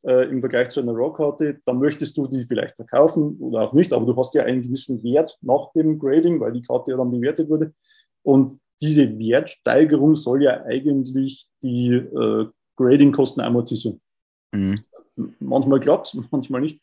äh, 0.04 0.28
im 0.30 0.40
Vergleich 0.40 0.70
zu 0.70 0.80
einer 0.80 0.94
RAW-Karte. 0.94 1.60
Dann 1.64 1.78
möchtest 1.78 2.16
du 2.16 2.26
die 2.26 2.44
vielleicht 2.44 2.76
verkaufen 2.76 3.36
oder 3.38 3.62
auch 3.62 3.72
nicht, 3.72 3.92
aber 3.92 4.06
du 4.06 4.16
hast 4.16 4.34
ja 4.34 4.44
einen 4.44 4.62
gewissen 4.62 5.02
Wert 5.02 5.38
nach 5.42 5.72
dem 5.72 5.98
Grading, 5.98 6.40
weil 6.40 6.52
die 6.52 6.62
Karte 6.62 6.92
ja 6.92 6.96
dann 6.96 7.10
bewertet 7.10 7.48
wurde. 7.48 7.74
Und 8.22 8.58
diese 8.80 9.18
Wertsteigerung 9.18 10.16
soll 10.16 10.42
ja 10.42 10.62
eigentlich 10.64 11.46
die 11.62 11.92
äh, 11.92 12.46
Grading-Kosten 12.76 13.42
amortisieren. 13.42 14.00
Mhm. 14.52 14.74
Manchmal 15.40 15.80
klappt 15.80 16.08
es, 16.08 16.20
manchmal 16.30 16.60
nicht. 16.62 16.80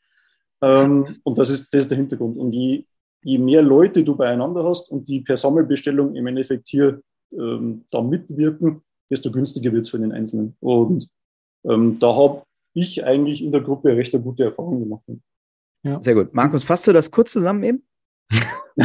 Ähm, 0.62 1.18
und 1.24 1.38
das 1.38 1.50
ist, 1.50 1.74
das 1.74 1.82
ist 1.82 1.92
der 1.92 1.98
Hintergrund. 1.98 2.38
Und 2.38 2.52
je, 2.52 2.86
je 3.24 3.38
mehr 3.38 3.62
Leute 3.62 4.04
du 4.04 4.16
beieinander 4.16 4.64
hast 4.64 4.90
und 4.92 5.08
die 5.08 5.22
per 5.22 5.38
Sammelbestellung 5.38 6.16
im 6.16 6.28
Endeffekt 6.28 6.68
hier 6.68 7.02
ähm, 7.34 7.86
da 7.92 8.02
mitwirken, 8.02 8.82
desto 9.10 9.32
günstiger 9.32 9.72
wird 9.72 9.86
es 9.86 9.90
für 9.90 10.00
den 10.00 10.12
Einzelnen. 10.12 10.56
Und 10.60 11.08
ähm, 11.66 12.00
da 12.00 12.16
habe 12.16 12.44
ich 12.74 13.06
eigentlich 13.06 13.44
in 13.44 13.52
der 13.52 13.62
Gruppe 13.62 13.96
recht 13.96 14.14
eine 14.14 14.24
gute 14.24 14.46
Erfahrung 14.46 14.80
gemacht. 14.80 15.04
Ja. 15.84 16.02
Sehr 16.02 16.16
gut. 16.16 16.34
Markus, 16.34 16.64
fasst 16.64 16.88
du 16.88 16.94
das 16.94 17.12
kurz 17.12 17.32
zusammen 17.32 17.64
eben? 17.64 17.84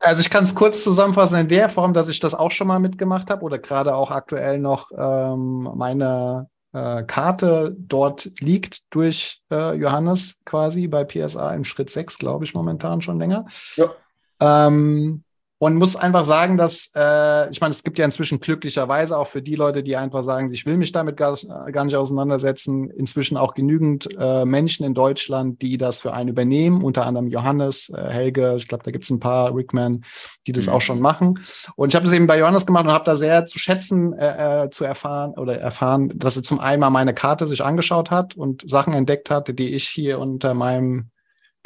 also 0.00 0.20
ich 0.20 0.30
kann 0.30 0.44
es 0.44 0.54
kurz 0.54 0.82
zusammenfassen 0.82 1.40
in 1.40 1.48
der 1.48 1.68
Form, 1.68 1.92
dass 1.92 2.08
ich 2.08 2.20
das 2.20 2.34
auch 2.34 2.50
schon 2.50 2.68
mal 2.68 2.78
mitgemacht 2.78 3.30
habe 3.30 3.42
oder 3.42 3.58
gerade 3.58 3.94
auch 3.94 4.10
aktuell 4.10 4.58
noch 4.58 4.90
ähm, 4.96 5.68
meine 5.74 6.48
äh, 6.72 7.02
Karte 7.04 7.74
dort 7.78 8.30
liegt 8.40 8.94
durch 8.94 9.42
äh, 9.50 9.74
Johannes 9.74 10.40
quasi 10.44 10.88
bei 10.88 11.04
PSA 11.04 11.54
im 11.54 11.64
Schritt 11.64 11.90
6, 11.90 12.18
glaube 12.18 12.44
ich, 12.44 12.54
momentan 12.54 13.02
schon 13.02 13.18
länger. 13.18 13.46
Ja. 13.76 13.90
Ähm, 14.40 15.24
und 15.58 15.74
muss 15.74 15.96
einfach 15.96 16.24
sagen, 16.24 16.56
dass, 16.56 16.92
äh, 16.94 17.50
ich 17.50 17.60
meine, 17.60 17.70
es 17.72 17.82
gibt 17.82 17.98
ja 17.98 18.04
inzwischen 18.04 18.38
glücklicherweise 18.38 19.18
auch 19.18 19.26
für 19.26 19.42
die 19.42 19.56
Leute, 19.56 19.82
die 19.82 19.96
einfach 19.96 20.22
sagen, 20.22 20.52
ich 20.52 20.66
will 20.66 20.76
mich 20.76 20.92
damit 20.92 21.16
gar, 21.16 21.36
gar 21.72 21.84
nicht 21.84 21.96
auseinandersetzen, 21.96 22.88
inzwischen 22.90 23.36
auch 23.36 23.54
genügend 23.54 24.08
äh, 24.18 24.44
Menschen 24.44 24.86
in 24.86 24.94
Deutschland, 24.94 25.60
die 25.60 25.76
das 25.76 26.00
für 26.00 26.12
einen 26.12 26.28
übernehmen, 26.28 26.82
unter 26.82 27.06
anderem 27.06 27.26
Johannes, 27.26 27.90
äh, 27.90 28.08
Helge, 28.08 28.54
ich 28.56 28.68
glaube, 28.68 28.84
da 28.84 28.92
gibt 28.92 29.04
es 29.04 29.10
ein 29.10 29.18
paar 29.18 29.54
Rickman, 29.54 30.04
die 30.46 30.52
das 30.52 30.68
mhm. 30.68 30.74
auch 30.74 30.80
schon 30.80 31.00
machen. 31.00 31.40
Und 31.74 31.88
ich 31.88 31.96
habe 31.96 32.06
das 32.06 32.14
eben 32.14 32.28
bei 32.28 32.38
Johannes 32.38 32.64
gemacht 32.64 32.84
und 32.84 32.92
habe 32.92 33.04
da 33.04 33.16
sehr 33.16 33.46
zu 33.46 33.58
schätzen, 33.58 34.12
äh, 34.12 34.64
äh, 34.64 34.70
zu 34.70 34.84
erfahren 34.84 35.32
oder 35.32 35.58
erfahren, 35.58 36.12
dass 36.14 36.36
er 36.36 36.44
zum 36.44 36.60
einen 36.60 36.80
mal 36.80 36.90
meine 36.90 37.14
Karte 37.14 37.48
sich 37.48 37.64
angeschaut 37.64 38.12
hat 38.12 38.36
und 38.36 38.68
Sachen 38.70 38.92
entdeckt 38.92 39.28
hatte, 39.28 39.54
die 39.54 39.74
ich 39.74 39.88
hier 39.88 40.20
unter 40.20 40.54
meinem 40.54 41.10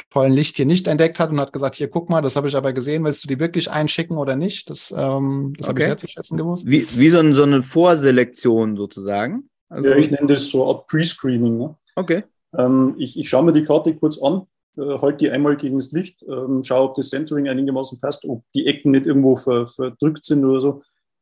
tollen 0.09 0.33
Licht 0.33 0.57
hier 0.57 0.65
nicht 0.65 0.87
entdeckt 0.87 1.19
hat 1.19 1.31
und 1.31 1.39
hat 1.39 1.53
gesagt, 1.53 1.75
hier 1.75 1.89
guck 1.89 2.09
mal, 2.09 2.21
das 2.21 2.35
habe 2.35 2.47
ich 2.47 2.55
aber 2.55 2.73
gesehen, 2.73 3.03
willst 3.03 3.23
du 3.23 3.27
die 3.27 3.39
wirklich 3.39 3.71
einschicken 3.71 4.17
oder 4.17 4.35
nicht? 4.35 4.69
Das, 4.69 4.93
ähm, 4.95 5.53
das 5.57 5.69
okay. 5.69 5.69
habe 5.69 5.79
ich 5.79 5.85
sehr 5.85 5.97
zu 5.97 6.07
schätzen 6.07 6.37
gewusst. 6.37 6.67
Wie, 6.67 6.87
wie 6.95 7.09
so, 7.09 7.19
ein, 7.19 7.33
so 7.33 7.43
eine 7.43 7.61
Vorselektion 7.61 8.77
sozusagen? 8.77 9.49
Also 9.69 9.89
ja, 9.89 9.95
ich 9.95 10.11
nenne 10.11 10.27
das 10.27 10.49
so 10.49 10.67
Art 10.67 10.87
Pre-Screening. 10.87 11.57
Ne? 11.57 11.75
Okay. 11.95 12.23
Ähm, 12.55 12.95
ich, 12.97 13.17
ich 13.17 13.27
schaue 13.27 13.43
mir 13.43 13.53
die 13.53 13.65
Karte 13.65 13.95
kurz 13.95 14.21
an, 14.21 14.43
äh, 14.77 14.99
halte 14.99 15.17
die 15.17 15.31
einmal 15.31 15.57
gegen 15.57 15.77
das 15.77 15.91
Licht, 15.91 16.23
ähm, 16.27 16.63
schaue, 16.63 16.89
ob 16.89 16.95
das 16.95 17.09
Centering 17.09 17.49
einigermaßen 17.49 17.99
passt, 17.99 18.25
ob 18.25 18.43
die 18.53 18.67
Ecken 18.67 18.91
nicht 18.91 19.07
irgendwo 19.07 19.35
ver, 19.35 19.67
verdrückt 19.67 20.25
sind 20.25 20.45
oder 20.45 20.61
so. 20.61 20.81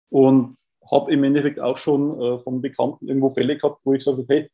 Und 0.10 0.56
habe 0.92 1.12
im 1.14 1.24
Endeffekt 1.24 1.60
auch 1.60 1.78
schon 1.78 2.20
äh, 2.20 2.38
von 2.40 2.62
Bekannten 2.62 3.08
irgendwo 3.08 3.30
Fälle 3.30 3.58
gehabt, 3.58 3.80
wo 3.86 3.94
ich 3.94 4.04
sage, 4.04 4.26
hey, 4.28 4.50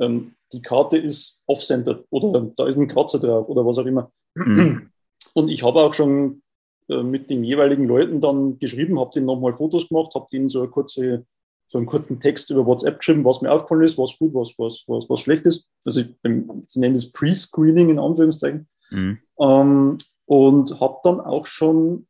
ähm, 0.00 0.34
die 0.52 0.62
Karte 0.62 0.96
ist 0.96 1.40
off-centered 1.46 2.04
oder 2.10 2.50
da 2.56 2.66
ist 2.66 2.76
ein 2.76 2.88
Kratzer 2.88 3.18
drauf 3.18 3.48
oder 3.48 3.64
was 3.66 3.78
auch 3.78 3.86
immer. 3.86 4.10
Mhm. 4.34 4.90
Und 5.34 5.48
ich 5.48 5.62
habe 5.62 5.80
auch 5.80 5.92
schon 5.92 6.42
äh, 6.88 7.02
mit 7.02 7.30
den 7.30 7.44
jeweiligen 7.44 7.86
Leuten 7.86 8.20
dann 8.20 8.58
geschrieben, 8.58 8.98
habe 8.98 9.10
denen 9.14 9.26
nochmal 9.26 9.52
Fotos 9.52 9.88
gemacht, 9.88 10.14
habe 10.14 10.26
denen 10.32 10.48
so, 10.48 10.60
eine 10.60 10.70
kurze, 10.70 11.26
so 11.66 11.78
einen 11.78 11.86
kurzen 11.86 12.18
Text 12.18 12.50
über 12.50 12.66
WhatsApp 12.66 12.98
geschrieben, 12.98 13.24
was 13.24 13.42
mir 13.42 13.52
aufgefallen 13.52 13.82
ist, 13.82 13.98
was 13.98 14.16
gut, 14.18 14.34
was, 14.34 14.54
was, 14.58 14.84
was, 14.86 15.08
was 15.08 15.20
schlecht 15.20 15.44
ist. 15.46 15.68
Also 15.84 16.00
ich, 16.00 16.08
ich 16.08 16.76
nenne 16.76 16.94
das 16.94 17.12
Pre-Screening 17.12 17.90
in 17.90 17.98
Anführungszeichen. 17.98 18.68
Mhm. 18.90 19.18
Ähm, 19.38 19.98
und 20.26 20.80
habe 20.80 20.98
dann 21.04 21.20
auch 21.20 21.46
schon 21.46 22.06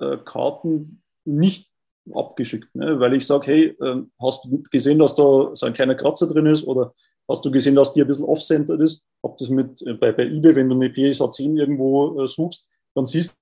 äh, 0.00 0.16
Karten 0.24 1.02
nicht 1.24 1.70
abgeschickt, 2.12 2.74
ne? 2.74 3.00
weil 3.00 3.14
ich 3.14 3.26
sage, 3.26 3.46
hey, 3.46 3.64
äh, 3.80 4.02
hast 4.20 4.44
du 4.44 4.62
gesehen, 4.70 4.98
dass 4.98 5.14
da 5.14 5.50
so 5.54 5.66
ein 5.66 5.72
kleiner 5.72 5.94
Kratzer 5.94 6.26
drin 6.26 6.46
ist 6.46 6.66
oder 6.66 6.94
hast 7.28 7.44
du 7.44 7.50
gesehen, 7.50 7.74
dass 7.74 7.92
die 7.92 8.02
ein 8.02 8.06
bisschen 8.06 8.26
off-centered 8.26 8.80
ist. 8.80 9.02
Hab 9.22 9.36
das 9.36 9.48
mit, 9.48 9.82
äh, 9.82 9.94
bei, 9.94 10.12
bei 10.12 10.26
eBay, 10.26 10.54
wenn 10.54 10.68
du 10.68 10.74
eine 10.74 10.90
PSA 10.90 11.30
10 11.30 11.56
irgendwo 11.56 12.22
äh, 12.22 12.26
suchst, 12.26 12.68
dann 12.94 13.06
siehst 13.06 13.36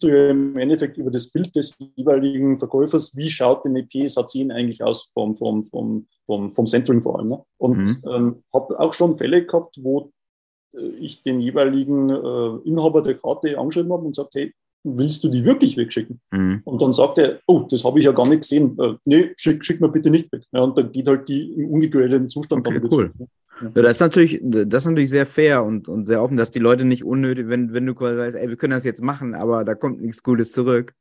du 0.00 0.08
ja 0.08 0.30
im 0.30 0.56
Endeffekt 0.58 0.96
über 0.96 1.10
das 1.10 1.30
Bild 1.30 1.54
des 1.54 1.76
jeweiligen 1.96 2.58
Verkäufers, 2.58 3.16
wie 3.16 3.30
schaut 3.30 3.64
denn 3.64 3.76
eine 3.76 3.86
PSA 3.86 4.26
10 4.26 4.52
eigentlich 4.52 4.82
aus 4.82 5.08
vom, 5.12 5.34
vom, 5.34 5.62
vom, 5.62 6.06
vom, 6.26 6.48
vom 6.50 6.66
Centering 6.66 7.02
vor 7.02 7.18
allem. 7.18 7.28
Ne? 7.28 7.44
Und 7.58 7.78
mhm. 7.78 8.02
ähm, 8.06 8.42
habe 8.52 8.78
auch 8.78 8.94
schon 8.94 9.16
Fälle 9.16 9.46
gehabt, 9.46 9.76
wo 9.80 10.10
äh, 10.74 10.80
ich 11.00 11.22
den 11.22 11.40
jeweiligen 11.40 12.10
äh, 12.10 12.68
Inhaber 12.68 13.02
der 13.02 13.14
Karte 13.14 13.58
angeschrieben 13.58 13.92
habe 13.92 14.04
und 14.04 14.12
gesagt, 14.12 14.34
hey, 14.34 14.52
willst 14.84 15.22
du 15.24 15.28
die 15.28 15.44
wirklich 15.44 15.76
wegschicken? 15.76 16.20
Mhm. 16.30 16.60
Und 16.64 16.82
dann 16.82 16.92
sagt 16.92 17.18
er, 17.18 17.40
oh, 17.46 17.66
das 17.70 17.84
habe 17.84 17.98
ich 17.98 18.04
ja 18.04 18.12
gar 18.12 18.26
nicht 18.26 18.40
gesehen. 18.40 18.76
Äh, 18.78 18.94
nee, 19.04 19.32
schick, 19.36 19.64
schick 19.64 19.80
mir 19.80 19.88
bitte 19.88 20.10
nicht 20.10 20.32
weg. 20.32 20.42
Ja, 20.52 20.60
und 20.60 20.76
dann 20.76 20.90
geht 20.92 21.08
halt 21.08 21.28
die 21.28 21.52
im 21.52 21.70
ungegradeten 21.70 22.28
Zustand 22.28 22.66
okay, 22.66 22.80
cool. 22.90 23.12
Ja, 23.74 23.82
das 23.82 23.92
ist 23.92 24.00
natürlich, 24.00 24.40
das 24.42 24.82
ist 24.82 24.88
natürlich 24.88 25.10
sehr 25.10 25.26
fair 25.26 25.64
und, 25.64 25.88
und 25.88 26.06
sehr 26.06 26.22
offen, 26.22 26.36
dass 26.36 26.50
die 26.50 26.58
Leute 26.58 26.84
nicht 26.84 27.04
unnötig, 27.04 27.48
wenn, 27.48 27.72
wenn 27.72 27.86
du 27.86 27.94
quasi 27.94 28.16
sagst, 28.16 28.36
ey, 28.36 28.48
wir 28.48 28.56
können 28.56 28.72
das 28.72 28.84
jetzt 28.84 29.02
machen, 29.02 29.34
aber 29.34 29.64
da 29.64 29.74
kommt 29.74 30.00
nichts 30.00 30.22
Gutes 30.22 30.50
zurück, 30.50 30.94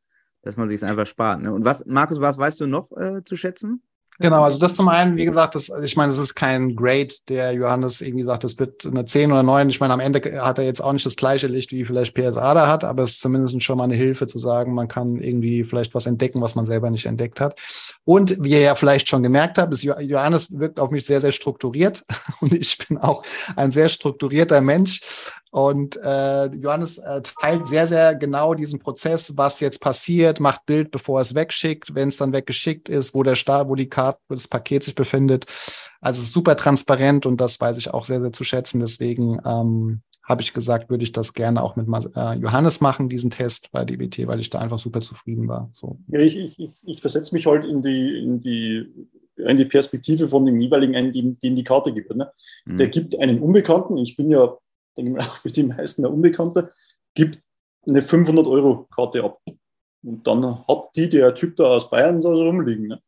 dass 0.44 0.58
man 0.58 0.68
sich 0.68 0.76
es 0.76 0.84
einfach 0.84 1.08
spart. 1.08 1.42
Ne? 1.42 1.52
Und 1.54 1.66
was, 1.66 1.86
Markus, 1.86 2.22
was 2.22 2.38
weißt 2.38 2.62
du 2.62 2.68
noch 2.68 2.92
äh, 2.92 3.24
zu 3.26 3.36
schätzen? 3.36 3.82
Genau, 4.22 4.44
also 4.44 4.60
das 4.60 4.76
zum 4.76 4.88
einen, 4.88 5.18
wie 5.18 5.26
gesagt, 5.26 5.56
das, 5.56 5.72
ich 5.84 5.98
meine, 5.98 6.12
es 6.12 6.20
ist 6.20 6.36
kein 6.36 6.76
Grade, 6.76 7.14
der 7.28 7.54
Johannes 7.54 8.02
irgendwie 8.02 8.24
sagt, 8.24 8.44
das 8.44 8.60
wird 8.60 8.86
eine 8.86 9.04
10 9.04 9.32
oder 9.32 9.42
9. 9.42 9.70
Ich 9.70 9.80
meine, 9.80 9.94
am 9.94 10.00
Ende 10.00 10.22
hat 10.44 10.60
er 10.60 10.66
jetzt 10.66 10.82
auch 10.82 10.94
nicht 10.94 11.06
das 11.06 11.16
gleiche 11.16 11.48
Licht, 11.48 11.72
wie 11.72 11.84
vielleicht 11.84 12.16
PSA 12.16 12.54
da 12.54 12.68
hat, 12.68 12.84
aber 12.84 13.04
es 13.04 13.12
ist 13.12 13.22
zumindest 13.22 13.62
schon 13.64 13.80
mal 13.80 13.86
eine 13.86 13.96
Hilfe 13.96 14.28
zu 14.28 14.38
sagen, 14.38 14.74
man 14.76 14.88
kann 14.88 15.18
irgendwie 15.20 15.64
vielleicht 15.64 15.96
was 15.96 16.06
entdecken, 16.06 16.40
was 16.40 16.54
man 16.56 16.66
selber 16.68 16.92
nicht 16.92 17.08
entdeckt 17.08 17.42
hat. 17.42 17.60
Und 18.06 18.38
wie 18.42 18.52
ihr 18.52 18.62
ja 18.62 18.76
vielleicht 18.76 19.10
schon 19.10 19.24
gemerkt 19.24 19.58
habt, 19.58 19.74
ist 19.74 19.84
Johannes 19.84 20.58
wirkt 20.60 20.80
auf 20.80 20.92
mich 20.92 21.06
sehr, 21.06 21.20
sehr 21.20 21.32
strukturiert 21.32 22.04
und 22.42 22.54
ich 22.54 22.78
bin 22.78 23.00
auch 23.00 23.24
ein 23.56 23.72
sehr 23.72 23.90
strukturierter 23.90 24.62
Mench. 24.62 25.02
Und 25.52 25.98
äh, 25.98 26.46
Johannes 26.56 26.98
äh, 26.98 27.22
teilt 27.22 27.68
sehr, 27.68 27.86
sehr 27.86 28.16
genau 28.16 28.54
diesen 28.54 28.80
Prozess, 28.80 29.38
was 29.38 29.60
jetzt 29.60 29.82
passiert, 29.82 30.40
macht 30.40 30.66
Bild, 30.66 30.92
bevor 30.92 31.20
er 31.20 31.24
es 31.24 31.36
wegschickt, 31.36 31.94
wenn 31.94 32.08
es 32.08 32.18
dann 32.18 32.32
weggeschickt 32.32 32.88
ist, 32.88 33.14
wo 33.14 33.22
der 33.22 33.36
Star, 33.36 33.68
wo 33.68 33.76
die 33.76 33.90
Karte, 33.90 34.20
wo 34.30 34.36
das 34.36 34.48
Paket 34.48 34.86
sich 34.86 34.96
befindet. 34.96 35.46
Also 36.00 36.20
es 36.20 36.28
ist 36.28 36.34
super 36.34 36.56
transparent 36.56 37.26
und 37.26 37.42
das 37.42 37.60
weiß 37.60 37.78
ich 37.78 37.94
auch 37.94 38.06
sehr, 38.06 38.22
sehr 38.22 38.32
zu 38.32 38.46
schätzen. 38.46 38.80
Deswegen 38.80 39.40
ähm, 39.46 40.02
habe 40.24 40.42
ich 40.42 40.54
gesagt, 40.54 40.90
würde 40.90 41.04
ich 41.04 41.12
das 41.12 41.34
gerne 41.34 41.62
auch 41.62 41.76
mit 41.76 41.86
äh, 42.16 42.34
Johannes 42.36 42.80
machen, 42.80 43.10
diesen 43.10 43.30
Test 43.30 43.74
bei 43.74 43.84
DBT, 43.84 44.28
weil 44.28 44.40
ich 44.40 44.50
da 44.50 44.60
einfach 44.60 44.80
super 44.80 45.02
zufrieden 45.02 45.50
war. 45.50 45.70
So. 45.74 46.00
Ja, 46.08 46.20
ich, 46.20 46.40
ich, 46.40 46.58
ich 46.86 47.02
versetze 47.02 47.36
mich 47.36 47.46
halt 47.46 47.66
in 47.66 47.82
die, 47.82 48.20
in 48.20 48.40
die 48.40 49.10
in 49.38 49.58
die 49.58 49.66
Perspektive 49.66 50.28
von 50.28 50.46
dem 50.46 50.60
jeweiligen 50.60 50.96
einen, 50.96 51.12
dem, 51.12 51.38
dem 51.40 51.56
die 51.56 51.64
Karte 51.64 51.92
gibt. 51.94 52.16
Ne? 52.16 52.30
Mhm. 52.66 52.78
Der 52.78 52.88
gibt 52.90 53.20
einen 53.20 53.40
Unbekannten, 53.40 53.98
ich 53.98 54.16
bin 54.16 54.30
ja 54.30 54.56
denke 54.98 55.12
ich 55.12 55.18
mal 55.18 55.26
auch 55.26 55.38
für 55.38 55.52
die 55.52 55.64
meisten 55.64 56.02
der 56.02 56.12
Unbekannte, 56.12 56.70
gibt 57.14 57.40
eine 57.86 58.02
500-Euro-Karte 58.02 59.24
ab. 59.24 59.40
Und 60.04 60.26
dann 60.26 60.68
hat 60.68 60.90
die 60.96 61.10
der 61.10 61.34
Typ 61.36 61.56
da 61.56 61.66
aus 61.66 61.90
Bayern 61.90 62.22
so 62.22 62.34
rumliegen. 62.34 62.88
Ne? 62.88 63.02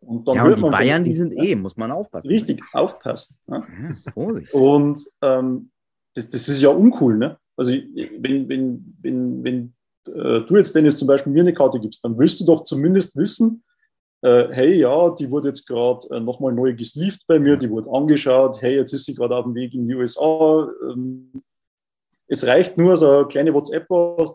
Und 0.00 0.28
dann 0.28 0.36
ja, 0.36 0.44
und 0.44 0.58
die 0.58 0.62
Bayern, 0.62 1.04
die 1.04 1.12
sind 1.12 1.32
eh, 1.32 1.54
muss 1.54 1.76
man 1.76 1.90
aufpassen. 1.90 2.28
Richtig, 2.28 2.60
ne? 2.60 2.66
aufpassen. 2.72 3.36
Ne? 3.46 3.66
Ja, 4.14 4.58
und 4.58 5.00
ähm, 5.22 5.70
das, 6.14 6.28
das 6.28 6.48
ist 6.48 6.60
ja 6.60 6.68
uncool. 6.68 7.16
Ne? 7.16 7.38
Also 7.56 7.72
wenn, 7.72 8.48
wenn, 8.48 8.96
wenn, 9.00 9.44
wenn 9.44 9.74
äh, 10.08 10.40
du 10.40 10.56
jetzt, 10.56 10.74
Dennis, 10.74 10.98
zum 10.98 11.08
Beispiel 11.08 11.32
mir 11.32 11.42
eine 11.42 11.54
Karte 11.54 11.80
gibst, 11.80 12.04
dann 12.04 12.18
willst 12.18 12.40
du 12.40 12.44
doch 12.44 12.62
zumindest 12.62 13.16
wissen, 13.16 13.64
äh, 14.24 14.48
hey, 14.52 14.78
ja, 14.78 15.10
die 15.10 15.30
wurde 15.30 15.48
jetzt 15.48 15.66
gerade 15.66 16.06
äh, 16.10 16.18
nochmal 16.18 16.54
neu 16.54 16.74
gesleeved 16.74 17.26
bei 17.26 17.38
mir, 17.38 17.58
die 17.58 17.68
wurde 17.68 17.90
angeschaut, 17.90 18.62
hey, 18.62 18.76
jetzt 18.76 18.94
ist 18.94 19.04
sie 19.04 19.14
gerade 19.14 19.36
auf 19.36 19.44
dem 19.44 19.54
Weg 19.54 19.74
in 19.74 19.86
die 19.86 19.94
USA. 19.94 20.66
Ähm, 20.90 21.30
es 22.26 22.46
reicht 22.46 22.78
nur 22.78 22.96
so 22.96 23.10
eine 23.10 23.26
kleine 23.26 23.52
WhatsApp 23.52 23.86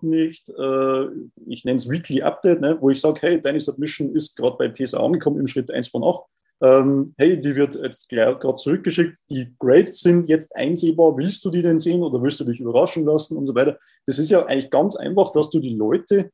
nicht, 0.04 0.48
äh, 0.50 1.06
ich 1.48 1.66
nenne 1.66 1.78
es 1.78 1.90
Weekly 1.90 2.22
Update, 2.22 2.62
ne, 2.62 2.78
wo 2.80 2.92
ich 2.92 3.02
sage, 3.02 3.20
hey, 3.22 3.42
deine 3.42 3.60
Submission 3.60 4.14
ist 4.14 4.36
gerade 4.36 4.58
bei 4.58 4.70
PSA 4.70 5.00
angekommen 5.04 5.40
im 5.40 5.48
Schritt 5.48 5.72
1 5.72 5.88
von 5.88 6.04
8. 6.04 6.24
Ähm, 6.62 7.16
hey, 7.18 7.40
die 7.40 7.56
wird 7.56 7.74
jetzt 7.74 8.10
gerade 8.10 8.56
zurückgeschickt, 8.56 9.18
die 9.32 9.56
Grades 9.58 10.02
sind 10.02 10.28
jetzt 10.28 10.56
einsehbar, 10.56 11.18
willst 11.18 11.44
du 11.46 11.50
die 11.50 11.64
denn 11.64 11.80
sehen 11.80 12.04
oder 12.04 12.22
willst 12.22 12.40
du 12.40 12.44
dich 12.44 12.60
überraschen 12.60 13.06
lassen 13.06 13.38
und 13.38 13.48
so 13.48 13.56
weiter. 13.56 13.80
Das 14.06 14.20
ist 14.20 14.30
ja 14.30 14.46
eigentlich 14.46 14.70
ganz 14.70 14.96
einfach, 14.96 15.32
dass 15.32 15.50
du 15.50 15.60
die 15.60 15.74
Leute 15.74 16.30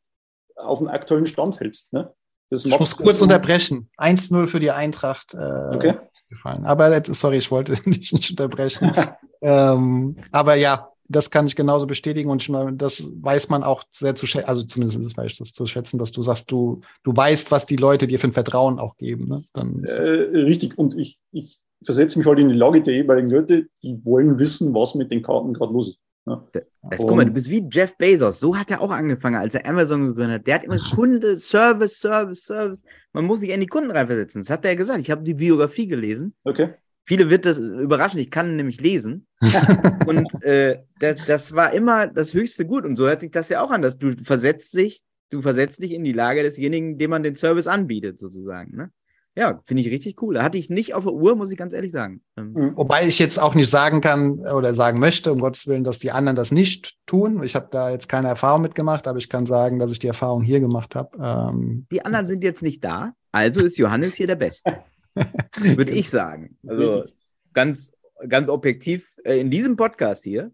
auf 0.58 0.80
den 0.80 0.90
aktuellen 0.90 1.26
Stand 1.26 1.62
hältst. 1.62 1.94
Ne? 1.94 2.14
Ich 2.50 2.80
muss 2.80 2.96
kurz 2.96 3.22
unterbrechen. 3.22 3.90
1-0 3.98 4.48
für 4.48 4.60
die 4.60 4.72
Eintracht. 4.72 5.34
Äh, 5.34 5.76
okay. 5.76 5.98
Gefallen. 6.30 6.66
Aber 6.66 7.02
sorry, 7.14 7.38
ich 7.38 7.52
wollte 7.52 7.74
dich 7.86 8.14
nicht 8.14 8.32
unterbrechen. 8.32 8.92
ähm, 9.42 10.16
aber 10.32 10.56
ja, 10.56 10.90
das 11.08 11.30
kann 11.30 11.46
ich 11.46 11.56
genauso 11.56 11.86
bestätigen 11.86 12.30
und 12.30 12.48
das 12.82 13.12
weiß 13.22 13.50
man 13.50 13.64
auch 13.64 13.84
sehr 13.92 14.16
zu 14.16 14.26
schätzen, 14.26 14.48
also 14.48 14.64
zumindest 14.64 15.16
weiß 15.16 15.32
ich 15.32 15.38
das 15.38 15.52
zu 15.52 15.66
schätzen, 15.68 16.00
dass 16.00 16.12
du 16.12 16.22
sagst, 16.22 16.52
du, 16.52 16.82
du 17.04 17.16
weißt, 17.16 17.52
was 17.52 17.66
die 17.68 17.76
Leute 17.76 18.08
dir 18.08 18.20
für 18.20 18.28
ein 18.28 18.34
Vertrauen 18.34 18.80
auch 18.80 18.98
geben. 18.98 19.28
Ne? 19.28 19.42
Dann 19.54 19.84
äh, 19.84 19.92
richtig, 19.92 20.78
und 20.78 20.98
ich, 20.98 21.20
ich 21.32 21.60
versetze 21.84 22.18
mich 22.18 22.28
halt 22.28 22.40
in 22.40 22.50
die 22.50 22.56
Lage 22.56 22.82
der 22.82 22.96
jeweiligen 22.96 23.30
Leute, 23.30 23.68
die 23.84 24.04
wollen 24.04 24.40
wissen, 24.40 24.74
was 24.74 24.96
mit 24.96 25.12
den 25.12 25.22
Karten 25.22 25.54
gerade 25.54 25.74
los 25.74 25.90
ist. 25.90 26.00
Ja. 26.26 26.44
Das, 26.90 27.02
guck 27.02 27.16
mal, 27.16 27.26
du 27.26 27.32
bist 27.32 27.50
wie 27.50 27.68
Jeff 27.72 27.96
Bezos. 27.98 28.40
So 28.40 28.58
hat 28.58 28.72
er 28.72 28.82
auch 28.82 28.92
angefangen, 28.92 29.36
als 29.36 29.54
er 29.54 29.68
Amazon 29.68 30.08
gegründet 30.08 30.40
hat. 30.40 30.48
Der 30.48 30.56
hat 30.56 30.64
immer 30.64 30.78
Kunde, 30.78 31.38
Service, 31.38 32.00
Service, 32.00 32.46
Service. 32.46 32.84
Man 33.14 33.26
muss 33.26 33.42
sich 33.42 33.52
in 33.52 33.60
die 33.60 33.68
Kunden 33.68 33.92
reinversetzen. 33.92 34.42
Das 34.42 34.50
hat 34.50 34.66
er 34.66 34.76
gesagt. 34.76 35.02
Ich 35.02 35.12
habe 35.12 35.24
die 35.24 35.36
Biografie 35.36 35.88
gelesen. 35.88 36.34
Okay. 36.44 36.74
Viele 37.04 37.30
wird 37.30 37.46
das 37.46 37.60
überraschen. 37.60 38.20
Ich 38.20 38.32
kann 38.32 38.56
nämlich 38.56 38.82
lesen. 38.82 39.28
und 40.08 40.44
äh, 40.44 40.80
das, 41.00 41.26
das 41.28 41.54
war 41.54 41.72
immer 41.74 42.08
das 42.08 42.34
höchste 42.34 42.66
Gut. 42.66 42.86
Und 42.86 42.98
so 42.98 43.08
hört 43.08 43.22
sich 43.22 43.32
das 43.32 43.50
ja 43.50 43.62
auch 43.62 43.70
an, 43.70 43.84
dass 43.84 44.00
du 44.00 44.12
versetzt 44.24 44.74
dich, 44.74 45.04
du 45.30 45.42
versetzt 45.42 45.84
dich 45.84 45.92
in 45.92 46.04
die 46.04 46.14
Lage 46.14 46.42
desjenigen, 46.42 46.98
dem 46.98 47.12
man 47.12 47.22
den 47.22 47.36
Service 47.36 47.68
anbietet, 47.68 48.18
sozusagen. 48.18 48.76
Ne? 48.76 48.92
Ja, 49.38 49.60
finde 49.66 49.82
ich 49.82 49.90
richtig 49.90 50.22
cool. 50.22 50.42
Hatte 50.42 50.58
ich 50.58 50.70
nicht 50.70 50.94
auf 50.94 51.04
der 51.04 51.14
Uhr, 51.14 51.36
muss 51.36 51.52
ich 51.52 51.58
ganz 51.58 51.74
ehrlich 51.74 51.92
sagen. 51.92 52.22
Ähm, 52.38 52.54
mhm. 52.54 52.78
Wobei 52.78 53.06
ich 53.06 53.20
jetzt 53.20 53.38
auch 53.38 53.54
nicht 53.54 53.70
sagen 53.70 54.00
kann 54.00 54.40
oder 54.40 54.74
sagen 54.74 55.00
möchte, 55.00 55.34
um 55.34 55.40
Gottes 55.40 55.68
Willen, 55.68 55.84
dass 55.84 56.00
die 56.00 56.12
anderen 56.12 56.38
das 56.38 56.52
nicht 56.52 56.96
tun. 57.06 57.44
Ich 57.44 57.54
habe 57.56 57.68
da 57.70 57.90
jetzt 57.90 58.08
keine 58.08 58.30
Erfahrung 58.30 58.62
mitgemacht, 58.62 59.08
aber 59.08 59.18
ich 59.18 59.30
kann 59.30 59.46
sagen, 59.46 59.78
dass 59.78 59.92
ich 59.92 60.00
die 60.00 60.08
Erfahrung 60.08 60.42
hier 60.42 60.62
gemacht 60.62 60.96
habe. 60.96 61.18
Ähm, 61.22 61.86
die 61.92 62.06
anderen 62.06 62.28
sind 62.28 62.46
jetzt 62.46 62.64
nicht 62.64 62.82
da, 62.84 63.14
also 63.34 63.60
ist 63.60 63.78
Johannes 63.78 64.16
hier 64.16 64.28
der 64.28 64.36
Beste. 64.36 64.80
Würde 65.60 65.92
ich 65.92 66.10
sagen. 66.10 66.58
Also 66.66 67.04
ganz, 67.54 67.92
ganz 68.30 68.48
objektiv, 68.48 69.18
äh, 69.26 69.40
in 69.40 69.52
diesem 69.52 69.76
Podcast 69.76 70.24
hier 70.24 70.52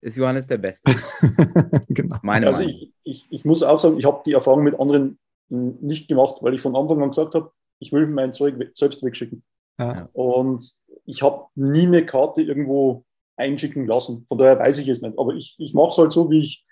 ist 0.00 0.16
Johannes 0.16 0.48
der 0.48 0.58
Beste. 0.58 0.92
genau. 1.88 2.16
Meine 2.22 2.48
also 2.48 2.64
ich, 2.64 2.92
ich, 3.04 3.28
ich 3.30 3.44
muss 3.44 3.62
auch 3.62 3.78
sagen, 3.78 3.96
ich 3.96 4.04
habe 4.04 4.22
die 4.26 4.32
Erfahrung 4.32 4.64
mit 4.64 4.78
anderen 4.78 5.20
nicht 5.48 6.08
gemacht, 6.08 6.38
weil 6.40 6.54
ich 6.54 6.60
von 6.60 6.74
Anfang 6.74 7.00
an 7.00 7.10
gesagt 7.10 7.36
habe, 7.36 7.52
ich 7.82 7.92
will 7.92 8.06
mein 8.06 8.32
Zeug 8.32 8.54
selbst 8.74 9.02
wegschicken. 9.02 9.42
Ja. 9.78 10.08
Und 10.12 10.72
ich 11.04 11.22
habe 11.22 11.46
nie 11.56 11.86
eine 11.86 12.06
Karte 12.06 12.42
irgendwo 12.42 13.04
einschicken 13.36 13.86
lassen. 13.86 14.24
Von 14.26 14.38
daher 14.38 14.58
weiß 14.58 14.78
ich 14.78 14.88
es 14.88 15.02
nicht. 15.02 15.18
Aber 15.18 15.34
ich, 15.34 15.56
ich 15.58 15.74
mache 15.74 15.88
es 15.88 15.98
halt 15.98 16.12
so, 16.12 16.30
wie 16.30 16.38
ich, 16.38 16.64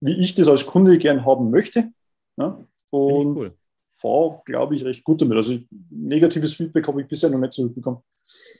wie 0.00 0.12
ich 0.20 0.34
das 0.34 0.48
als 0.48 0.66
Kunde 0.66 0.98
gern 0.98 1.24
haben 1.24 1.50
möchte. 1.50 1.90
Ja? 2.36 2.62
Und 2.90 3.36
cool. 3.36 3.52
fahre, 3.88 4.42
glaube 4.44 4.76
ich, 4.76 4.84
recht 4.84 5.04
gut 5.04 5.22
damit. 5.22 5.38
Also 5.38 5.58
negatives 5.90 6.52
Feedback 6.52 6.86
habe 6.86 7.00
ich 7.00 7.08
bisher 7.08 7.30
noch 7.30 7.38
nicht 7.38 7.54
zurückbekommen. 7.54 8.00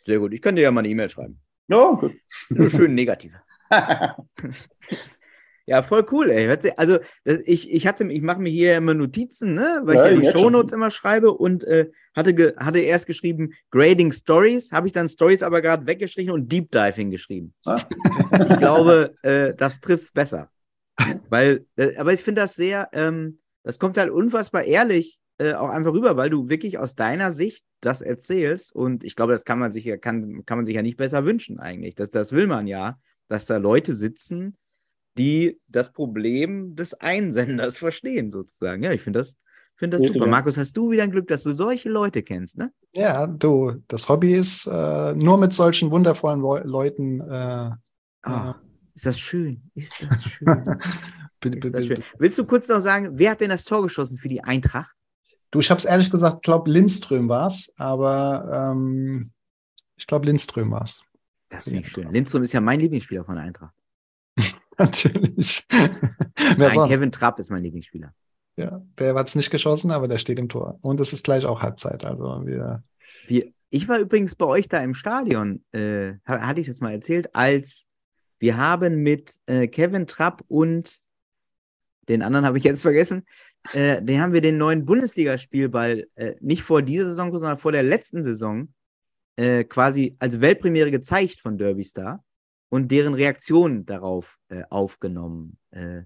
Sehr 0.06 0.18
gut. 0.18 0.32
Ich 0.32 0.40
könnte 0.40 0.62
ja 0.62 0.70
mal 0.70 0.80
eine 0.80 0.88
E-Mail 0.88 1.10
schreiben. 1.10 1.38
Ja, 1.68 1.90
gut. 1.90 2.12
Nur 2.48 2.70
schön 2.70 2.94
negativ. 2.94 3.32
Ja, 5.68 5.82
voll 5.82 6.06
cool, 6.12 6.30
ey. 6.30 6.48
Also 6.78 6.98
das, 7.24 7.40
ich, 7.44 7.70
ich 7.70 7.86
hatte, 7.86 8.10
ich 8.10 8.22
mache 8.22 8.40
mir 8.40 8.48
hier 8.48 8.78
immer 8.78 8.94
Notizen, 8.94 9.52
ne? 9.52 9.82
weil 9.84 9.96
ja, 9.96 10.06
ich 10.06 10.24
ja 10.24 10.32
die 10.32 10.38
Shownotes 10.38 10.72
immer 10.72 10.90
schreibe 10.90 11.30
und 11.30 11.62
äh, 11.64 11.90
hatte, 12.16 12.32
ge, 12.32 12.56
hatte 12.56 12.78
erst 12.78 13.06
geschrieben 13.06 13.52
Grading 13.70 14.12
Stories, 14.12 14.72
habe 14.72 14.86
ich 14.86 14.94
dann 14.94 15.08
Stories 15.08 15.42
aber 15.42 15.60
gerade 15.60 15.86
weggestrichen 15.86 16.32
und 16.32 16.50
Deep 16.50 16.70
Diving 16.70 17.10
geschrieben. 17.10 17.52
Ah. 17.66 17.82
Ich 18.32 18.58
glaube, 18.58 19.14
äh, 19.20 19.52
das 19.54 19.80
trifft 19.80 20.04
es 20.04 20.12
besser. 20.12 20.50
Weil, 21.28 21.66
äh, 21.76 21.96
aber 21.96 22.14
ich 22.14 22.22
finde 22.22 22.40
das 22.40 22.54
sehr, 22.54 22.88
ähm, 22.94 23.38
das 23.62 23.78
kommt 23.78 23.98
halt 23.98 24.10
unfassbar 24.10 24.64
ehrlich 24.64 25.20
äh, 25.36 25.52
auch 25.52 25.68
einfach 25.68 25.92
rüber, 25.92 26.16
weil 26.16 26.30
du 26.30 26.48
wirklich 26.48 26.78
aus 26.78 26.94
deiner 26.94 27.30
Sicht 27.30 27.62
das 27.82 28.00
erzählst 28.00 28.74
und 28.74 29.04
ich 29.04 29.16
glaube, 29.16 29.32
das 29.32 29.44
kann 29.44 29.58
man 29.58 29.72
sich 29.72 29.84
ja, 29.84 29.98
kann, 29.98 30.46
kann 30.46 30.56
man 30.56 30.64
sich 30.64 30.76
ja 30.76 30.82
nicht 30.82 30.96
besser 30.96 31.26
wünschen 31.26 31.60
eigentlich. 31.60 31.94
Das, 31.94 32.08
das 32.08 32.32
will 32.32 32.46
man 32.46 32.66
ja, 32.66 32.98
dass 33.28 33.44
da 33.44 33.58
Leute 33.58 33.92
sitzen, 33.92 34.56
die 35.18 35.60
das 35.68 35.92
Problem 35.92 36.74
des 36.76 36.94
Einsenders 36.94 37.78
verstehen, 37.78 38.30
sozusagen. 38.30 38.82
Ja, 38.82 38.92
ich 38.92 39.02
finde 39.02 39.20
das, 39.20 39.36
find 39.76 39.92
das 39.92 40.02
super. 40.02 40.26
Markus, 40.26 40.56
hast 40.56 40.76
du 40.76 40.90
wieder 40.90 41.02
ein 41.02 41.10
Glück, 41.10 41.28
dass 41.28 41.42
du 41.42 41.52
solche 41.52 41.90
Leute 41.90 42.22
kennst, 42.22 42.56
ne? 42.56 42.72
Ja, 42.92 43.26
du, 43.26 43.82
das 43.88 44.08
Hobby 44.08 44.34
ist 44.34 44.66
äh, 44.66 45.14
nur 45.14 45.38
mit 45.38 45.52
solchen 45.52 45.90
wundervollen 45.90 46.40
Leuten. 46.40 47.20
Äh, 47.20 47.70
oh, 48.26 48.54
ist 48.94 49.06
das 49.06 49.18
schön? 49.18 49.70
Ist 49.74 49.94
das 50.08 50.22
schön? 50.24 50.46
bitte, 51.40 51.58
bitte, 51.58 51.70
bitte. 51.70 52.02
Willst 52.18 52.38
du 52.38 52.44
kurz 52.46 52.68
noch 52.68 52.80
sagen, 52.80 53.10
wer 53.14 53.32
hat 53.32 53.40
denn 53.40 53.50
das 53.50 53.64
Tor 53.64 53.82
geschossen 53.82 54.18
für 54.18 54.28
die 54.28 54.42
Eintracht? 54.42 54.94
Du, 55.50 55.60
ich 55.60 55.70
habe 55.70 55.78
es 55.78 55.84
ehrlich 55.84 56.10
gesagt, 56.10 56.42
glaube 56.42 56.70
Lindström 56.70 57.28
war 57.28 57.46
es, 57.46 57.72
aber 57.78 58.72
ähm, 58.72 59.32
ich 59.96 60.06
glaube 60.06 60.26
Lindström 60.26 60.70
war 60.70 60.82
es. 60.82 61.02
Das 61.48 61.64
finde 61.64 61.80
ich 61.80 61.90
schön. 61.90 62.12
Lindström 62.12 62.42
ist 62.42 62.52
ja 62.52 62.60
mein 62.60 62.80
Lieblingsspieler 62.80 63.24
von 63.24 63.38
Eintracht. 63.38 63.77
Natürlich. 64.84 65.66
Nein, 66.56 66.70
sonst? 66.70 66.92
Kevin 66.92 67.12
Trapp 67.12 67.38
ist 67.38 67.50
mein 67.50 67.62
Lieblingsspieler. 67.62 68.14
Ja, 68.56 68.82
der 68.98 69.14
hat 69.14 69.28
es 69.28 69.34
nicht 69.34 69.50
geschossen, 69.50 69.90
aber 69.90 70.08
der 70.08 70.18
steht 70.18 70.38
im 70.38 70.48
Tor. 70.48 70.78
Und 70.82 71.00
es 71.00 71.12
ist 71.12 71.24
gleich 71.24 71.46
auch 71.46 71.62
Halbzeit. 71.62 72.04
Also 72.04 72.46
wir. 72.46 72.82
wir 73.26 73.52
ich 73.70 73.88
war 73.88 73.98
übrigens 73.98 74.34
bei 74.34 74.46
euch 74.46 74.68
da 74.68 74.78
im 74.78 74.94
Stadion, 74.94 75.62
äh, 75.72 76.14
hatte 76.24 76.60
ich 76.60 76.66
das 76.66 76.80
mal 76.80 76.92
erzählt, 76.92 77.34
als 77.34 77.86
wir 78.38 78.56
haben 78.56 79.02
mit 79.02 79.34
äh, 79.46 79.66
Kevin 79.66 80.06
Trapp 80.06 80.42
und 80.48 81.00
den 82.08 82.22
anderen 82.22 82.46
habe 82.46 82.56
ich 82.56 82.64
jetzt 82.64 82.82
vergessen, 82.82 83.26
äh, 83.74 84.02
den 84.02 84.22
haben 84.22 84.32
wir 84.32 84.40
den 84.40 84.56
neuen 84.56 84.86
Bundesligaspielball 84.86 86.06
äh, 86.14 86.34
nicht 86.40 86.62
vor 86.62 86.80
dieser 86.80 87.04
Saison, 87.04 87.30
sondern 87.32 87.58
vor 87.58 87.72
der 87.72 87.82
letzten 87.82 88.22
Saison 88.22 88.72
äh, 89.36 89.64
quasi 89.64 90.16
als 90.18 90.40
Weltpremiere 90.40 90.90
gezeigt 90.90 91.40
von 91.40 91.58
Derby 91.58 91.84
Star 91.84 92.24
und 92.68 92.90
deren 92.90 93.14
Reaktion 93.14 93.86
darauf 93.86 94.38
äh, 94.48 94.62
aufgenommen. 94.70 95.58
Äh, 95.70 96.02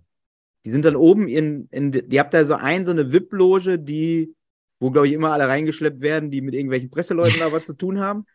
die 0.64 0.70
sind 0.70 0.84
dann 0.84 0.96
oben 0.96 1.28
in, 1.28 1.68
in, 1.70 1.90
die 1.90 2.20
habt 2.20 2.34
da 2.34 2.44
so 2.44 2.54
ein, 2.54 2.84
so 2.84 2.92
eine 2.92 3.12
VIP-Loge, 3.12 3.78
die, 3.78 4.34
wo, 4.78 4.90
glaube 4.90 5.08
ich, 5.08 5.12
immer 5.12 5.32
alle 5.32 5.48
reingeschleppt 5.48 6.00
werden, 6.00 6.30
die 6.30 6.40
mit 6.40 6.54
irgendwelchen 6.54 6.90
Presseleuten 6.90 7.40
da 7.40 7.50
was 7.50 7.64
zu 7.64 7.74
tun 7.74 8.00
haben. 8.00 8.26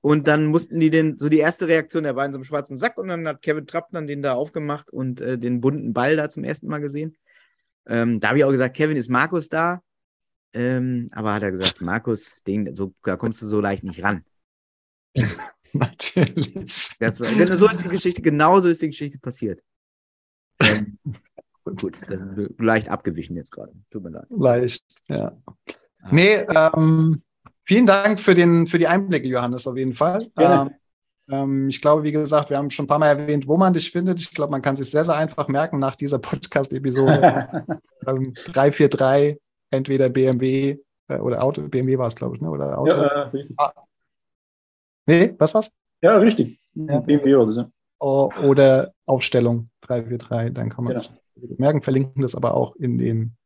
Und 0.00 0.26
dann 0.26 0.46
mussten 0.46 0.78
die 0.78 0.88
den, 0.88 1.18
so 1.18 1.28
die 1.28 1.38
erste 1.38 1.68
Reaktion, 1.68 2.04
der 2.04 2.16
war 2.16 2.24
in 2.24 2.32
so 2.32 2.38
einem 2.38 2.44
schwarzen 2.44 2.78
Sack 2.78 2.96
und 2.96 3.08
dann 3.08 3.26
hat 3.28 3.42
Kevin 3.42 3.66
Trapp 3.66 3.88
dann 3.92 4.06
den 4.06 4.22
da 4.22 4.34
aufgemacht 4.34 4.90
und 4.90 5.20
äh, 5.20 5.38
den 5.38 5.60
bunten 5.60 5.92
Ball 5.92 6.16
da 6.16 6.28
zum 6.30 6.44
ersten 6.44 6.68
Mal 6.68 6.80
gesehen. 6.80 7.16
Ähm, 7.86 8.20
da 8.20 8.28
habe 8.28 8.38
ich 8.38 8.44
auch 8.44 8.50
gesagt, 8.50 8.76
Kevin, 8.76 8.96
ist 8.96 9.10
Markus 9.10 9.48
da? 9.48 9.82
Ähm, 10.52 11.08
aber 11.12 11.34
hat 11.34 11.42
er 11.42 11.50
gesagt, 11.50 11.82
Markus, 11.82 12.42
den, 12.46 12.74
so, 12.74 12.94
da 13.02 13.16
kommst 13.16 13.42
du 13.42 13.46
so 13.46 13.60
leicht 13.60 13.84
nicht 13.84 14.02
ran. 14.02 14.24
Natürlich. 15.72 16.96
Das 16.98 17.20
war, 17.20 17.30
genau 17.30 17.56
so 17.56 17.68
ist 17.68 17.84
die 17.84 17.88
Geschichte, 17.88 18.22
genau 18.22 18.60
so 18.60 18.68
ist 18.68 18.82
die 18.82 18.88
Geschichte 18.88 19.18
passiert. 19.18 19.62
Ähm, 20.60 20.98
gut, 21.64 21.98
das 22.08 22.22
ist 22.22 22.30
leicht 22.58 22.88
abgewichen 22.88 23.36
jetzt 23.36 23.50
gerade. 23.52 23.72
Tut 23.90 24.02
mir 24.02 24.10
leid. 24.10 24.26
Leicht, 24.30 24.84
ja. 25.08 25.36
Nee, 26.10 26.46
ähm, 26.54 27.22
vielen 27.64 27.86
Dank 27.86 28.20
für, 28.20 28.34
den, 28.34 28.66
für 28.66 28.78
die 28.78 28.86
Einblicke, 28.86 29.28
Johannes, 29.28 29.66
auf 29.66 29.76
jeden 29.76 29.94
Fall. 29.94 30.26
Gerne. 30.36 30.78
Ähm, 31.28 31.68
ich 31.68 31.80
glaube, 31.80 32.04
wie 32.04 32.12
gesagt, 32.12 32.50
wir 32.50 32.56
haben 32.56 32.70
schon 32.70 32.84
ein 32.84 32.88
paar 32.88 33.00
Mal 33.00 33.08
erwähnt, 33.08 33.48
wo 33.48 33.56
man 33.56 33.72
dich 33.72 33.90
findet. 33.90 34.20
Ich 34.20 34.30
glaube, 34.30 34.52
man 34.52 34.62
kann 34.62 34.76
sich 34.76 34.90
sehr, 34.90 35.04
sehr 35.04 35.16
einfach 35.16 35.48
merken 35.48 35.78
nach 35.78 35.96
dieser 35.96 36.18
Podcast-Episode. 36.18 37.66
ähm, 38.06 38.32
343, 38.52 39.38
entweder 39.70 40.08
BMW 40.08 40.78
äh, 41.08 41.18
oder 41.18 41.42
Auto, 41.42 41.62
BMW 41.62 41.98
war 41.98 42.06
es, 42.06 42.14
glaube 42.14 42.36
ich, 42.36 42.42
ne? 42.42 42.50
oder 42.50 42.78
Auto. 42.78 42.96
ja, 42.96 43.06
äh, 43.06 43.28
richtig. 43.28 43.56
Nee, 45.06 45.34
was 45.38 45.54
war's? 45.54 45.70
Ja, 46.02 46.18
richtig. 46.18 46.58
Ja. 46.74 47.00
BMW 47.00 47.34
oder 47.36 47.52
so. 47.52 47.70
Oder 47.98 48.92
Aufstellung 49.06 49.70
343, 49.82 50.52
dann 50.52 50.68
kann 50.68 50.84
man 50.84 50.94
Genau. 50.94 51.06
sich 51.36 51.58
merken, 51.58 51.80
verlinken 51.82 52.22
das 52.22 52.34
aber 52.34 52.54
auch 52.54 52.76
in 52.76 52.98
den, 52.98 53.36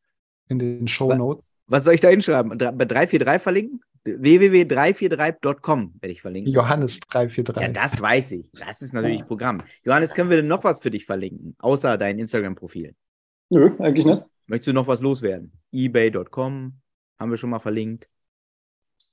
in 0.48 0.58
den 0.58 0.88
Show 0.88 1.12
Notes. 1.14 1.52
Was 1.66 1.84
soll 1.84 1.94
ich 1.94 2.00
da 2.00 2.08
hinschreiben? 2.08 2.58
Bei 2.58 2.84
343 2.84 3.40
verlinken? 3.42 3.80
www.343.com 4.04 5.94
werde 6.00 6.12
ich 6.12 6.22
verlinken. 6.22 6.52
Johannes 6.52 7.00
343. 7.00 7.62
Ja, 7.62 7.68
das 7.68 8.00
weiß 8.00 8.32
ich. 8.32 8.50
Das 8.52 8.82
ist 8.82 8.92
natürlich 8.94 9.26
Programm. 9.26 9.62
Johannes, 9.84 10.14
können 10.14 10.30
wir 10.30 10.38
denn 10.38 10.48
noch 10.48 10.64
was 10.64 10.80
für 10.80 10.90
dich 10.90 11.04
verlinken? 11.06 11.54
Außer 11.58 11.96
dein 11.98 12.18
Instagram-Profil. 12.18 12.94
Nö, 13.50 13.74
eigentlich 13.78 14.06
nicht. 14.06 14.22
Möchtest 14.46 14.68
du 14.68 14.72
noch 14.72 14.86
was 14.86 15.00
loswerden? 15.00 15.52
ebay.com 15.70 16.72
haben 17.18 17.30
wir 17.30 17.36
schon 17.36 17.50
mal 17.50 17.58
verlinkt. 17.60 18.08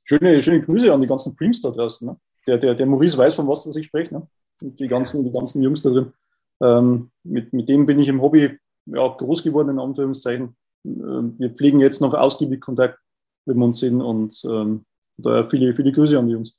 Schöne, 0.04 0.42
schöne 0.42 0.62
Grüße 0.62 0.92
an 0.92 1.02
die 1.02 1.08
ganzen 1.08 1.36
Preams 1.36 1.62
da 1.62 1.70
draußen. 1.70 2.08
Ne? 2.08 2.18
Der, 2.48 2.58
der, 2.58 2.76
der 2.76 2.86
Maurice 2.86 3.18
weiß, 3.18 3.36
von 3.36 3.48
was 3.48 3.64
das 3.64 3.76
ich 3.76 3.88
spreche. 3.88 4.14
Ne? 4.14 4.28
Die 4.62 4.88
ganzen, 4.88 5.24
die 5.24 5.32
ganzen 5.32 5.62
Jungs 5.62 5.82
da 5.82 5.90
drin. 5.90 6.14
Ähm, 6.62 7.12
mit, 7.24 7.54
mit 7.54 7.70
dem 7.70 7.86
bin 7.86 8.00
ich 8.00 8.08
im 8.08 8.22
Hobby 8.22 8.58
ja, 8.86 9.08
groß 9.08 9.44
geworden, 9.44 9.70
in 9.70 9.80
Anführungszeichen. 9.80 10.56
Ähm, 10.86 11.36
wir 11.38 11.52
pflegen 11.52 11.80
jetzt 11.80 12.02
noch 12.02 12.14
ausgiebig 12.14 12.62
Kontakt, 12.62 13.00
wenn 13.46 13.58
wir 13.58 13.66
uns 13.66 13.80
sehen. 13.80 14.02
Und 14.02 14.42
ähm, 14.46 14.86
daher 15.18 15.46
viele, 15.46 15.74
viele 15.74 15.92
Grüße 15.92 16.18
an 16.18 16.28
die 16.28 16.34
Jungs. 16.34 16.58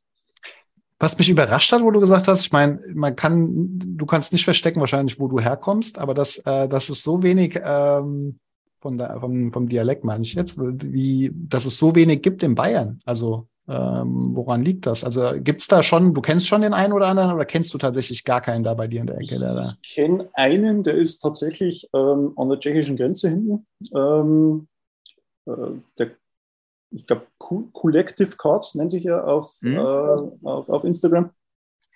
Was 1.00 1.16
mich 1.16 1.30
überrascht 1.30 1.72
hat, 1.72 1.82
wo 1.82 1.92
du 1.92 2.00
gesagt 2.00 2.26
hast, 2.26 2.40
ich 2.40 2.52
meine, 2.52 2.80
man 2.92 3.14
kann, 3.14 3.78
du 3.78 4.04
kannst 4.04 4.32
nicht 4.32 4.44
verstecken 4.44 4.80
wahrscheinlich, 4.80 5.20
wo 5.20 5.28
du 5.28 5.38
herkommst, 5.38 5.98
aber 5.98 6.12
dass, 6.12 6.38
äh, 6.38 6.68
dass 6.68 6.88
es 6.88 7.04
so 7.04 7.22
wenig 7.22 7.58
ähm, 7.62 8.40
von 8.80 8.98
der, 8.98 9.20
vom, 9.20 9.52
vom 9.52 9.68
Dialekt 9.68 10.04
meine 10.04 10.22
ich 10.24 10.34
jetzt, 10.34 10.58
wie, 10.58 11.30
dass 11.34 11.64
es 11.64 11.78
so 11.78 11.94
wenig 11.94 12.22
gibt 12.22 12.42
in 12.42 12.56
Bayern. 12.56 13.00
Also 13.04 13.48
ähm, 13.68 14.30
woran 14.34 14.64
liegt 14.64 14.86
das? 14.86 15.04
Also 15.04 15.32
gibt 15.40 15.60
es 15.60 15.68
da 15.68 15.82
schon, 15.82 16.14
du 16.14 16.20
kennst 16.22 16.48
schon 16.48 16.62
den 16.62 16.72
einen 16.72 16.92
oder 16.92 17.06
anderen 17.08 17.32
oder 17.34 17.44
kennst 17.44 17.72
du 17.74 17.78
tatsächlich 17.78 18.24
gar 18.24 18.40
keinen 18.40 18.64
da 18.64 18.72
bei 18.74 18.86
dir 18.86 19.00
in 19.02 19.06
der 19.06 19.16
Ecke? 19.18 19.38
Der 19.38 19.54
da? 19.54 19.72
Ich 19.82 19.94
kenne 19.94 20.28
einen, 20.34 20.82
der 20.82 20.94
ist 20.94 21.18
tatsächlich 21.20 21.88
ähm, 21.94 22.32
an 22.36 22.48
der 22.48 22.58
tschechischen 22.58 22.96
Grenze 22.96 23.28
hinten. 23.28 23.66
Ähm, 23.94 24.68
äh, 25.46 25.52
der, 25.98 26.10
ich 26.90 27.06
glaube, 27.06 27.26
Collective 27.72 28.36
Cards 28.38 28.74
nennt 28.74 28.90
sich 28.90 29.04
er 29.04 29.28
auf, 29.28 29.54
Mhm. 29.60 29.76
äh, 29.76 29.78
auf, 30.48 30.68
auf 30.70 30.84
Instagram. 30.84 31.30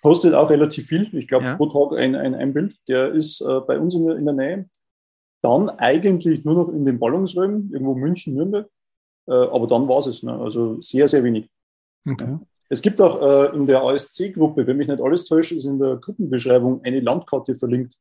Postet 0.03 0.35
auch 0.35 0.51
relativ 0.51 0.89
viel. 0.89 1.09
Ich 1.17 1.29
glaube, 1.29 1.45
Ja. 1.47 1.57
pro 1.57 1.67
Tag 1.67 1.97
ein, 1.99 2.15
ein, 2.17 2.35
ein 2.35 2.53
Bild. 2.53 2.77
Der 2.89 3.13
ist 3.13 3.41
äh, 3.41 3.61
bei 3.61 3.79
uns 3.79 3.95
in 3.95 4.05
der, 4.05 4.17
in 4.17 4.25
der 4.25 4.35
Nähe. 4.35 4.69
Dann 5.43 5.71
eigentlich 5.71 6.45
nur 6.45 6.55
noch 6.55 6.69
in 6.69 6.85
den 6.85 6.99
Ballungsräumen, 6.99 7.71
irgendwo 7.73 7.95
München, 7.95 8.35
Nürnberg. 8.35 8.69
Äh, 9.29 9.33
aber 9.33 9.67
dann 9.69 9.89
war 9.89 9.99
es. 9.99 10.23
Ne? 10.23 10.33
Also 10.35 10.81
sehr, 10.81 11.07
sehr 11.09 11.23
wenig. 11.25 11.49
Okay. 12.07 12.39
Es 12.69 12.81
gibt 12.81 13.01
auch 13.01 13.21
äh, 13.21 13.55
in 13.55 13.67
der 13.67 13.83
ASC-Gruppe, 13.83 14.67
wenn 14.67 14.79
mich 14.79 14.89
nicht 14.89 15.03
alles 15.03 15.27
täuscht, 15.27 15.53
ist 15.53 15.67
in 15.67 15.79
der 15.79 15.97
Gruppenbeschreibung 15.97 16.83
eine 16.85 17.01
Landkarte 17.01 17.55
verlinkt, 17.55 17.99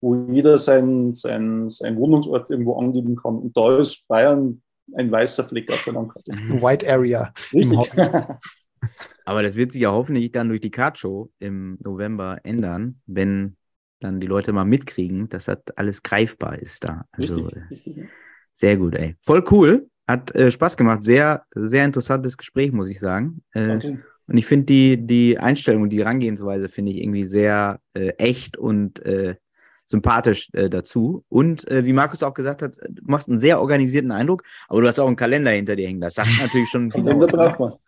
wo 0.00 0.14
jeder 0.30 0.58
seinen 0.58 1.12
sein, 1.12 1.68
sein 1.68 1.96
Wohnungsort 1.96 2.48
irgendwo 2.50 2.78
angeben 2.78 3.16
kann. 3.16 3.38
Und 3.38 3.56
da 3.56 3.78
ist 3.78 4.06
Bayern 4.06 4.62
ein 4.94 5.10
weißer 5.10 5.44
Fleck 5.44 5.70
auf 5.72 5.82
der 5.84 5.94
Landkarte. 5.94 6.30
White 6.32 6.88
Area. 6.88 7.32
Richtig. 7.52 7.90
Aber 9.24 9.42
das 9.42 9.56
wird 9.56 9.72
sich 9.72 9.82
ja 9.82 9.92
hoffentlich 9.92 10.32
dann 10.32 10.48
durch 10.48 10.60
die 10.60 10.70
Card-Show 10.70 11.30
im 11.38 11.78
November 11.82 12.38
ändern, 12.44 13.00
wenn 13.06 13.56
dann 14.00 14.20
die 14.20 14.26
Leute 14.26 14.52
mal 14.52 14.64
mitkriegen, 14.64 15.28
dass 15.28 15.46
das 15.46 15.58
alles 15.76 16.02
greifbar 16.02 16.58
ist 16.58 16.84
da. 16.84 17.06
Also 17.12 17.34
richtig, 17.34 17.56
äh, 17.56 17.66
richtig. 17.70 17.96
ja. 17.96 18.04
sehr 18.52 18.76
gut, 18.76 18.94
ey. 18.94 19.16
Voll 19.20 19.44
cool. 19.50 19.88
Hat 20.06 20.34
äh, 20.34 20.50
Spaß 20.50 20.76
gemacht. 20.76 21.02
Sehr, 21.02 21.44
sehr 21.54 21.84
interessantes 21.84 22.36
Gespräch, 22.36 22.72
muss 22.72 22.88
ich 22.88 23.00
sagen. 23.00 23.42
Äh, 23.52 23.66
Danke. 23.68 24.02
und 24.26 24.36
ich 24.36 24.46
finde 24.46 24.66
die, 24.66 25.06
die 25.06 25.38
Einstellung, 25.38 25.88
die 25.88 25.98
Herangehensweise 26.00 26.68
finde 26.68 26.92
ich 26.92 26.98
irgendwie 26.98 27.26
sehr 27.26 27.80
äh, 27.94 28.08
echt 28.18 28.56
und 28.56 29.04
äh, 29.04 29.36
sympathisch 29.84 30.48
äh, 30.52 30.68
dazu. 30.68 31.24
Und 31.28 31.68
äh, 31.70 31.84
wie 31.84 31.92
Markus 31.92 32.22
auch 32.22 32.34
gesagt 32.34 32.62
hat, 32.62 32.76
du 32.88 33.02
machst 33.04 33.28
einen 33.28 33.38
sehr 33.38 33.60
organisierten 33.60 34.10
Eindruck, 34.10 34.42
aber 34.68 34.80
du 34.80 34.88
hast 34.88 34.98
auch 34.98 35.06
einen 35.06 35.16
Kalender 35.16 35.50
hinter 35.50 35.76
dir 35.76 35.86
hängen. 35.86 36.00
Das 36.00 36.14
sagt 36.14 36.30
natürlich 36.40 36.68
schon 36.68 36.90
viel 36.92 37.08
aus. 37.08 37.32
ne? 37.32 37.78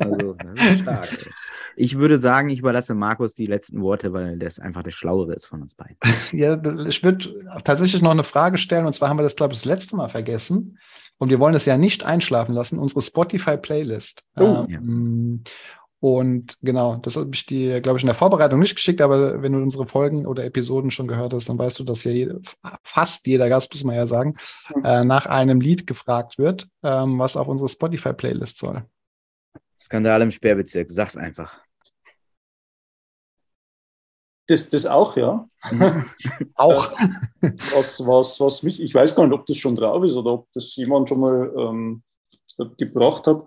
Also, 0.00 0.34
das 0.34 0.66
ist 0.66 0.80
stark. 0.80 1.12
Ey. 1.12 1.30
Ich 1.76 1.98
würde 1.98 2.18
sagen, 2.18 2.48
ich 2.50 2.58
überlasse 2.58 2.94
Markus 2.94 3.34
die 3.34 3.46
letzten 3.46 3.80
Worte, 3.82 4.12
weil 4.12 4.38
der 4.38 4.48
ist 4.48 4.60
einfach 4.60 4.82
der 4.82 4.90
Schlauere 4.90 5.34
ist 5.34 5.46
von 5.46 5.62
uns 5.62 5.74
beiden. 5.74 5.96
Ja, 6.32 6.60
ich 6.86 7.02
würde 7.02 7.34
tatsächlich 7.64 8.02
noch 8.02 8.10
eine 8.10 8.24
Frage 8.24 8.58
stellen, 8.58 8.86
und 8.86 8.92
zwar 8.92 9.08
haben 9.08 9.18
wir 9.18 9.22
das, 9.22 9.36
glaube 9.36 9.52
ich, 9.52 9.60
das 9.60 9.64
letzte 9.66 9.96
Mal 9.96 10.08
vergessen. 10.08 10.78
Und 11.18 11.30
wir 11.30 11.38
wollen 11.40 11.52
das 11.52 11.66
ja 11.66 11.76
nicht 11.76 12.04
einschlafen 12.04 12.54
lassen, 12.54 12.78
unsere 12.78 13.02
Spotify-Playlist. 13.02 14.22
Oh, 14.38 14.64
ähm, 14.70 15.42
Und 16.02 16.56
genau, 16.62 16.96
das 16.96 17.16
habe 17.16 17.28
ich 17.34 17.44
dir, 17.44 17.82
glaube 17.82 17.98
ich, 17.98 18.02
in 18.02 18.06
der 18.06 18.14
Vorbereitung 18.14 18.58
nicht 18.58 18.74
geschickt, 18.74 19.02
aber 19.02 19.42
wenn 19.42 19.52
du 19.52 19.58
unsere 19.58 19.86
Folgen 19.86 20.26
oder 20.26 20.44
Episoden 20.46 20.90
schon 20.90 21.06
gehört 21.08 21.34
hast, 21.34 21.50
dann 21.50 21.58
weißt 21.58 21.78
du, 21.78 21.84
dass 21.84 22.00
hier 22.00 22.14
jede, 22.14 22.40
fast 22.82 23.26
jeder 23.26 23.50
Gast, 23.50 23.70
muss 23.74 23.84
man 23.84 23.96
ja 23.96 24.06
sagen, 24.06 24.36
Mhm. 24.74 24.84
äh, 24.84 25.04
nach 25.04 25.26
einem 25.26 25.60
Lied 25.60 25.86
gefragt 25.86 26.38
wird, 26.38 26.68
ähm, 26.82 27.18
was 27.18 27.36
auf 27.36 27.48
unsere 27.48 27.68
Spotify-Playlist 27.68 28.58
soll. 28.58 28.84
Skandal 29.80 30.22
im 30.22 30.30
Sperrbezirk, 30.30 30.90
sag's 30.90 31.16
einfach. 31.16 31.60
Das, 34.46 34.68
das 34.68 34.84
auch, 34.84 35.16
ja. 35.16 35.46
Auch. 36.56 36.90
Was, 37.72 38.04
was, 38.04 38.40
was 38.40 38.62
mich, 38.64 38.82
ich 38.82 38.92
weiß 38.92 39.14
gar 39.14 39.24
nicht, 39.24 39.32
ob 39.38 39.46
das 39.46 39.56
schon 39.58 39.76
drauf 39.76 40.02
ist 40.02 40.16
oder 40.16 40.32
ob 40.32 40.48
das 40.52 40.74
jemand 40.74 41.08
schon 41.08 41.20
mal 41.20 41.52
ähm, 41.56 42.02
gebracht 42.76 43.28
hat. 43.28 43.44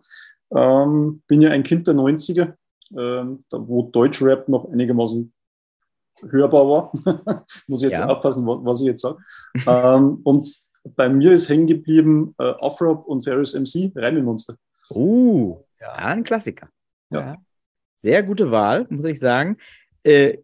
Ähm, 0.56 1.22
bin 1.28 1.42
ja 1.42 1.50
ein 1.52 1.64
Kind 1.64 1.88
der 1.88 1.96
90er, 1.96 2.54
ähm, 2.98 3.44
wo 3.52 3.84
Deutschrap 3.84 4.48
noch 4.48 4.72
einigermaßen 4.72 5.34
hörbar 6.30 6.70
war. 6.70 6.92
Muss 7.68 7.82
ich 7.84 7.90
jetzt 7.90 8.00
Ja. 8.00 8.08
aufpassen, 8.08 8.48
was, 8.48 8.60
was 8.64 8.80
ich 8.80 8.88
jetzt 8.88 9.02
sage. 9.02 9.18
ähm, 9.68 10.22
und 10.24 10.48
bei 10.96 11.10
mir 11.10 11.34
ist 11.34 11.50
hängen 11.50 11.68
geblieben 11.68 12.34
äh, 12.40 12.54
Afrop 12.62 13.06
und 13.08 13.24
Ferris 13.24 13.54
MC, 13.54 13.92
Reimemonster. 13.94 14.56
Uh, 14.90 15.58
ja, 15.84 15.94
ein 15.94 16.24
Klassiker. 16.24 16.70
Ja. 17.10 17.38
Sehr 17.96 18.24
gute 18.24 18.52
Wahl, 18.52 18.88
muss 18.90 19.06
ich 19.06 19.20
sagen. 19.20 19.58
Äh, 20.04 20.38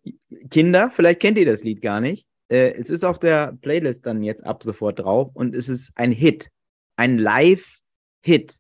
Kinder, 0.50 0.92
vielleicht 0.92 1.20
kennt 1.20 1.38
ihr 1.38 1.46
das 1.46 1.64
Lied 1.64 1.82
gar 1.82 2.02
nicht. 2.02 2.28
Äh, 2.50 2.74
es 2.74 2.90
ist 2.90 3.04
auf 3.04 3.20
der 3.20 3.54
Playlist 3.62 4.06
dann 4.06 4.24
jetzt 4.24 4.46
ab 4.46 4.64
sofort 4.64 5.00
drauf 5.00 5.30
und 5.34 5.56
es 5.56 5.70
ist 5.70 5.92
ein 5.96 6.12
Hit. 6.12 6.50
Ein 6.96 7.18
Live-Hit. 7.18 8.58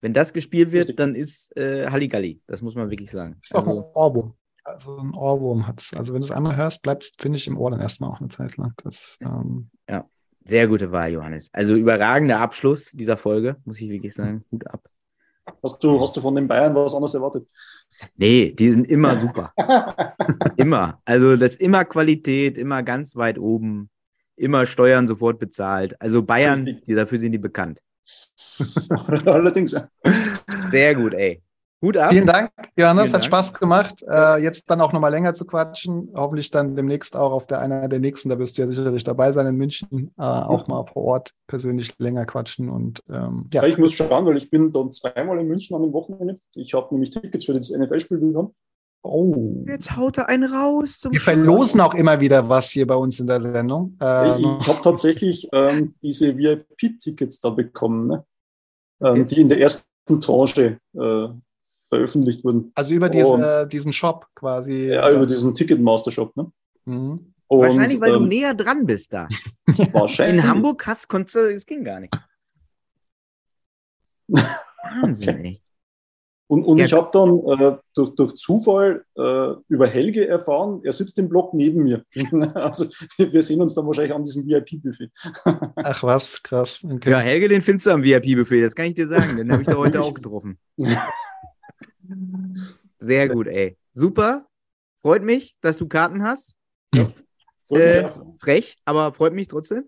Wenn 0.00 0.12
das 0.12 0.32
gespielt 0.32 0.72
wird, 0.72 0.84
Richtig. 0.84 0.96
dann 0.96 1.14
ist 1.14 1.56
äh, 1.56 1.88
Halligalli. 1.90 2.40
Das 2.46 2.60
muss 2.60 2.74
man 2.74 2.90
wirklich 2.90 3.10
sagen. 3.10 3.38
Ist 3.42 3.54
auch 3.54 3.62
ein 3.62 3.70
Also, 3.70 3.90
Ohrwurm. 3.94 4.34
Also 4.64 4.96
ein 4.98 5.14
Ohrwurm 5.14 5.66
hat 5.66 5.82
Also 5.96 6.12
wenn 6.12 6.20
du 6.20 6.26
es 6.26 6.30
einmal 6.32 6.56
hörst, 6.56 6.82
bleibt 6.82 7.12
finde 7.18 7.38
ich, 7.38 7.46
im 7.46 7.56
Ohr 7.58 7.70
dann 7.70 7.80
erstmal 7.80 8.10
auch 8.10 8.20
eine 8.20 8.28
Zeit 8.28 8.56
lang. 8.56 8.74
Das, 8.82 9.18
ähm, 9.22 9.70
sehr 10.46 10.68
gute 10.68 10.92
Wahl, 10.92 11.10
Johannes. 11.12 11.48
Also 11.54 11.74
überragender 11.74 12.38
Abschluss 12.38 12.90
dieser 12.92 13.16
Folge, 13.16 13.56
muss 13.64 13.80
ich 13.80 13.88
wirklich 13.88 14.12
sagen. 14.12 14.44
Hut 14.52 14.66
ab. 14.66 14.90
Hast 15.62 15.82
du, 15.84 16.00
hast 16.00 16.16
du 16.16 16.20
von 16.20 16.34
den 16.34 16.48
Bayern 16.48 16.74
was 16.74 16.94
anderes 16.94 17.14
erwartet? 17.14 17.46
Nee, 18.16 18.52
die 18.52 18.70
sind 18.70 18.86
immer 18.86 19.16
super. 19.16 19.52
Immer. 20.56 21.00
Also 21.04 21.36
das 21.36 21.52
ist 21.52 21.60
immer 21.60 21.84
Qualität, 21.84 22.58
immer 22.58 22.82
ganz 22.82 23.14
weit 23.14 23.38
oben, 23.38 23.90
immer 24.36 24.66
Steuern 24.66 25.06
sofort 25.06 25.38
bezahlt. 25.38 26.00
Also 26.00 26.22
Bayern, 26.22 26.64
die, 26.64 26.94
dafür 26.94 27.18
sind 27.18 27.32
die 27.32 27.38
bekannt. 27.38 27.80
Allerdings. 29.26 29.76
Sehr 30.70 30.94
gut, 30.94 31.14
ey. 31.14 31.43
Hut 31.84 31.96
ab. 31.96 32.10
Vielen 32.10 32.26
Dank, 32.26 32.50
Johannes, 32.76 33.04
Vielen 33.04 33.14
hat 33.14 33.14
Dank. 33.14 33.24
Spaß 33.24 33.54
gemacht. 33.54 33.94
Äh, 34.08 34.42
jetzt 34.42 34.68
dann 34.70 34.80
auch 34.80 34.92
nochmal 34.92 35.10
länger 35.10 35.32
zu 35.32 35.44
quatschen. 35.44 36.08
Hoffentlich 36.14 36.50
dann 36.50 36.74
demnächst 36.74 37.16
auch 37.16 37.32
auf 37.32 37.46
der 37.46 37.60
einer 37.60 37.88
der 37.88 38.00
nächsten, 38.00 38.28
da 38.30 38.38
wirst 38.38 38.58
du 38.58 38.62
ja 38.62 38.68
sicherlich 38.68 39.04
dabei 39.04 39.30
sein 39.32 39.46
in 39.46 39.56
München, 39.56 40.12
äh, 40.18 40.22
auch 40.22 40.66
mal 40.66 40.84
vor 40.92 41.04
Ort 41.04 41.30
persönlich 41.46 41.94
länger 41.98 42.26
quatschen. 42.26 42.68
Und 42.70 43.00
ähm, 43.08 43.48
ja, 43.52 43.62
Ja, 43.62 43.68
ich 43.68 43.78
muss 43.78 43.92
schauen, 43.94 44.26
weil 44.26 44.36
ich 44.36 44.50
bin 44.50 44.72
dann 44.72 44.90
zweimal 44.90 45.38
in 45.38 45.46
München 45.46 45.76
an 45.76 45.82
dem 45.82 45.92
Wochenende. 45.92 46.34
Ich 46.56 46.74
habe 46.74 46.88
nämlich 46.90 47.10
Tickets 47.10 47.44
für 47.44 47.52
das 47.52 47.70
NFL-Spiel 47.70 48.18
bekommen. 48.18 48.54
oh. 49.02 49.64
Jetzt 49.66 49.96
haut 49.96 50.18
er 50.18 50.28
einen 50.28 50.50
raus. 50.52 50.98
Zum 50.98 51.12
Wir 51.12 51.20
Schluss. 51.20 51.34
verlosen 51.34 51.80
auch 51.82 51.94
immer 51.94 52.20
wieder 52.20 52.48
was 52.48 52.70
hier 52.70 52.86
bei 52.86 52.94
uns 52.96 53.20
in 53.20 53.26
der 53.26 53.40
Sendung. 53.40 53.96
Äh, 54.00 54.38
Ich 54.40 54.68
habe 54.68 54.80
tatsächlich 54.82 55.46
ähm, 55.52 55.94
diese 56.02 56.36
VIP-Tickets 56.36 57.40
da 57.40 57.50
bekommen, 57.50 58.08
ne? 58.08 58.24
ähm, 59.02 59.26
die 59.26 59.40
in 59.42 59.48
der 59.48 59.60
ersten 59.60 59.84
Tranche 60.20 60.78
äh, 60.94 61.28
veröffentlicht 61.88 62.44
wurden. 62.44 62.72
also 62.74 62.94
über 62.94 63.08
diese, 63.08 63.32
Und- 63.32 63.42
äh, 63.42 63.68
diesen 63.68 63.92
Shop 63.92 64.26
quasi. 64.34 64.88
Ja, 64.92 65.10
über 65.10 65.26
diesen 65.26 65.54
Ticketmaster-Shop. 65.54 66.36
Ne? 66.36 66.50
Mhm. 66.86 67.32
Und, 67.46 67.60
Wahrscheinlich, 67.60 68.00
weil 68.00 68.12
du 68.12 68.18
ähm, 68.20 68.28
näher 68.28 68.54
dran 68.54 68.86
bist 68.86 69.12
da. 69.12 69.28
wahrscheinlich. 69.92 70.42
In 70.42 70.48
Hamburg 70.50 70.86
hast, 70.86 71.08
konntest 71.08 71.36
du, 71.36 71.52
das 71.52 71.66
ging 71.66 71.84
gar 71.84 72.00
nicht. 72.00 72.14
Wahnsinn, 74.28 75.38
ey. 75.44 75.60
Und, 76.46 76.62
und 76.64 76.78
Ja. 76.78 76.84
ich 76.84 76.92
habe 76.92 77.08
dann 77.12 77.38
äh, 77.58 77.78
durch, 77.94 78.10
durch 78.14 78.34
Zufall 78.34 79.04
äh, 79.16 79.48
über 79.68 79.86
Helge 79.86 80.28
erfahren, 80.28 80.80
er 80.84 80.92
sitzt 80.92 81.18
im 81.18 81.28
Block 81.28 81.54
neben 81.54 81.82
mir. 81.84 82.04
also 82.54 82.86
wir 83.16 83.42
sehen 83.42 83.62
uns 83.62 83.74
dann 83.74 83.86
wahrscheinlich 83.86 84.14
an 84.14 84.24
diesem 84.24 84.46
VIP-Buffet. 84.46 85.10
Ach 85.76 86.02
was, 86.02 86.42
krass. 86.42 86.84
Okay. 86.88 87.10
Ja, 87.10 87.18
Helge, 87.18 87.48
den 87.48 87.62
findest 87.62 87.86
du 87.86 87.90
am 87.92 88.02
VIP-Buffet, 88.04 88.62
das 88.62 88.74
kann 88.74 88.86
ich 88.86 88.94
dir 88.94 89.06
sagen. 89.06 89.36
Den 89.38 89.50
habe 89.52 89.62
ich 89.62 89.68
da 89.68 89.74
heute 89.76 90.02
auch 90.02 90.12
getroffen. 90.12 90.58
Sehr 93.00 93.28
gut, 93.28 93.46
ey. 93.46 93.76
Super. 93.92 94.46
Freut 95.02 95.22
mich, 95.22 95.56
dass 95.60 95.76
du 95.78 95.86
Karten 95.88 96.22
hast. 96.22 96.56
Voll 97.64 97.80
Äh. 97.80 98.10
Frech, 98.38 98.76
aber 98.84 99.12
freut 99.14 99.32
mich 99.32 99.48
trotzdem. 99.48 99.84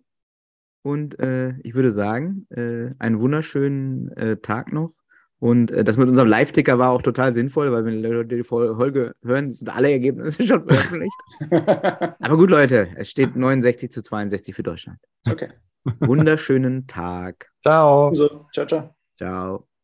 Und 0.83 1.19
äh, 1.19 1.55
ich 1.63 1.75
würde 1.75 1.91
sagen, 1.91 2.47
äh, 2.51 2.91
einen 2.99 3.21
wunderschönen 3.21 4.13
äh, 4.17 4.37
Tag 4.37 4.73
noch. 4.73 4.95
Und 5.39 5.71
äh, 5.71 5.85
das 5.85 5.97
mit 5.97 6.09
unserem 6.09 6.29
Live-Ticker 6.29 6.79
war 6.79 6.91
auch 6.91 7.03
total 7.03 7.33
sinnvoll, 7.33 7.71
weil 7.73 7.85
wenn 7.85 8.03
die 8.03 8.09
Leute 8.09 8.37
die 8.37 8.45
Folge 8.45 9.15
hören, 9.23 9.53
sind 9.53 9.69
alle 9.75 9.91
Ergebnisse 9.91 10.43
schon 10.47 10.67
veröffentlicht. 10.67 11.17
Aber 11.51 12.37
gut, 12.37 12.51
Leute, 12.51 12.89
es 12.97 13.11
steht 13.11 13.37
69 13.37 13.91
zu 13.91 14.03
62 14.03 14.55
für 14.55 14.63
Deutschland. 14.63 14.99
okay. 15.29 15.49
Wunderschönen 16.01 16.87
Tag. 16.87 17.49
Ciao. 17.63 18.09
Also, 18.09 18.47
ciao, 18.53 18.67
ciao. 18.67 18.97
Ciao. 19.17 19.76